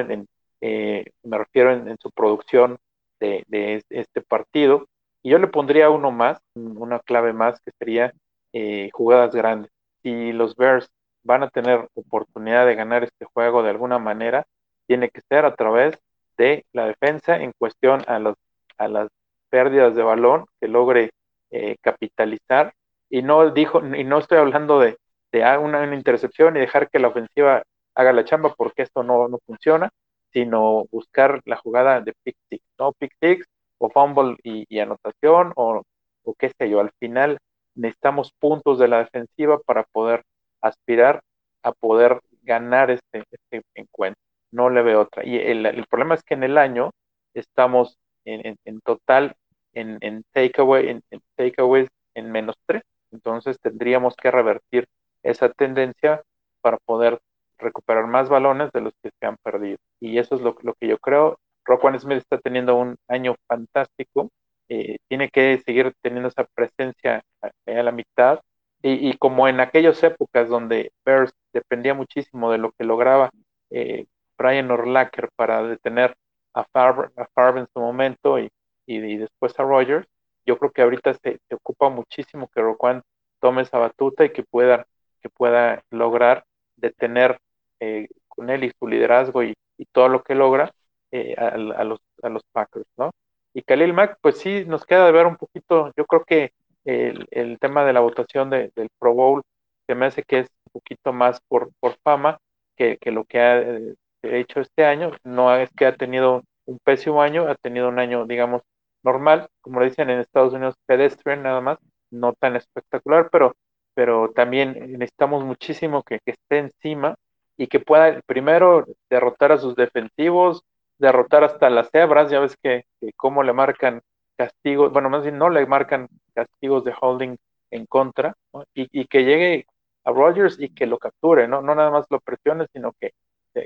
Eh, 0.60 1.04
me 1.22 1.38
refiero 1.38 1.72
en, 1.72 1.96
su 1.98 2.10
producción 2.10 2.78
de, 3.20 3.84
este 3.90 4.22
partido. 4.22 4.86
Y 5.22 5.30
yo 5.30 5.38
le 5.38 5.48
pondría 5.48 5.90
uno 5.90 6.10
más, 6.10 6.38
una 6.54 7.00
clave 7.00 7.32
más, 7.32 7.60
que 7.60 7.72
sería 7.78 8.12
eh, 8.52 8.90
jugadas 8.92 9.34
grandes. 9.34 9.70
Si 10.02 10.32
los 10.32 10.56
Bears 10.56 10.90
van 11.24 11.42
a 11.42 11.50
tener 11.50 11.88
oportunidad 11.94 12.66
de 12.66 12.74
ganar 12.74 13.04
este 13.04 13.24
juego 13.26 13.62
de 13.62 13.70
alguna 13.70 13.98
manera, 13.98 14.46
tiene 14.86 15.10
que 15.10 15.20
ser 15.28 15.44
a 15.44 15.54
través 15.54 15.98
de 16.36 16.64
la 16.72 16.86
defensa 16.86 17.36
en 17.36 17.52
cuestión 17.58 18.02
a, 18.06 18.18
los, 18.18 18.36
a 18.78 18.88
las 18.88 19.08
pérdidas 19.50 19.94
de 19.94 20.02
balón 20.02 20.46
que 20.60 20.68
logre 20.68 21.10
eh, 21.50 21.76
capitalizar. 21.80 22.72
Y 23.10 23.22
no 23.22 23.50
dijo, 23.50 23.82
y 23.84 24.04
no 24.04 24.18
estoy 24.18 24.38
hablando 24.38 24.80
de, 24.80 24.98
de 25.32 25.58
una, 25.58 25.94
intercepción 25.94 26.56
y 26.56 26.60
dejar 26.60 26.88
que 26.90 26.98
la 26.98 27.08
ofensiva 27.08 27.62
haga 27.94 28.12
la 28.12 28.24
chamba 28.24 28.54
porque 28.54 28.82
esto 28.82 29.02
no, 29.02 29.28
no 29.28 29.38
funciona, 29.46 29.90
sino 30.32 30.86
buscar 30.90 31.40
la 31.44 31.56
jugada 31.56 32.00
de 32.00 32.14
pick 32.22 32.36
six, 32.48 32.62
¿no? 32.78 32.92
Pick 32.92 33.12
six 33.20 33.46
o 33.78 33.90
fumble 33.90 34.36
y, 34.42 34.78
anotación 34.78 35.52
o, 35.56 35.82
o, 36.24 36.34
qué 36.34 36.50
sé 36.58 36.70
yo. 36.70 36.80
Al 36.80 36.92
final 36.98 37.38
necesitamos 37.74 38.32
puntos 38.38 38.78
de 38.78 38.88
la 38.88 38.98
defensiva 38.98 39.58
para 39.60 39.84
poder 39.84 40.22
aspirar 40.60 41.22
a 41.62 41.72
poder 41.72 42.20
ganar 42.42 42.90
este, 42.90 43.24
este 43.30 43.62
encuentro. 43.74 44.20
No 44.50 44.70
le 44.70 44.82
veo 44.82 45.02
otra. 45.02 45.24
Y 45.24 45.36
el, 45.36 45.66
el, 45.66 45.86
problema 45.86 46.14
es 46.14 46.22
que 46.22 46.34
en 46.34 46.44
el 46.44 46.58
año 46.58 46.90
estamos 47.34 47.98
en, 48.24 48.56
en, 48.64 48.80
total 48.80 49.36
en, 49.74 49.98
en 50.00 50.24
takeaway, 50.32 50.88
en, 50.88 51.02
en 51.10 51.20
takeaways 51.36 51.88
en 52.14 52.32
menos 52.32 52.56
tres. 52.66 52.82
Entonces 53.12 53.58
tendríamos 53.60 54.16
que 54.16 54.30
revertir 54.30 54.86
esa 55.22 55.50
tendencia 55.50 56.22
para 56.60 56.78
poder 56.78 57.20
recuperar 57.58 58.06
más 58.06 58.28
balones 58.28 58.70
de 58.72 58.80
los 58.80 58.92
que 59.02 59.10
se 59.18 59.26
han 59.26 59.36
perdido. 59.42 59.78
Y 60.00 60.18
eso 60.18 60.34
es 60.36 60.42
lo, 60.42 60.56
lo 60.62 60.74
que 60.74 60.88
yo 60.88 60.98
creo. 60.98 61.38
Roquan 61.64 61.98
Smith 62.00 62.18
está 62.18 62.38
teniendo 62.38 62.76
un 62.76 62.96
año 63.08 63.36
fantástico. 63.46 64.30
Eh, 64.68 64.98
tiene 65.08 65.28
que 65.30 65.58
seguir 65.64 65.94
teniendo 66.02 66.28
esa 66.28 66.44
presencia 66.44 67.22
a, 67.42 67.50
la 67.66 67.92
mitad. 67.92 68.40
Y, 68.80 69.16
como 69.18 69.48
en 69.48 69.58
aquellas 69.58 70.00
épocas 70.04 70.48
donde 70.48 70.92
Bears 71.04 71.32
dependía 71.52 71.94
muchísimo 71.94 72.52
de 72.52 72.58
lo 72.58 72.70
que 72.72 72.84
lograba 72.84 73.30
eh, 73.70 74.06
Brian 74.38 74.70
Orlacker 74.70 75.30
para 75.34 75.64
detener 75.64 76.14
a 76.54 76.64
Favre, 76.64 77.10
a 77.16 77.58
en 77.58 77.66
su 77.72 77.80
momento 77.80 78.38
y, 78.38 78.48
y, 78.86 79.16
después 79.16 79.58
a 79.58 79.64
Rogers, 79.64 80.06
yo 80.46 80.58
creo 80.58 80.70
que 80.70 80.82
ahorita 80.82 81.14
se, 81.14 81.40
se 81.48 81.54
ocupa 81.56 81.88
muchísimo 81.88 82.48
que 82.54 82.60
Roquan 82.60 83.02
tome 83.40 83.62
esa 83.62 83.78
batuta 83.78 84.24
y 84.24 84.30
que 84.32 84.44
pueda, 84.44 84.86
que 85.20 85.28
pueda 85.28 85.82
lograr 85.90 86.44
detener 86.76 87.38
eh, 87.80 88.08
con 88.28 88.50
él 88.50 88.64
y 88.64 88.72
su 88.78 88.86
liderazgo 88.86 89.42
y, 89.42 89.54
todo 89.92 90.08
lo 90.08 90.22
que 90.24 90.34
logra 90.34 90.72
eh, 91.12 91.36
a, 91.38 91.56
los, 91.56 92.00
a 92.22 92.28
los 92.28 92.42
Packers, 92.52 92.86
¿no? 92.96 93.12
Y 93.54 93.62
Khalil 93.62 93.92
Mack, 93.92 94.18
pues 94.20 94.38
sí, 94.38 94.64
nos 94.66 94.84
queda 94.84 95.06
de 95.06 95.12
ver 95.12 95.26
un 95.26 95.36
poquito, 95.36 95.92
yo 95.96 96.04
creo 96.04 96.24
que 96.24 96.52
el, 96.84 97.58
tema 97.60 97.84
de 97.84 97.92
la 97.92 98.00
votación 98.00 98.50
del 98.50 98.88
Pro 98.98 99.14
Bowl 99.14 99.42
se 99.86 99.94
me 99.94 100.06
hace 100.06 100.22
que 100.22 100.40
es 100.40 100.48
un 100.66 100.72
poquito 100.72 101.12
más 101.12 101.40
por, 101.48 101.70
por 101.80 101.96
fama 102.02 102.38
que, 102.76 102.98
lo 103.10 103.24
que 103.24 103.40
ha 103.40 103.60
eh, 103.60 103.94
hecho 104.22 104.60
este 104.60 104.84
año, 104.84 105.12
no 105.24 105.54
es 105.56 105.70
que 105.76 105.86
ha 105.86 105.96
tenido 105.96 106.42
un 106.66 106.78
pésimo 106.84 107.22
año, 107.22 107.48
ha 107.48 107.54
tenido 107.56 107.88
un 107.88 107.98
año, 107.98 108.26
digamos, 108.26 108.62
normal, 109.02 109.48
como 109.60 109.80
le 109.80 109.86
dicen 109.86 110.10
en 110.10 110.20
Estados 110.20 110.54
Unidos, 110.54 110.74
pedestrian 110.86 111.42
nada 111.42 111.60
más, 111.60 111.78
no 112.10 112.32
tan 112.34 112.56
espectacular, 112.56 113.28
pero, 113.30 113.54
pero 113.98 114.30
también 114.30 114.92
necesitamos 114.92 115.42
muchísimo 115.42 116.04
que, 116.04 116.20
que 116.24 116.30
esté 116.30 116.58
encima 116.58 117.16
y 117.56 117.66
que 117.66 117.80
pueda 117.80 118.20
primero 118.26 118.86
derrotar 119.10 119.50
a 119.50 119.58
sus 119.58 119.74
defensivos, 119.74 120.62
derrotar 121.00 121.42
hasta 121.42 121.68
las 121.68 121.90
cebras, 121.90 122.30
ya 122.30 122.38
ves 122.38 122.56
que, 122.62 122.84
cómo 123.16 123.42
le 123.42 123.52
marcan 123.52 124.00
castigos, 124.36 124.92
bueno, 124.92 125.10
más 125.10 125.24
bien 125.24 125.36
no 125.36 125.50
le 125.50 125.66
marcan 125.66 126.06
castigos 126.32 126.84
de 126.84 126.94
holding 127.00 127.38
en 127.72 127.86
contra, 127.86 128.36
y, 128.72 129.04
que 129.06 129.24
llegue 129.24 129.66
a 130.04 130.12
Rogers 130.12 130.60
y 130.60 130.68
que 130.68 130.86
lo 130.86 130.98
capture, 130.98 131.48
¿no? 131.48 131.60
No 131.60 131.74
nada 131.74 131.90
más 131.90 132.06
lo 132.08 132.20
presione, 132.20 132.68
sino 132.72 132.92
que, 133.00 133.10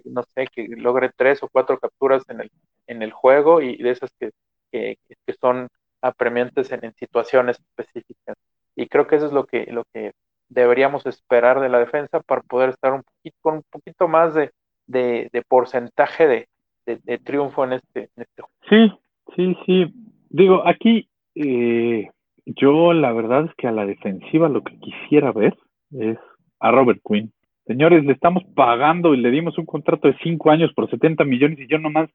no 0.06 0.22
sé, 0.34 0.46
que 0.46 0.66
logre 0.66 1.10
tres 1.14 1.42
o 1.42 1.48
cuatro 1.52 1.78
capturas 1.78 2.22
en 2.30 2.40
el, 2.40 2.50
en 2.86 3.02
el 3.02 3.12
juego 3.12 3.60
y 3.60 3.76
de 3.76 3.90
esas 3.90 4.10
que, 4.18 4.30
que, 4.70 4.96
son 5.38 5.68
apremiantes 6.00 6.72
en, 6.72 6.86
en, 6.86 6.94
situaciones 6.94 7.58
específicas. 7.60 8.34
Y 8.74 8.88
creo 8.88 9.06
que 9.06 9.16
eso 9.16 9.26
es 9.26 9.32
lo 9.32 9.44
que, 9.44 9.66
lo 9.66 9.84
que 9.92 10.12
deberíamos 10.52 11.06
esperar 11.06 11.60
de 11.60 11.68
la 11.68 11.78
defensa 11.78 12.20
para 12.20 12.42
poder 12.42 12.70
estar 12.70 12.92
un 12.92 13.02
poquito, 13.02 13.36
con 13.40 13.54
un 13.56 13.64
poquito 13.70 14.08
más 14.08 14.34
de, 14.34 14.50
de, 14.86 15.42
porcentaje 15.48 16.26
de, 16.26 16.48
de, 16.86 17.18
triunfo 17.18 17.64
en 17.64 17.74
este, 17.74 18.10
en 18.16 18.22
este 18.22 18.42
juego. 18.42 18.52
Sí, 18.68 18.92
sí, 19.36 19.56
sí. 19.66 19.94
Digo, 20.28 20.66
aquí 20.66 21.08
eh, 21.34 22.10
yo 22.46 22.92
la 22.92 23.12
verdad 23.12 23.46
es 23.46 23.54
que 23.56 23.68
a 23.68 23.72
la 23.72 23.86
defensiva 23.86 24.48
lo 24.48 24.62
que 24.62 24.78
quisiera 24.78 25.32
ver 25.32 25.56
es 25.92 26.18
a 26.60 26.70
Robert 26.70 27.00
Quinn. 27.06 27.32
Señores, 27.66 28.04
le 28.04 28.12
estamos 28.12 28.42
pagando 28.54 29.14
y 29.14 29.18
le 29.18 29.30
dimos 29.30 29.56
un 29.56 29.66
contrato 29.66 30.08
de 30.08 30.16
cinco 30.22 30.50
años 30.50 30.72
por 30.74 30.90
70 30.90 31.24
millones 31.24 31.58
y 31.60 31.68
yo 31.68 31.78
nomás 31.78 32.10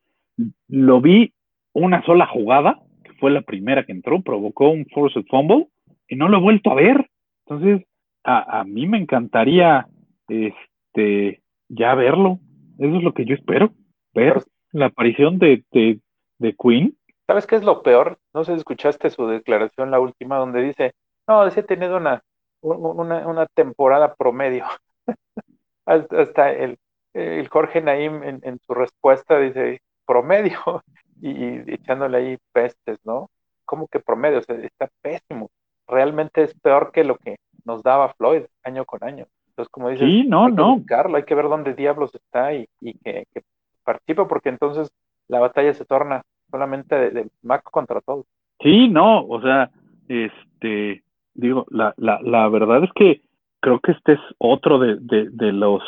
lo 0.67 1.01
vi 1.01 1.33
una 1.73 2.03
sola 2.05 2.27
jugada, 2.27 2.79
que 3.03 3.13
fue 3.13 3.31
la 3.31 3.41
primera 3.41 3.85
que 3.85 3.93
entró, 3.93 4.21
provocó 4.21 4.69
un 4.69 4.85
forced 4.87 5.23
fumble 5.29 5.67
y 6.07 6.15
no 6.15 6.27
lo 6.27 6.37
he 6.37 6.41
vuelto 6.41 6.71
a 6.71 6.75
ver. 6.75 7.09
Entonces, 7.45 7.87
a, 8.27 8.59
a 8.59 8.63
mí 8.65 8.85
me 8.87 8.97
encantaría 8.97 9.87
este 10.27 11.41
ya 11.69 11.95
verlo. 11.95 12.39
Eso 12.77 12.97
es 12.97 13.03
lo 13.03 13.13
que 13.13 13.25
yo 13.25 13.33
espero, 13.33 13.71
ver 14.13 14.43
la 14.71 14.87
aparición 14.87 15.39
de, 15.39 15.63
de, 15.71 15.99
de 16.37 16.55
Queen. 16.61 16.95
¿Sabes 17.25 17.47
qué 17.47 17.55
es 17.55 17.63
lo 17.63 17.81
peor? 17.81 18.19
No 18.33 18.43
sé 18.43 18.53
si 18.53 18.59
escuchaste 18.59 19.09
su 19.09 19.27
declaración, 19.27 19.91
la 19.91 19.99
última, 19.99 20.37
donde 20.37 20.61
dice, 20.61 20.93
no, 21.27 21.47
he 21.47 21.63
tenido 21.63 21.97
una, 21.97 22.21
una, 22.61 23.27
una 23.27 23.45
temporada 23.47 24.13
promedio. 24.13 24.65
Hasta 25.85 26.51
el, 26.51 26.77
el 27.13 27.47
Jorge 27.47 27.81
Naim 27.81 28.23
en, 28.23 28.41
en, 28.43 28.59
su 28.59 28.73
respuesta 28.73 29.39
dice, 29.39 29.81
promedio, 30.05 30.83
y, 31.21 31.29
y, 31.29 31.63
echándole 31.67 32.17
ahí 32.17 32.37
pestes, 32.51 32.99
¿no? 33.05 33.29
¿Cómo 33.65 33.87
que 33.87 33.99
promedio? 33.99 34.39
O 34.39 34.43
sea, 34.43 34.55
está 34.57 34.89
pésimo. 35.01 35.49
Realmente 35.87 36.43
es 36.43 36.53
peor 36.59 36.91
que 36.91 37.05
lo 37.05 37.17
que 37.17 37.37
nos 37.67 37.83
daba 37.83 38.13
Floyd 38.13 38.43
año 38.63 38.85
con 38.85 39.03
año. 39.03 39.25
Entonces, 39.49 39.71
como 39.71 39.89
dices, 39.89 40.07
sí, 40.07 40.23
no, 40.27 40.45
hay 40.45 40.53
no. 40.53 40.75
Que 40.75 40.79
buscarlo, 40.79 41.17
hay 41.17 41.23
que 41.23 41.35
ver 41.35 41.49
dónde 41.49 41.73
diablos 41.73 42.15
está 42.15 42.53
y, 42.53 42.67
que, 42.79 43.25
que 43.33 43.41
participe, 43.83 44.25
porque 44.25 44.49
entonces 44.49 44.91
la 45.27 45.39
batalla 45.39 45.73
se 45.73 45.85
torna 45.85 46.21
solamente 46.49 46.95
de, 47.11 47.27
Mac 47.41 47.63
contra 47.69 48.01
todos. 48.01 48.25
Sí, 48.61 48.87
no, 48.87 49.25
o 49.25 49.41
sea, 49.41 49.69
este, 50.07 51.03
digo, 51.33 51.65
la, 51.69 51.93
la, 51.97 52.19
la 52.21 52.47
verdad 52.47 52.83
es 52.83 52.91
que 52.95 53.21
creo 53.59 53.79
que 53.79 53.91
este 53.91 54.13
es 54.13 54.19
otro 54.37 54.79
de, 54.79 54.95
de, 55.01 55.29
de 55.29 55.51
los, 55.51 55.83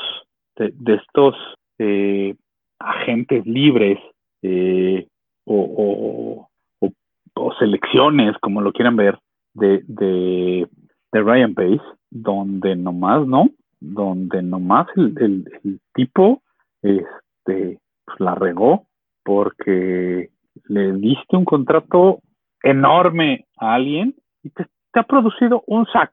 de, 0.58 0.74
de 0.76 0.96
estos 0.96 1.36
eh, 1.78 2.36
agentes 2.80 3.46
libres 3.46 3.98
eh, 4.42 5.08
o, 5.46 6.48
o, 6.82 6.90
o, 7.34 7.54
selecciones, 7.60 8.38
como 8.42 8.62
lo 8.62 8.71
quieran 8.71 8.96
ver, 8.96 9.17
de, 9.54 10.67
de 11.12 11.21
Ryan 11.21 11.53
Pace, 11.53 11.81
donde 12.10 12.75
nomás, 12.75 13.25
¿no? 13.27 13.49
Donde 13.79 14.41
nomás 14.41 14.87
el, 14.95 15.15
el, 15.19 15.79
tipo 15.93 16.41
este, 16.81 17.79
pues, 18.05 18.19
la 18.19 18.35
regó 18.35 18.85
porque 19.23 20.29
le 20.65 20.93
diste 20.93 21.37
un 21.37 21.45
contrato 21.45 22.19
enorme 22.63 23.45
a 23.57 23.75
alguien 23.75 24.15
y 24.43 24.49
te, 24.49 24.65
ha 24.93 25.03
producido 25.03 25.63
un 25.67 25.85
sack. 25.87 26.12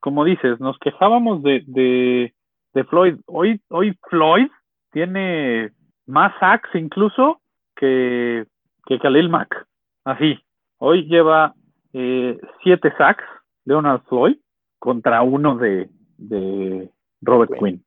Como 0.00 0.24
dices, 0.24 0.58
nos 0.60 0.78
quejábamos 0.78 1.42
de, 1.42 1.62
de, 1.66 2.34
de 2.72 2.84
Floyd. 2.84 3.16
Hoy, 3.26 3.60
hoy 3.68 3.96
Floyd 4.08 4.48
tiene 4.92 5.70
más 6.06 6.32
sacks 6.40 6.68
incluso 6.74 7.40
que, 7.76 8.44
que 8.86 8.98
Khalil 8.98 9.28
Mack. 9.28 9.66
Así. 10.04 10.38
Hoy 10.78 11.04
lleva 11.04 11.54
eh, 11.92 12.38
siete 12.62 12.92
sacks 12.98 13.24
Leonard 13.64 14.02
Floyd 14.08 14.36
contra 14.78 15.22
uno 15.22 15.56
de, 15.56 15.88
de 16.18 16.90
Robert 17.22 17.52
Quinn. 17.58 17.82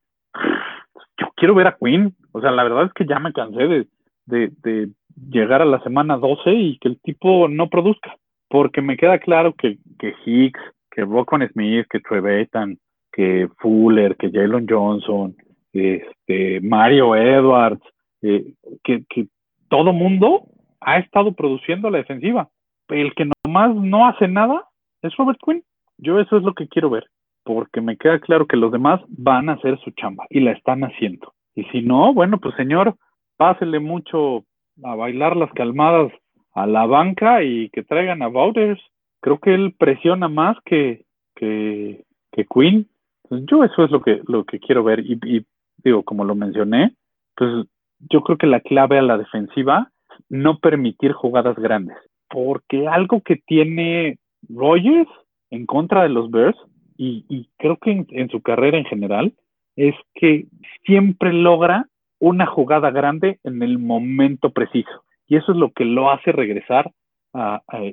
Yo 1.18 1.26
quiero 1.36 1.54
ver 1.54 1.68
a 1.68 1.76
Quinn. 1.80 2.14
O 2.32 2.40
sea, 2.40 2.50
la 2.50 2.64
verdad 2.64 2.86
es 2.86 2.92
que 2.92 3.06
ya 3.06 3.18
me 3.18 3.32
cansé 3.32 3.66
de, 3.66 3.86
de, 4.26 4.52
de 4.62 4.88
llegar 5.30 5.62
a 5.62 5.66
la 5.66 5.82
semana 5.82 6.16
12 6.16 6.52
y 6.52 6.78
que 6.78 6.88
el 6.88 7.00
tipo 7.00 7.48
no 7.48 7.68
produzca, 7.68 8.16
porque 8.48 8.82
me 8.82 8.96
queda 8.96 9.18
claro 9.18 9.54
que, 9.54 9.78
que 9.98 10.14
Hicks, 10.24 10.60
que 10.90 11.04
Brockman 11.04 11.48
Smith, 11.52 11.86
que 11.90 12.00
Trevetan, 12.00 12.78
que 13.12 13.48
Fuller, 13.58 14.16
que 14.16 14.30
Jalen 14.30 14.66
Johnson, 14.68 15.34
este, 15.72 16.60
Mario 16.60 17.14
Edwards, 17.16 17.82
eh, 18.22 18.54
que, 18.84 19.04
que 19.08 19.28
todo 19.68 19.92
mundo 19.92 20.44
ha 20.80 20.98
estado 20.98 21.32
produciendo 21.32 21.90
la 21.90 21.98
defensiva. 21.98 22.48
El 22.88 23.14
que 23.14 23.28
nomás 23.44 23.74
no 23.74 24.06
hace 24.06 24.28
nada 24.28 24.64
es 25.02 25.14
Robert 25.16 25.38
Quinn. 25.44 25.62
Yo 25.98 26.20
eso 26.20 26.36
es 26.36 26.42
lo 26.42 26.54
que 26.54 26.68
quiero 26.68 26.90
ver, 26.90 27.06
porque 27.44 27.80
me 27.80 27.96
queda 27.96 28.18
claro 28.20 28.46
que 28.46 28.56
los 28.56 28.72
demás 28.72 29.00
van 29.08 29.48
a 29.48 29.54
hacer 29.54 29.78
su 29.80 29.90
chamba 29.92 30.26
y 30.30 30.40
la 30.40 30.52
están 30.52 30.82
haciendo. 30.82 31.34
Y 31.54 31.64
si 31.64 31.82
no, 31.82 32.14
bueno, 32.14 32.38
pues 32.38 32.54
señor, 32.54 32.94
pásele 33.36 33.80
mucho 33.80 34.44
a 34.84 34.94
bailar 34.94 35.36
las 35.36 35.52
calmadas 35.52 36.12
a 36.52 36.66
la 36.66 36.86
banca 36.86 37.42
y 37.42 37.68
que 37.70 37.82
traigan 37.82 38.22
a 38.22 38.28
Wouters. 38.28 38.80
Creo 39.20 39.38
que 39.38 39.54
él 39.54 39.74
presiona 39.76 40.28
más 40.28 40.56
que, 40.64 41.04
que, 41.34 42.04
que 42.32 42.46
Quinn. 42.46 42.88
Pues 43.28 43.42
yo 43.46 43.64
eso 43.64 43.84
es 43.84 43.90
lo 43.90 44.00
que, 44.02 44.22
lo 44.26 44.44
que 44.44 44.60
quiero 44.60 44.84
ver. 44.84 45.00
Y, 45.00 45.18
y 45.24 45.44
digo, 45.82 46.04
como 46.04 46.24
lo 46.24 46.34
mencioné, 46.34 46.94
pues 47.36 47.66
yo 48.10 48.22
creo 48.22 48.38
que 48.38 48.46
la 48.46 48.60
clave 48.60 48.98
a 48.98 49.02
la 49.02 49.18
defensiva 49.18 49.90
no 50.28 50.58
permitir 50.58 51.12
jugadas 51.12 51.56
grandes. 51.56 51.96
Porque 52.28 52.86
algo 52.86 53.20
que 53.20 53.36
tiene 53.36 54.18
Rogers 54.48 55.08
en 55.50 55.66
contra 55.66 56.02
de 56.02 56.08
los 56.08 56.30
Bears, 56.30 56.56
y, 57.00 57.48
creo 57.58 57.76
que 57.76 58.04
en, 58.08 58.28
su 58.28 58.42
carrera 58.42 58.76
en 58.76 58.84
general, 58.84 59.32
es 59.76 59.94
que 60.14 60.46
siempre 60.84 61.32
logra 61.32 61.86
una 62.18 62.46
jugada 62.46 62.90
grande 62.90 63.38
en 63.44 63.62
el 63.62 63.78
momento 63.78 64.50
preciso. 64.50 65.04
Y 65.28 65.36
eso 65.36 65.52
es 65.52 65.58
lo 65.58 65.70
que 65.70 65.84
lo 65.84 66.10
hace 66.10 66.32
regresar 66.32 66.90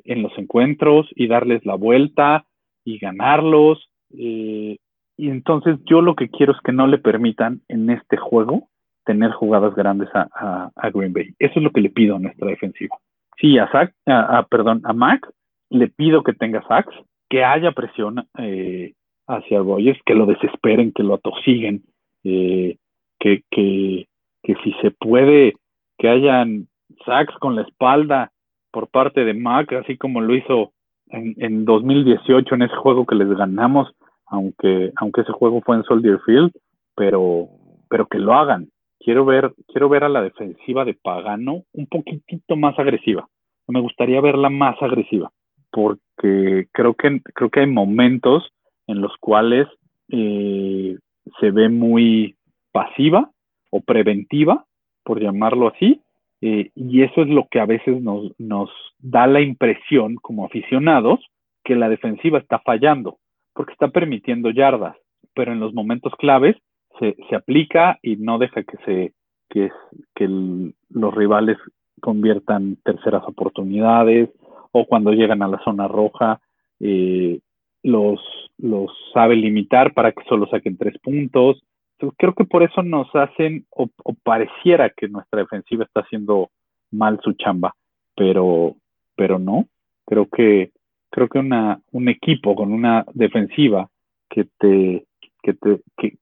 en 0.06 0.24
los 0.24 0.36
encuentros 0.40 1.08
y 1.16 1.28
darles 1.28 1.64
la 1.66 1.76
vuelta 1.76 2.46
y 2.84 2.98
ganarlos. 2.98 3.88
Eh, 4.18 4.78
y 5.18 5.30
entonces 5.30 5.78
yo 5.86 6.02
lo 6.02 6.16
que 6.16 6.30
quiero 6.30 6.54
es 6.54 6.60
que 6.64 6.72
no 6.72 6.88
le 6.88 6.98
permitan 6.98 7.62
en 7.68 7.92
este 7.92 8.18
juego 8.18 8.70
tener 9.06 9.32
jugadas 9.32 9.76
grandes 9.76 10.10
a, 10.14 10.72
Green 10.94 11.14
Bay. 11.14 11.36
Eso 11.38 11.54
es 11.60 11.64
lo 11.64 11.72
que 11.72 11.82
le 11.82 11.90
pido 11.90 12.16
a 12.16 12.20
nuestra 12.20 12.48
defensiva. 12.48 12.98
Sí, 13.38 13.58
a 13.60 13.70
Zach, 13.72 13.94
a, 14.08 14.48
perdón, 14.50 14.82
a 14.84 14.94
Mac 14.94 15.30
le 15.70 15.88
pido 15.88 16.24
que 16.24 16.34
tenga 16.34 16.66
sacks, 16.68 16.96
que 17.30 17.44
haya 17.44 17.72
presión 17.72 18.28
eh, 18.38 18.94
hacia 19.28 19.60
Rogers, 19.60 20.00
que 20.06 20.16
lo 20.16 20.26
desesperen, 20.26 20.92
que 20.92 21.04
lo 21.04 21.16
atosiguen, 21.16 21.84
eh, 22.24 22.78
que, 23.20 23.44
que, 23.50 24.08
que 24.44 24.56
si 24.64 24.74
se 24.82 24.92
puede, 24.92 25.56
que 25.98 26.10
hayan 26.10 26.68
sacks 27.06 27.34
con 27.40 27.56
la 27.56 27.64
espalda 27.64 28.32
por 28.72 28.90
parte 28.90 29.24
de 29.24 29.34
Mac, 29.34 29.72
así 29.74 29.98
como 29.98 30.22
lo 30.22 30.36
hizo 30.36 30.74
en, 31.08 31.36
en 31.38 31.66
2018 31.66 32.56
en 32.56 32.62
ese 32.64 32.76
juego 32.76 33.06
que 33.06 33.16
les 33.16 33.30
ganamos, 33.30 33.90
aunque, 34.28 34.92
aunque 34.98 35.22
ese 35.22 35.32
juego 35.32 35.62
fue 35.62 35.78
en 35.78 35.84
Soldier 35.84 36.20
Field, 36.26 36.52
pero, 36.96 37.48
pero 37.90 38.08
que 38.08 38.20
lo 38.20 38.34
hagan, 38.34 38.70
quiero 39.00 39.26
ver, 39.26 39.54
quiero 39.68 39.90
ver 39.90 40.04
a 40.04 40.10
la 40.10 40.22
defensiva 40.22 40.86
de 40.86 40.96
Pagano 40.96 41.64
un 41.74 41.88
poquitito 41.88 42.56
más 42.56 42.78
agresiva. 42.80 43.28
Me 43.68 43.80
gustaría 43.80 44.22
verla 44.22 44.50
más 44.50 44.82
agresiva, 44.82 45.32
porque 45.76 46.68
creo 46.72 46.94
que, 46.94 47.20
creo 47.34 47.50
que 47.50 47.60
hay 47.60 47.68
momentos 47.68 48.50
en 48.88 49.02
los 49.02 49.12
cuales 49.20 49.68
eh, 50.08 50.98
se 51.42 51.52
ve 51.52 51.68
muy 51.68 52.38
pasiva 52.72 53.30
o 53.72 53.82
preventiva, 53.82 54.64
por 55.04 55.20
llamarlo 55.20 55.68
así, 55.68 56.00
eh, 56.40 56.72
y 56.76 57.02
eso 57.02 57.24
es 57.24 57.28
lo 57.28 57.50
que 57.52 57.60
a 57.60 57.66
veces 57.66 58.02
nos, 58.02 58.32
nos 58.40 58.70
da 59.00 59.28
la 59.28 59.42
impresión 59.42 60.16
como 60.16 60.46
aficionados 60.46 61.20
que 61.66 61.76
la 61.76 61.90
defensiva 61.90 62.40
está 62.40 62.60
fallando, 62.60 63.18
porque 63.54 63.74
está 63.74 63.90
permitiendo 63.90 64.52
yardas, 64.52 64.96
pero 65.34 65.52
en 65.52 65.60
los 65.60 65.74
momentos 65.74 66.14
claves 66.18 66.56
se, 67.02 67.18
se 67.30 67.36
aplica 67.36 68.00
y 68.02 68.16
no 68.16 68.38
deja 68.38 68.64
que 68.64 68.78
se 68.86 69.14
que, 69.50 69.72
que 70.16 70.28
los 70.30 71.14
rivales 71.14 71.58
conviertan 72.00 72.78
terceras 72.86 73.24
oportunidades 73.28 74.30
o 74.78 74.86
cuando 74.86 75.14
llegan 75.14 75.42
a 75.42 75.48
la 75.48 75.64
zona 75.64 75.88
roja 75.88 76.42
eh, 76.82 77.40
los, 77.82 78.20
los 78.58 78.92
sabe 79.14 79.38
limitar 79.38 79.94
para 79.94 80.12
que 80.12 80.22
solo 80.28 80.48
saquen 80.48 80.76
tres 80.76 80.98
puntos. 81.00 81.64
Entonces, 81.94 82.18
creo 82.20 82.34
que 82.34 82.44
por 82.44 82.62
eso 82.62 82.84
nos 82.84 83.08
hacen 83.16 83.66
o, 83.70 83.88
o, 84.04 84.14
pareciera 84.22 84.90
que 84.90 85.08
nuestra 85.08 85.40
defensiva 85.40 85.86
está 85.86 86.02
haciendo 86.02 86.50
mal 86.92 87.22
su 87.24 87.32
chamba, 87.34 87.74
pero, 88.18 88.76
pero 89.16 89.40
no. 89.40 89.66
Creo 90.06 90.28
que 90.28 90.72
creo 91.10 91.30
que 91.30 91.40
una, 91.40 91.80
un 91.94 92.10
equipo 92.10 92.54
con 92.54 92.74
una 92.74 93.06
defensiva 93.14 93.88
que 94.30 94.46
te 94.60 95.06
que 95.42 95.54
te 95.54 95.80
que, 95.98 96.18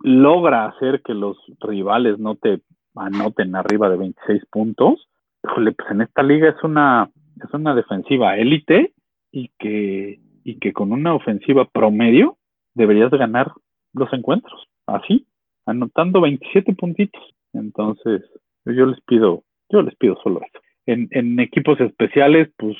logra 0.00 0.66
hacer 0.66 1.00
que 1.00 1.14
los 1.14 1.38
rivales 1.60 2.18
no 2.18 2.34
te 2.34 2.60
anoten 2.94 3.56
arriba 3.56 3.88
de 3.88 3.96
26 3.96 4.44
puntos, 4.50 5.08
pues 5.40 5.90
en 5.90 6.02
esta 6.02 6.22
liga 6.22 6.50
es 6.50 6.62
una, 6.62 7.08
es 7.36 7.52
una 7.52 7.74
defensiva 7.74 8.36
élite 8.36 8.92
y 9.32 9.50
que, 9.58 10.20
y 10.44 10.58
que 10.58 10.72
con 10.72 10.92
una 10.92 11.14
ofensiva 11.14 11.64
promedio 11.66 12.36
deberías 12.74 13.10
de 13.10 13.18
ganar 13.18 13.52
los 13.92 14.12
encuentros, 14.12 14.68
así, 14.86 15.26
anotando 15.66 16.20
27 16.20 16.74
puntitos. 16.74 17.22
Entonces, 17.52 18.22
yo 18.64 18.86
les 18.86 19.00
pido, 19.02 19.44
yo 19.70 19.82
les 19.82 19.94
pido 19.96 20.16
solo 20.22 20.40
eso. 20.40 20.60
En, 20.86 21.08
en 21.12 21.38
equipos 21.40 21.80
especiales, 21.80 22.50
pues 22.56 22.76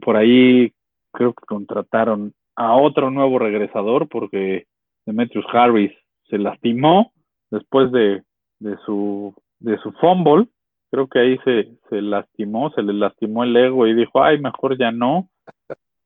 por 0.00 0.16
ahí 0.16 0.72
creo 1.12 1.32
que 1.34 1.46
contrataron 1.46 2.32
a 2.56 2.76
otro 2.76 3.10
nuevo 3.10 3.38
regresador 3.38 4.08
porque 4.08 4.66
Demetrius 5.06 5.46
Harris 5.52 5.92
se 6.28 6.38
lastimó 6.38 7.12
después 7.50 7.92
de, 7.92 8.22
de, 8.60 8.76
su, 8.84 9.34
de 9.60 9.78
su 9.78 9.92
fumble. 9.92 10.48
Creo 10.94 11.08
que 11.08 11.18
ahí 11.18 11.38
se, 11.38 11.76
se 11.90 12.00
lastimó, 12.00 12.70
se 12.70 12.80
le 12.80 12.92
lastimó 12.92 13.42
el 13.42 13.56
ego 13.56 13.84
y 13.88 13.94
dijo, 13.94 14.22
ay, 14.22 14.38
mejor 14.38 14.78
ya 14.78 14.92
no. 14.92 15.28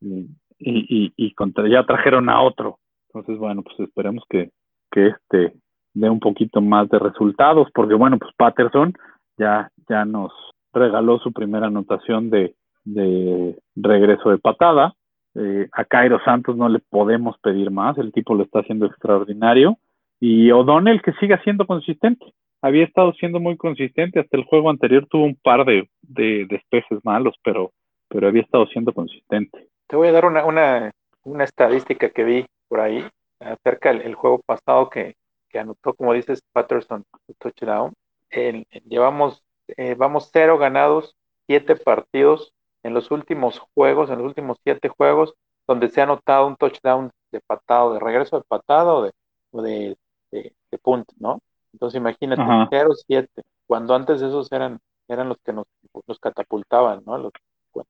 Y, 0.01 0.31
y, 0.59 1.13
y 1.15 1.35
contra, 1.35 1.69
ya 1.69 1.85
trajeron 1.85 2.31
a 2.31 2.41
otro. 2.41 2.79
Entonces, 3.09 3.39
bueno, 3.39 3.63
pues 3.63 3.79
esperemos 3.81 4.25
que, 4.31 4.49
que 4.91 5.09
este 5.09 5.53
dé 5.93 6.09
un 6.09 6.21
poquito 6.21 6.63
más 6.63 6.89
de 6.89 6.99
resultados, 6.99 7.69
porque 7.75 7.93
bueno, 7.93 8.17
pues 8.17 8.33
Patterson 8.39 8.95
ya, 9.37 9.71
ya 9.91 10.07
nos 10.07 10.33
regaló 10.73 11.19
su 11.19 11.35
primera 11.35 11.67
anotación 11.67 12.31
de, 12.31 12.55
de 12.87 13.59
regreso 13.77 14.31
de 14.31 14.39
patada. 14.39 14.95
Eh, 15.35 15.69
a 15.71 15.85
Cairo 15.85 16.19
Santos 16.25 16.57
no 16.57 16.71
le 16.71 16.79
podemos 16.79 17.37
pedir 17.41 17.71
más, 17.71 17.99
el 17.99 18.11
tipo 18.11 18.35
lo 18.35 18.45
está 18.45 18.61
haciendo 18.61 18.87
extraordinario. 18.87 19.77
Y 20.19 20.51
O'Donnell 20.51 21.03
que 21.03 21.13
siga 21.21 21.39
siendo 21.43 21.67
consistente. 21.67 22.25
Había 22.61 22.85
estado 22.85 23.13
siendo 23.13 23.41
muy 23.41 23.57
consistente, 23.57 24.21
hasta 24.21 24.37
el 24.37 24.45
juego 24.45 24.71
anterior 24.71 25.07
tuvo 25.07 25.25
un 25.25 25.37
par 25.37 25.65
de, 25.65 25.89
de 26.03 26.47
despejes 26.49 26.99
malos, 27.05 27.37
pero, 27.43 27.73
pero 28.09 28.29
había 28.29 28.43
estado 28.43 28.67
siendo 28.67 28.93
consistente. 28.93 29.69
Te 29.87 29.97
voy 29.97 30.09
a 30.09 30.13
dar 30.13 30.25
una, 30.25 30.45
una, 30.45 30.91
una 31.23 31.45
estadística 31.45 32.11
que 32.11 32.25
vi 32.25 32.47
por 32.69 32.81
ahí 32.81 33.07
acerca 33.39 33.93
del 33.93 34.15
juego 34.15 34.41
pasado 34.45 34.91
que, 34.91 35.15
que, 35.49 35.59
anotó, 35.59 35.95
como 35.95 36.13
dices, 36.13 36.43
Patterson, 36.53 37.05
touchdown. 37.39 37.93
El, 38.31 38.67
llevamos, 38.87 39.43
eh, 39.77 39.95
vamos 39.97 40.31
cero 40.33 40.59
ganados, 40.59 41.15
siete 41.47 41.77
partidos 41.77 42.53
en 42.83 42.93
los 42.93 43.11
últimos 43.11 43.61
juegos, 43.75 44.11
en 44.11 44.19
los 44.19 44.27
últimos 44.27 44.59
siete 44.65 44.89
juegos, 44.89 45.35
donde 45.67 45.89
se 45.89 46.01
ha 46.01 46.05
anotado 46.05 46.47
un 46.47 46.57
touchdown 46.57 47.11
de 47.31 47.41
patado, 47.41 47.95
de 47.95 48.01
regreso 48.01 48.39
de 48.39 48.45
patada 48.49 48.93
o 48.93 49.03
de, 49.03 49.13
o 49.53 49.63
de 49.63 49.97
de, 50.31 50.55
de 50.71 50.79
punto, 50.79 51.15
¿no? 51.19 51.41
Entonces 51.73 51.99
imagínate, 51.99 52.43
0-7, 52.43 53.29
cuando 53.67 53.95
antes 53.95 54.23
esos 54.23 54.51
eran, 54.53 54.79
eran 55.09 55.29
los 55.29 55.39
que 55.45 55.53
nos, 55.53 55.67
nos 56.07 56.19
catapultaban, 56.19 57.03
¿no? 57.07 57.19
Los, 57.19 57.33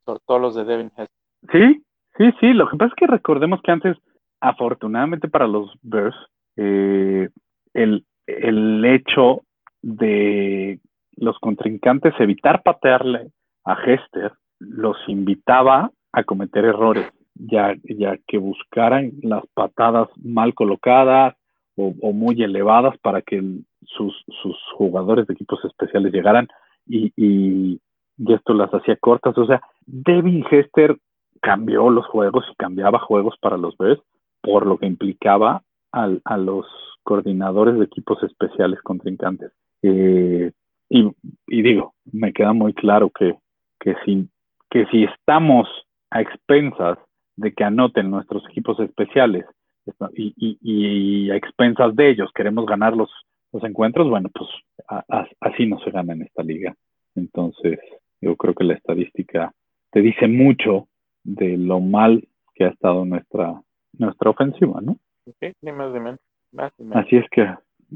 sobre 0.05 0.21
todo 0.27 0.39
los 0.39 0.55
de 0.55 0.65
Devin 0.65 0.91
Hester. 0.97 1.09
Sí, 1.53 1.83
sí, 2.17 2.31
sí, 2.41 2.53
lo 2.53 2.69
que 2.69 2.77
pasa 2.77 2.89
es 2.89 2.95
que 2.97 3.07
recordemos 3.07 3.61
que 3.63 3.73
antes, 3.73 3.97
afortunadamente 4.41 5.29
para 5.29 5.47
los 5.47 5.73
Bears, 5.83 6.17
eh, 6.57 7.29
el, 7.75 8.05
el 8.27 8.85
hecho 8.85 9.43
de 9.83 10.81
los 11.17 11.39
contrincantes 11.39 12.15
evitar 12.19 12.63
patearle 12.63 13.31
a 13.65 13.75
Hester 13.75 14.33
los 14.59 14.97
invitaba 15.07 15.91
a 16.13 16.25
cometer 16.25 16.65
errores, 16.65 17.07
ya, 17.35 17.75
ya 17.85 18.17
que 18.27 18.39
buscaran 18.39 19.13
las 19.23 19.47
patadas 19.55 20.09
mal 20.17 20.55
colocadas, 20.55 21.37
o, 21.79 22.13
muy 22.13 22.43
elevadas 22.43 22.97
para 22.99 23.23
que 23.23 23.43
sus, 23.87 24.25
sus, 24.43 24.57
jugadores 24.77 25.27
de 25.27 25.35
equipos 25.35 25.65
especiales 25.65 26.13
llegaran 26.13 26.49
y, 26.87 27.13
y, 27.17 27.81
y, 28.19 28.33
esto 28.33 28.55
las 28.55 28.71
hacía 28.71 28.97
cortas. 28.97 29.37
O 29.39 29.47
sea, 29.47 29.61
Devin 29.87 30.45
Hester 30.51 30.97
cambió 31.41 31.89
los 31.91 32.07
juegos 32.07 32.45
y 32.51 32.57
cambiaba 32.57 32.99
juegos 32.99 33.37
para 33.41 33.57
los 33.57 33.77
Bears 33.77 34.01
por 34.43 34.67
lo 34.67 34.79
que 34.79 34.87
implicaba 34.87 35.63
al, 35.93 36.21
a 36.25 36.37
los 36.37 36.67
coordinadores 37.03 37.79
de 37.79 37.85
equipos 37.85 38.23
especiales 38.23 38.81
contrincantes. 38.83 39.53
Eh, 39.83 40.53
y, 40.91 41.11
y, 41.47 41.63
digo, 41.63 41.95
me 42.13 42.33
queda 42.33 42.53
muy 42.53 42.73
claro 42.73 43.11
que, 43.11 43.37
que, 43.81 43.95
si, 44.05 44.29
que 44.71 44.87
si 44.87 45.05
estamos 45.05 45.69
a 46.11 46.21
expensas 46.21 46.99
de 47.37 47.53
que 47.53 47.65
anoten 47.65 48.11
nuestros 48.11 48.45
equipos 48.49 48.81
especiales 48.81 49.45
y, 50.15 50.35
y, 50.37 50.59
y 50.63 51.31
a 51.31 51.37
expensas 51.37 51.95
de 51.97 52.11
ellos 52.11 52.31
queremos 52.35 52.67
ganar 52.67 52.97
los, 52.97 53.11
los 53.53 53.63
encuentros, 53.65 54.09
bueno, 54.09 54.29
pues 54.33 54.49
a, 54.89 55.05
a, 55.09 55.29
así 55.41 55.67
no 55.67 55.79
se 55.81 55.91
gana 55.91 56.13
en 56.13 56.23
esta 56.23 56.43
liga. 56.43 56.75
Entonces, 57.15 57.79
yo 58.21 58.37
creo 58.37 58.55
que 58.55 58.65
la 58.65 58.75
estadística 58.75 59.53
te 59.91 60.01
dice 60.01 60.29
mucho 60.29 60.89
de 61.25 61.57
lo 61.57 61.81
mal 61.81 62.27
que 62.55 62.65
ha 62.65 62.69
estado 62.69 63.05
nuestra, 63.05 63.61
nuestra 63.99 64.31
ofensiva, 64.31 64.81
¿no? 64.81 64.97
Sí, 65.41 65.53
ni 65.63 65.73
más 65.73 65.93
menos. 65.93 66.19
Más 66.53 66.73
de 66.77 66.85
menos. 66.85 67.05
Así 67.05 67.17
es 67.17 67.25
que, 67.31 67.43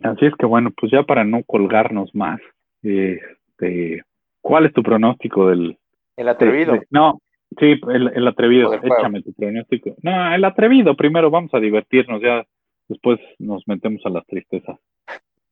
así 0.03 0.27
es 0.27 0.35
que 0.37 0.47
bueno, 0.47 0.71
pues 0.79 0.93
ya 0.93 1.03
para 1.03 1.25
no 1.25 1.43
colgarnos 1.45 2.15
más, 2.15 2.41
este, 2.83 4.03
¿cuál 4.41 4.67
es 4.67 4.73
tu 4.73 4.83
pronóstico 4.83 5.49
del 5.49 5.79
el 6.17 6.29
atrevido? 6.29 6.75
de- 6.75 6.81
de- 6.81 6.87
no, 6.91 7.21
sí, 7.59 7.81
el, 7.89 8.09
el 8.15 8.29
atrevido, 8.29 8.73
échame 8.75 9.23
tu 9.23 9.33
pronóstico. 9.33 9.95
No, 10.03 10.35
el 10.35 10.45
atrevido, 10.45 10.97
primero 10.97 11.31
vamos 11.31 11.53
a 11.55 11.59
divertirnos, 11.61 12.21
ya 12.23 12.45
después 12.89 13.19
nos 13.39 13.63
metemos 13.67 14.01
a 14.05 14.11
las 14.11 14.27
tristezas. 14.27 14.79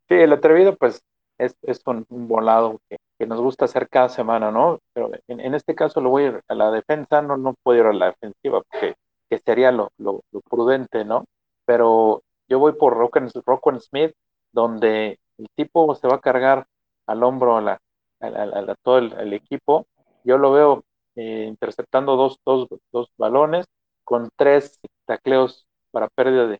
Sí, 0.09 0.15
el 0.15 0.33
atrevido, 0.33 0.77
pues, 0.77 1.03
es, 1.39 1.57
es 1.63 1.81
un, 1.87 2.05
un 2.09 2.29
volado 2.29 2.81
que, 2.89 2.97
que 3.19 3.27
nos 3.27 3.41
gusta 3.41 3.65
hacer 3.65 3.89
cada 3.89 4.09
semana, 4.09 4.51
¿no? 4.51 4.79
Pero 4.93 5.11
en, 5.29 5.41
en 5.41 5.55
este 5.55 5.75
caso 5.75 6.01
lo 6.01 6.11
voy 6.11 6.25
a 6.25 6.27
ir 6.29 6.41
a 6.49 6.55
la 6.55 6.71
defensa, 6.71 7.23
no, 7.23 7.37
no 7.37 7.55
puedo 7.63 7.81
ir 7.81 7.87
a 7.87 7.93
la 7.93 8.07
defensiva, 8.07 8.63
porque 8.71 8.95
que 9.31 9.39
sería 9.39 9.71
lo, 9.73 9.91
lo, 9.99 10.23
lo 10.33 10.41
prudente, 10.41 11.05
¿no? 11.05 11.25
Pero 11.65 12.23
yo 12.49 12.59
voy 12.59 12.73
por 12.73 12.97
Rockwan 12.97 13.81
Smith, 13.81 14.13
donde 14.53 15.19
el 15.39 15.47
tipo 15.55 15.95
se 15.95 16.09
va 16.09 16.17
a 16.17 16.21
cargar 16.21 16.67
al 17.07 17.23
hombro 17.23 17.57
a, 17.57 17.61
la, 17.61 17.79
a, 18.21 18.27
a- 18.27 18.43
a- 18.43 18.73
a 18.73 18.75
todo 18.83 18.99
el, 18.99 19.13
el 19.13 19.33
equipo. 19.33 19.87
Yo 20.25 20.37
lo 20.37 20.51
veo 20.53 20.83
eh, 21.17 21.47
interceptando 21.49 22.17
dos, 22.17 22.39
dos, 22.45 22.69
dos 22.93 23.11
balones 23.17 23.67
con 24.05 24.29
tres 24.37 24.81
tacleos 25.07 25.67
para 25.91 26.09
pérdida 26.09 26.47
de, 26.47 26.59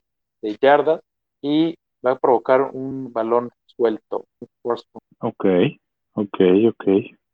yardas 0.61 1.01
y 1.41 1.75
va 2.05 2.11
a 2.11 2.19
provocar 2.19 2.71
un 2.73 3.13
balón 3.13 3.49
suelto. 3.65 4.25
Ok, 5.19 5.45
ok, 6.13 6.39
ok. 6.69 6.85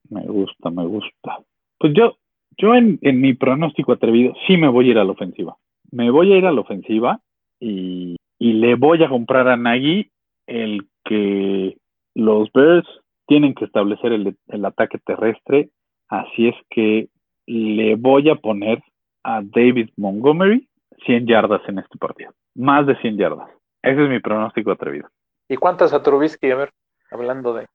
Me 0.09 0.25
gusta, 0.25 0.69
me 0.69 0.85
gusta. 0.85 1.39
Pues 1.77 1.93
yo, 1.93 2.17
yo 2.57 2.75
en, 2.75 2.99
en 3.01 3.21
mi 3.21 3.33
pronóstico 3.33 3.93
atrevido 3.93 4.33
sí 4.45 4.57
me 4.57 4.67
voy 4.67 4.87
a 4.87 4.91
ir 4.91 4.97
a 4.97 5.03
la 5.03 5.11
ofensiva. 5.11 5.57
Me 5.91 6.09
voy 6.11 6.33
a 6.33 6.37
ir 6.37 6.45
a 6.45 6.51
la 6.51 6.61
ofensiva 6.61 7.21
y, 7.59 8.17
y 8.39 8.53
le 8.53 8.75
voy 8.75 9.03
a 9.03 9.09
comprar 9.09 9.47
a 9.47 9.57
Nagy 9.57 10.11
el 10.47 10.87
que 11.03 11.77
los 12.13 12.51
Bears 12.51 12.87
tienen 13.27 13.53
que 13.53 13.65
establecer 13.65 14.13
el, 14.13 14.35
el 14.47 14.65
ataque 14.65 14.97
terrestre. 14.99 15.69
Así 16.09 16.47
es 16.47 16.55
que 16.69 17.09
le 17.45 17.95
voy 17.95 18.29
a 18.29 18.35
poner 18.35 18.83
a 19.23 19.41
David 19.43 19.89
Montgomery 19.97 20.67
100 21.05 21.27
yardas 21.27 21.61
en 21.67 21.79
este 21.79 21.97
partido. 21.97 22.31
Más 22.55 22.85
de 22.87 22.95
100 22.97 23.17
yardas. 23.17 23.49
Ese 23.81 24.03
es 24.03 24.09
mi 24.09 24.19
pronóstico 24.19 24.71
atrevido. 24.71 25.09
¿Y 25.47 25.57
cuántas 25.57 25.93
a 25.93 26.01
Trubisky? 26.01 26.51
A 26.51 26.55
ver, 26.55 26.73
hablando 27.11 27.53
de. 27.53 27.67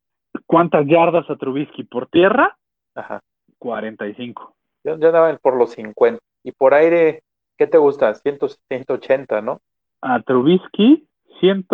¿Cuántas 0.47 0.87
yardas 0.87 1.29
a 1.31 1.37
Trubisky 1.37 1.85
por 1.85 2.09
tierra? 2.09 2.57
Ajá. 2.95 3.21
45. 3.59 4.55
Yo, 4.85 4.99
yo 4.99 5.13
daba 5.13 5.35
por 5.39 5.57
los 5.57 5.71
50. 5.73 6.21
Y 6.45 6.53
por 6.53 6.75
aire, 6.75 7.23
¿qué 7.57 7.67
te 7.67 7.79
gusta? 7.79 8.15
100, 8.15 8.39
180, 8.69 9.41
¿no? 9.41 9.61
A 10.01 10.21
Trubisky, 10.23 11.07
100, 11.41 11.67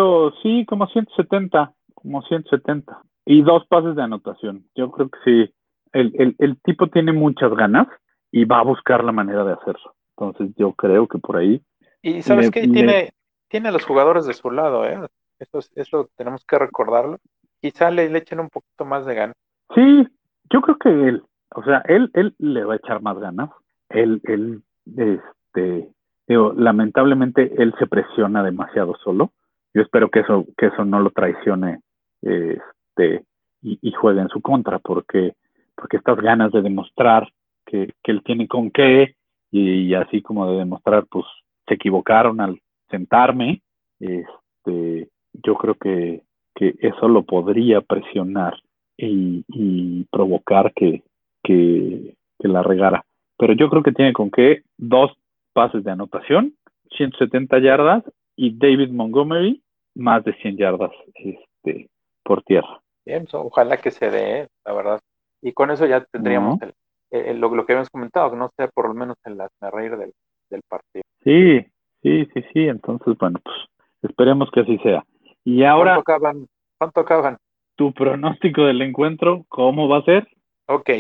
sí, 0.43 0.67
como 0.67 0.87
170, 0.87 1.73
como 1.95 2.23
170. 2.23 3.01
Y 3.25 3.43
dos 3.43 3.67
pases 3.67 3.97
de 3.97 4.03
anotación. 4.03 4.65
Yo 4.75 4.91
creo 4.91 5.09
que 5.09 5.19
sí. 5.25 5.55
El, 5.93 6.13
el, 6.19 6.37
el 6.39 6.61
tipo 6.63 6.87
tiene 6.89 7.13
muchas 7.13 7.51
ganas 7.55 7.87
y 8.31 8.45
va 8.45 8.61
a 8.61 8.65
buscar 8.65 9.03
la 9.05 9.13
manera 9.13 9.45
de 9.45 9.53
hacerlo. 9.55 9.95
Entonces 10.17 10.55
yo 10.57 10.73
creo 10.73 11.07
que 11.07 11.19
por 11.19 11.37
ahí. 11.37 11.63
Y 12.03 12.23
sabes 12.23 12.51
que 12.51 12.67
tiene, 12.69 13.11
tiene 13.49 13.69
a 13.69 13.73
los 13.73 13.85
jugadores 13.85 14.27
de 14.27 14.35
su 14.35 14.51
lado, 14.51 14.85
¿eh? 14.85 14.99
Eso, 15.39 15.59
es- 15.59 15.71
eso 15.77 16.09
tenemos 16.17 16.45
que 16.45 16.59
recordarlo. 16.59 17.19
Quizá 17.61 17.91
le, 17.91 18.09
le 18.11 18.19
echen 18.19 18.41
un 18.41 18.49
poquito 18.49 18.85
más 18.85 19.07
de 19.07 19.15
ganas. 19.15 19.37
Sí, 19.75 20.07
yo 20.51 20.61
creo 20.61 20.77
que 20.79 20.89
él, 20.89 21.23
o 21.55 21.63
sea, 21.65 21.83
él, 21.87 22.11
él 22.15 22.35
le 22.39 22.65
va 22.65 22.75
a 22.75 22.77
echar 22.77 23.03
más 23.03 23.19
ganas. 23.19 23.51
Él, 23.89 24.21
él, 24.25 24.63
este, 24.97 25.89
digo, 26.27 26.53
lamentablemente 26.57 27.53
él 27.63 27.75
se 27.79 27.87
presiona 27.87 28.43
demasiado 28.43 28.97
solo. 29.03 29.33
Yo 29.75 29.83
espero 29.83 30.11
que 30.11 30.21
eso, 30.21 30.47
que 30.57 30.67
eso 30.67 30.85
no 30.85 31.01
lo 31.01 31.11
traicione, 31.11 31.81
este, 32.23 33.25
y, 33.63 33.79
y 33.83 33.93
juegue 33.93 34.21
en 34.21 34.29
su 34.29 34.41
contra, 34.41 34.79
porque, 34.79 35.35
porque 35.79 35.97
estas 35.97 36.19
ganas 36.19 36.51
de 36.51 36.61
demostrar 36.61 37.29
que, 37.65 37.93
que 38.03 38.13
él 38.13 38.23
tiene 38.25 38.49
con 38.49 38.71
qué, 38.71 39.15
y, 39.51 39.95
así 39.95 40.21
como 40.21 40.51
de 40.51 40.59
demostrar, 40.59 41.07
pues, 41.09 41.25
se 41.67 41.75
equivocaron 41.75 42.41
al 42.41 42.61
sentarme, 42.91 43.63
este, 44.01 45.09
yo 45.33 45.55
creo 45.55 45.75
que, 45.75 46.23
que 46.55 46.75
eso 46.81 47.09
lo 47.09 47.23
podría 47.23 47.81
presionar 47.81 48.55
y, 48.97 49.45
y 49.49 50.05
provocar 50.11 50.73
que, 50.75 51.03
que, 51.43 52.15
la 52.41 52.63
regara. 52.63 53.05
Pero 53.37 53.53
yo 53.55 53.69
creo 53.69 53.83
que 53.83 53.93
tiene 53.93 54.13
con 54.13 54.31
qué 54.31 54.63
dos 54.77 55.13
pases 55.53 55.85
de 55.85 55.91
anotación, 55.91 56.55
170 56.97 57.59
yardas, 57.59 58.05
y 58.37 58.57
David 58.57 58.91
Montgomery, 58.91 59.63
más 59.95 60.25
de 60.25 60.35
100 60.35 60.57
yardas 60.57 60.93
este, 61.15 61.89
por 62.23 62.43
tierra. 62.43 62.81
Bien, 63.05 63.27
ojalá 63.33 63.77
que 63.79 63.91
se 63.91 64.11
dé, 64.11 64.41
¿eh? 64.41 64.49
la 64.65 64.73
verdad. 64.73 65.01
Y 65.43 65.53
con 65.53 65.71
eso 65.71 65.87
ya 65.87 66.05
tendríamos 66.05 66.61
el- 66.63 66.75
el- 67.11 67.39
lo, 67.41 67.55
lo 67.55 67.65
que 67.65 67.73
habíamos 67.73 67.91
comentado, 67.91 68.31
que 68.31 68.37
no 68.37 68.51
sea 68.57 68.69
por 68.69 68.89
lo 68.89 68.95
menos 68.95 69.17
el 69.25 69.39
reír 69.73 69.97
del, 69.97 70.13
del 70.51 70.63
partido. 70.69 71.03
Sí, 71.25 71.61
sí, 72.03 72.27
sí, 72.35 72.45
sí. 72.53 72.69
Entonces, 72.69 73.17
bueno, 73.19 73.41
pues 73.43 73.57
esperemos 74.03 74.51
que 74.51 74.61
así 74.61 74.79
sea. 74.79 75.05
Y 75.45 75.65
ahora, 75.65 75.95
¿Cuánto 75.95 76.13
acaban? 76.13 76.47
¿Cuánto 76.79 77.01
acaban? 77.01 77.39
tu 77.77 77.93
pronóstico 77.93 78.63
del 78.65 78.83
encuentro, 78.83 79.45
¿cómo 79.49 79.89
va 79.89 79.99
a 79.99 80.03
ser? 80.05 80.29
Ok. 80.67 80.91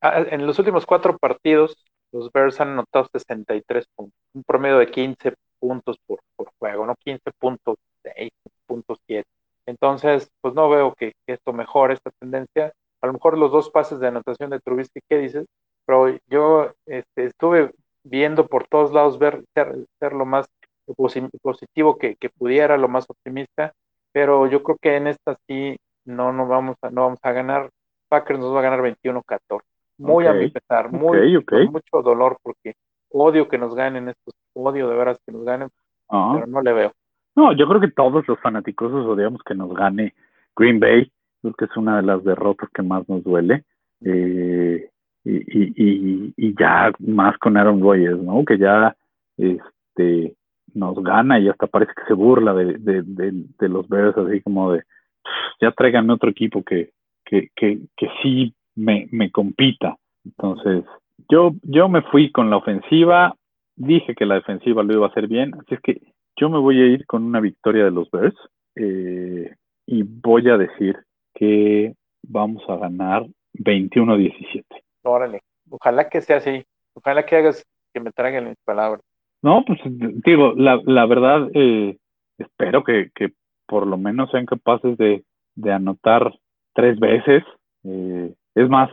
En 0.00 0.46
los 0.46 0.58
últimos 0.58 0.86
cuatro 0.86 1.18
partidos, 1.18 1.76
los 2.10 2.32
Bears 2.32 2.60
han 2.60 2.70
anotado 2.70 3.06
63 3.12 3.86
puntos, 3.94 4.18
un 4.34 4.42
promedio 4.42 4.78
de 4.78 4.90
15 4.90 5.34
puntos 5.60 5.98
por, 6.06 6.20
por 6.34 6.50
juego, 6.58 6.86
¿no? 6.86 6.94
15.6, 7.04 8.30
puntos 8.66 8.98
7. 9.06 9.28
Entonces, 9.66 10.30
pues 10.40 10.54
no 10.54 10.68
veo 10.68 10.94
que, 10.94 11.12
que 11.26 11.34
esto 11.34 11.52
mejore 11.52 11.94
esta 11.94 12.10
tendencia. 12.18 12.72
A 13.02 13.06
lo 13.08 13.12
mejor 13.14 13.36
los 13.36 13.50
dos 13.52 13.70
pases 13.70 13.98
de 14.00 14.08
anotación 14.08 14.50
de 14.50 14.60
Trubisky, 14.60 15.00
¿qué 15.08 15.18
dices? 15.18 15.46
Pero 15.86 16.16
yo 16.28 16.70
este, 16.86 17.24
estuve 17.24 17.72
viendo 18.04 18.46
por 18.46 18.66
todos 18.68 18.92
lados 18.92 19.18
ver 19.18 19.42
ser, 19.54 19.74
ser 19.98 20.12
lo 20.12 20.24
más 20.24 20.46
posi- 20.86 21.28
positivo 21.42 21.98
que, 21.98 22.16
que 22.16 22.30
pudiera, 22.30 22.76
lo 22.76 22.88
más 22.88 23.04
optimista, 23.08 23.72
pero 24.12 24.46
yo 24.46 24.62
creo 24.62 24.78
que 24.80 24.96
en 24.96 25.06
esta 25.08 25.36
sí 25.48 25.76
no, 26.04 26.32
no 26.32 26.46
vamos 26.46 26.76
a, 26.82 26.90
no 26.90 27.02
vamos 27.02 27.18
a 27.22 27.32
ganar. 27.32 27.70
Packers 28.08 28.38
nos 28.40 28.54
va 28.54 28.60
a 28.60 28.62
ganar 28.62 28.80
21-14. 28.82 29.60
Muy 29.98 30.26
a 30.26 30.32
mi 30.32 30.48
pesar, 30.50 30.90
muy 30.92 31.18
con 31.44 31.72
mucho 31.72 32.02
dolor 32.02 32.38
porque 32.42 32.74
odio 33.10 33.48
que 33.48 33.58
nos 33.58 33.74
ganen 33.74 34.08
estos, 34.08 34.34
odio 34.54 34.88
de 34.88 34.96
veras 34.96 35.18
que 35.24 35.32
nos 35.32 35.44
ganen, 35.44 35.68
Ah. 36.08 36.32
pero 36.34 36.46
no 36.46 36.60
le 36.62 36.72
veo. 36.72 36.92
No, 37.34 37.52
yo 37.56 37.66
creo 37.66 37.80
que 37.80 37.90
todos 37.90 38.26
los 38.28 38.38
fanáticosos 38.40 39.06
odiamos 39.06 39.42
que 39.44 39.54
nos 39.54 39.72
gane 39.72 40.14
Green 40.56 40.78
Bay. 40.78 41.10
Creo 41.42 41.54
que 41.54 41.64
es 41.66 41.76
una 41.76 41.96
de 41.96 42.02
las 42.02 42.24
derrotas 42.24 42.70
que 42.72 42.82
más 42.82 43.08
nos 43.08 43.22
duele. 43.22 43.64
Eh, 44.04 44.88
y, 45.24 45.36
y, 45.36 45.72
y, 45.76 46.34
y 46.36 46.54
ya 46.58 46.92
más 46.98 47.36
con 47.38 47.56
Aaron 47.56 47.80
Rodgers, 47.80 48.20
¿no? 48.20 48.44
Que 48.44 48.58
ya 48.58 48.96
este, 49.36 50.34
nos 50.74 51.02
gana 51.02 51.38
y 51.38 51.48
hasta 51.48 51.66
parece 51.66 51.92
que 51.94 52.06
se 52.06 52.14
burla 52.14 52.54
de, 52.54 52.76
de, 52.78 53.68
los 53.68 53.88
Bears, 53.88 54.16
así 54.16 54.40
como 54.40 54.72
de, 54.72 54.82
ya 55.60 55.70
tráiganme 55.72 56.14
otro 56.14 56.30
equipo 56.30 56.62
que, 56.62 56.90
que, 57.24 57.50
que, 57.54 57.80
que 57.96 58.08
sí 58.22 58.54
me, 58.74 59.08
me 59.10 59.30
compita. 59.30 59.96
Entonces, 60.24 60.84
yo, 61.28 61.52
yo 61.62 61.88
me 61.88 62.02
fui 62.02 62.30
con 62.30 62.50
la 62.50 62.56
ofensiva, 62.56 63.34
dije 63.76 64.14
que 64.14 64.26
la 64.26 64.36
defensiva 64.36 64.82
lo 64.82 64.94
iba 64.94 65.06
a 65.06 65.10
hacer 65.10 65.28
bien, 65.28 65.54
así 65.54 65.74
es 65.74 65.80
que 65.80 66.00
yo 66.36 66.48
me 66.48 66.58
voy 66.58 66.80
a 66.80 66.86
ir 66.86 67.06
con 67.06 67.24
una 67.24 67.40
victoria 67.40 67.84
de 67.84 67.90
los 67.90 68.10
Bears 68.10 68.36
eh, 68.76 69.54
y 69.86 70.02
voy 70.02 70.48
a 70.48 70.56
decir 70.56 70.96
que 71.42 71.94
vamos 72.22 72.62
a 72.68 72.76
ganar 72.76 73.26
21-17. 73.54 74.64
Órale, 75.02 75.40
ojalá 75.68 76.08
que 76.08 76.20
sea 76.20 76.36
así, 76.36 76.64
ojalá 76.94 77.26
que 77.26 77.34
hagas 77.34 77.66
que 77.92 77.98
me 77.98 78.12
traigan 78.12 78.48
mis 78.48 78.58
palabras. 78.64 79.02
No, 79.42 79.64
pues 79.66 79.80
digo, 80.24 80.52
la, 80.56 80.80
la 80.84 81.04
verdad, 81.06 81.48
eh, 81.52 81.96
espero 82.38 82.84
que, 82.84 83.10
que 83.12 83.32
por 83.66 83.88
lo 83.88 83.98
menos 83.98 84.30
sean 84.30 84.46
capaces 84.46 84.96
de, 84.98 85.24
de 85.56 85.72
anotar 85.72 86.32
tres 86.74 87.00
veces. 87.00 87.42
Eh, 87.82 88.32
es 88.54 88.68
más, 88.68 88.90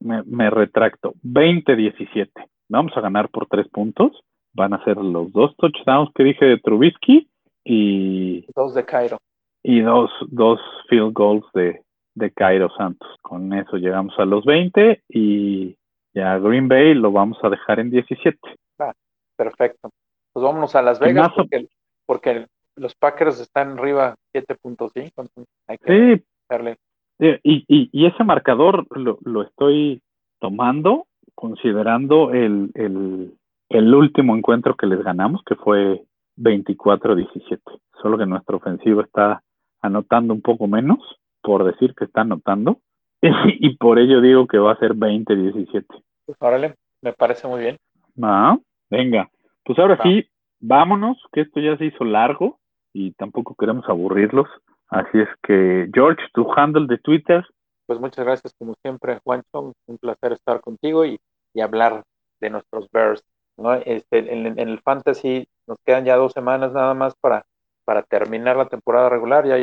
me, 0.00 0.24
me 0.24 0.50
retracto, 0.50 1.14
20-17. 1.22 2.28
Vamos 2.70 2.92
a 2.96 3.00
ganar 3.00 3.28
por 3.28 3.46
tres 3.46 3.68
puntos. 3.68 4.20
Van 4.52 4.74
a 4.74 4.82
ser 4.82 4.96
los 4.96 5.32
dos 5.32 5.54
touchdowns 5.58 6.10
que 6.12 6.24
dije 6.24 6.44
de 6.44 6.58
Trubisky 6.58 7.28
y, 7.64 8.46
Dos 8.52 8.74
de 8.74 8.84
Cairo. 8.84 9.18
Y 9.62 9.80
dos, 9.80 10.10
dos 10.28 10.60
field 10.88 11.12
goals 11.12 11.44
de, 11.54 11.82
de 12.14 12.30
Cairo 12.32 12.70
Santos. 12.76 13.08
Con 13.22 13.52
eso 13.52 13.76
llegamos 13.76 14.14
a 14.18 14.24
los 14.24 14.44
20 14.44 15.02
y 15.08 15.76
ya 16.14 16.38
Green 16.38 16.68
Bay 16.68 16.94
lo 16.94 17.12
vamos 17.12 17.38
a 17.42 17.48
dejar 17.48 17.80
en 17.80 17.90
17. 17.90 18.38
Ah, 18.78 18.92
perfecto. 19.36 19.90
Pues 20.32 20.44
vámonos 20.44 20.74
a 20.74 20.82
Las 20.82 20.98
Vegas 20.98 21.32
porque, 21.36 21.68
porque, 22.06 22.46
los 22.74 22.94
Packers 22.94 23.38
están 23.38 23.78
arriba 23.78 24.16
7.5. 24.32 25.28
Hay 25.66 25.78
que 25.78 26.16
sí. 26.16 26.24
Darle. 26.48 26.78
Y, 27.18 27.64
y, 27.68 27.90
y, 27.92 28.06
ese 28.06 28.24
marcador 28.24 28.86
lo, 28.96 29.18
lo 29.22 29.42
estoy 29.42 30.02
tomando 30.40 31.06
considerando 31.34 32.32
el, 32.32 32.70
el, 32.74 33.34
el, 33.68 33.94
último 33.94 34.36
encuentro 34.36 34.74
que 34.74 34.86
les 34.86 35.02
ganamos, 35.02 35.42
que 35.44 35.54
fue 35.54 36.02
24-17. 36.38 37.60
Solo 38.00 38.18
que 38.18 38.26
nuestro 38.26 38.56
ofensivo 38.56 39.02
está 39.02 39.42
anotando 39.82 40.32
un 40.32 40.40
poco 40.40 40.66
menos, 40.66 40.98
por 41.42 41.64
decir 41.64 41.94
que 41.94 42.04
está 42.04 42.22
anotando, 42.22 42.80
y, 43.20 43.76
por 43.76 43.98
ello 43.98 44.20
digo 44.20 44.46
que 44.46 44.58
va 44.58 44.72
a 44.72 44.78
ser 44.78 44.94
20-17. 44.94 45.84
Pues 46.26 46.38
órale, 46.40 46.74
me 47.02 47.12
parece 47.12 47.46
muy 47.46 47.60
bien. 47.60 47.76
Ah, 48.22 48.56
venga, 48.90 49.28
pues 49.64 49.78
ahora 49.78 49.98
sí, 50.02 50.26
vámonos, 50.60 51.18
que 51.32 51.42
esto 51.42 51.60
ya 51.60 51.76
se 51.76 51.86
hizo 51.86 52.04
largo 52.04 52.58
y 52.92 53.12
tampoco 53.12 53.54
queremos 53.54 53.88
aburrirlos. 53.88 54.48
Así 54.88 55.20
es 55.20 55.28
que, 55.42 55.88
George, 55.92 56.22
tu 56.34 56.50
handle 56.54 56.86
de 56.86 56.98
Twitter. 56.98 57.44
Pues 57.86 57.98
muchas 57.98 58.24
gracias, 58.24 58.54
como 58.58 58.74
siempre, 58.82 59.20
Juancho. 59.24 59.72
Un 59.86 59.98
placer 59.98 60.32
estar 60.32 60.60
contigo 60.60 61.04
y, 61.04 61.18
y 61.54 61.60
hablar 61.60 62.02
de 62.40 62.50
nuestros 62.50 62.88
Bears. 62.92 63.24
¿no? 63.56 63.74
Este, 63.74 64.18
en, 64.18 64.46
en, 64.46 64.58
el 64.58 64.80
Fantasy 64.80 65.46
nos 65.66 65.78
quedan 65.84 66.04
ya 66.04 66.16
dos 66.16 66.32
semanas 66.32 66.72
nada 66.72 66.94
más 66.94 67.14
para, 67.20 67.44
para 67.84 68.02
terminar 68.02 68.56
la 68.56 68.68
temporada 68.68 69.08
regular. 69.08 69.46
Ya 69.46 69.54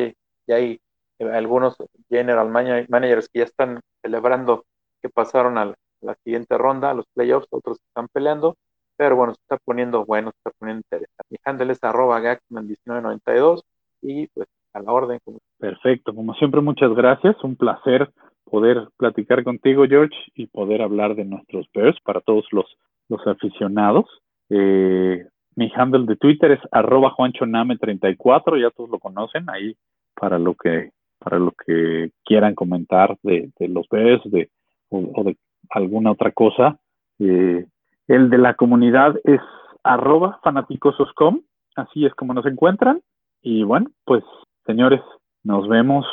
hay, 0.55 0.80
eh, 1.20 1.32
algunos 1.32 1.76
general 2.09 2.49
managers 2.49 3.30
que 3.30 3.39
ya 3.39 3.45
están 3.45 3.80
celebrando 4.01 4.65
que 5.01 5.09
pasaron 5.09 5.57
a 5.57 5.74
la, 6.01 6.15
siguiente 6.24 6.57
ronda, 6.57 6.91
a 6.91 6.93
los 6.93 7.05
playoffs, 7.13 7.47
otros 7.51 7.80
están 7.88 8.07
peleando, 8.11 8.55
pero 8.97 9.15
bueno, 9.15 9.34
se 9.34 9.41
está 9.41 9.57
poniendo 9.57 10.05
bueno, 10.05 10.32
se 10.32 10.38
está 10.38 10.51
poniendo 10.57 10.82
interesante. 10.86 11.65
Mi 11.65 11.89
arroba 11.89 12.22
Gaxman1992 12.22 13.63
y 14.01 14.28
pues 14.28 14.47
a 14.74 14.82
la 14.82 14.91
orden. 14.91 15.20
Perfecto, 15.57 16.13
como 16.13 16.34
siempre, 16.36 16.61
muchas 16.61 16.93
gracias, 16.93 17.36
un 17.43 17.55
placer 17.55 18.11
poder 18.49 18.88
platicar 18.97 19.43
contigo, 19.43 19.86
George, 19.88 20.15
y 20.36 20.47
poder 20.47 20.82
hablar 20.82 21.15
de 21.15 21.26
nuestros 21.26 21.67
Bears 21.74 21.99
para 22.01 22.22
todos 22.22 22.45
los, 22.51 22.65
los 23.07 23.26
aficionados. 23.28 24.05
Eh, 24.49 25.26
mi 25.60 25.70
handle 25.76 26.05
de 26.05 26.16
Twitter 26.16 26.51
es 26.51 26.60
arroba 26.72 27.14
juanchoname34, 27.18 28.62
ya 28.62 28.70
todos 28.72 28.89
lo 28.89 28.97
conocen, 28.97 29.49
ahí 29.49 29.76
para 30.16 30.39
lo 30.39 30.55
que 30.55 30.91
para 31.20 31.38
lo 31.38 31.51
que 31.51 32.12
quieran 32.24 32.55
comentar 32.55 33.18
de, 33.24 33.51
de 33.60 33.68
los 33.68 33.86
Bears 33.89 34.22
de, 34.32 34.49
o, 34.88 35.22
de 35.26 35.36
alguna 35.70 36.12
otra 36.12 36.32
cosa. 36.32 36.80
Eh, 37.20 37.66
el 38.07 38.30
de 38.30 38.38
la 38.38 38.53
comunidad 38.53 39.20
es 39.26 39.41
arroba 39.84 40.39
fanaticososcom, 40.43 41.41
así 41.76 42.05
es 42.05 42.14
como 42.16 42.34
nos 42.34 42.45
encuentran. 42.45 43.01
Y 43.41 43.64
bueno, 43.64 43.91
pues 44.05 44.24
señores, 44.66 45.01
nos 45.43 45.68
vemos 45.68 46.05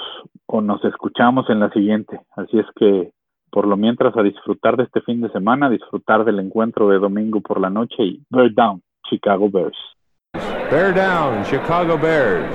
o 0.46 0.60
nos 0.60 0.84
escuchamos 0.84 1.48
en 1.50 1.60
la 1.60 1.70
siguiente. 1.70 2.20
Así 2.36 2.58
es 2.58 2.66
que 2.74 3.12
por 3.52 3.68
lo 3.68 3.76
mientras 3.76 4.16
a 4.16 4.24
disfrutar 4.24 4.76
de 4.76 4.82
este 4.82 5.02
fin 5.02 5.20
de 5.20 5.30
semana, 5.30 5.70
disfrutar 5.70 6.24
del 6.24 6.40
encuentro 6.40 6.88
de 6.88 6.98
domingo 6.98 7.40
por 7.40 7.60
la 7.60 7.70
noche 7.70 8.02
y 8.02 8.22
Bear 8.28 8.52
Down, 8.52 8.82
Chicago 9.08 9.48
Bears. 9.48 9.76
Bear 10.34 10.92
Down, 10.92 11.44
Chicago 11.44 11.96
Bears. 11.96 12.52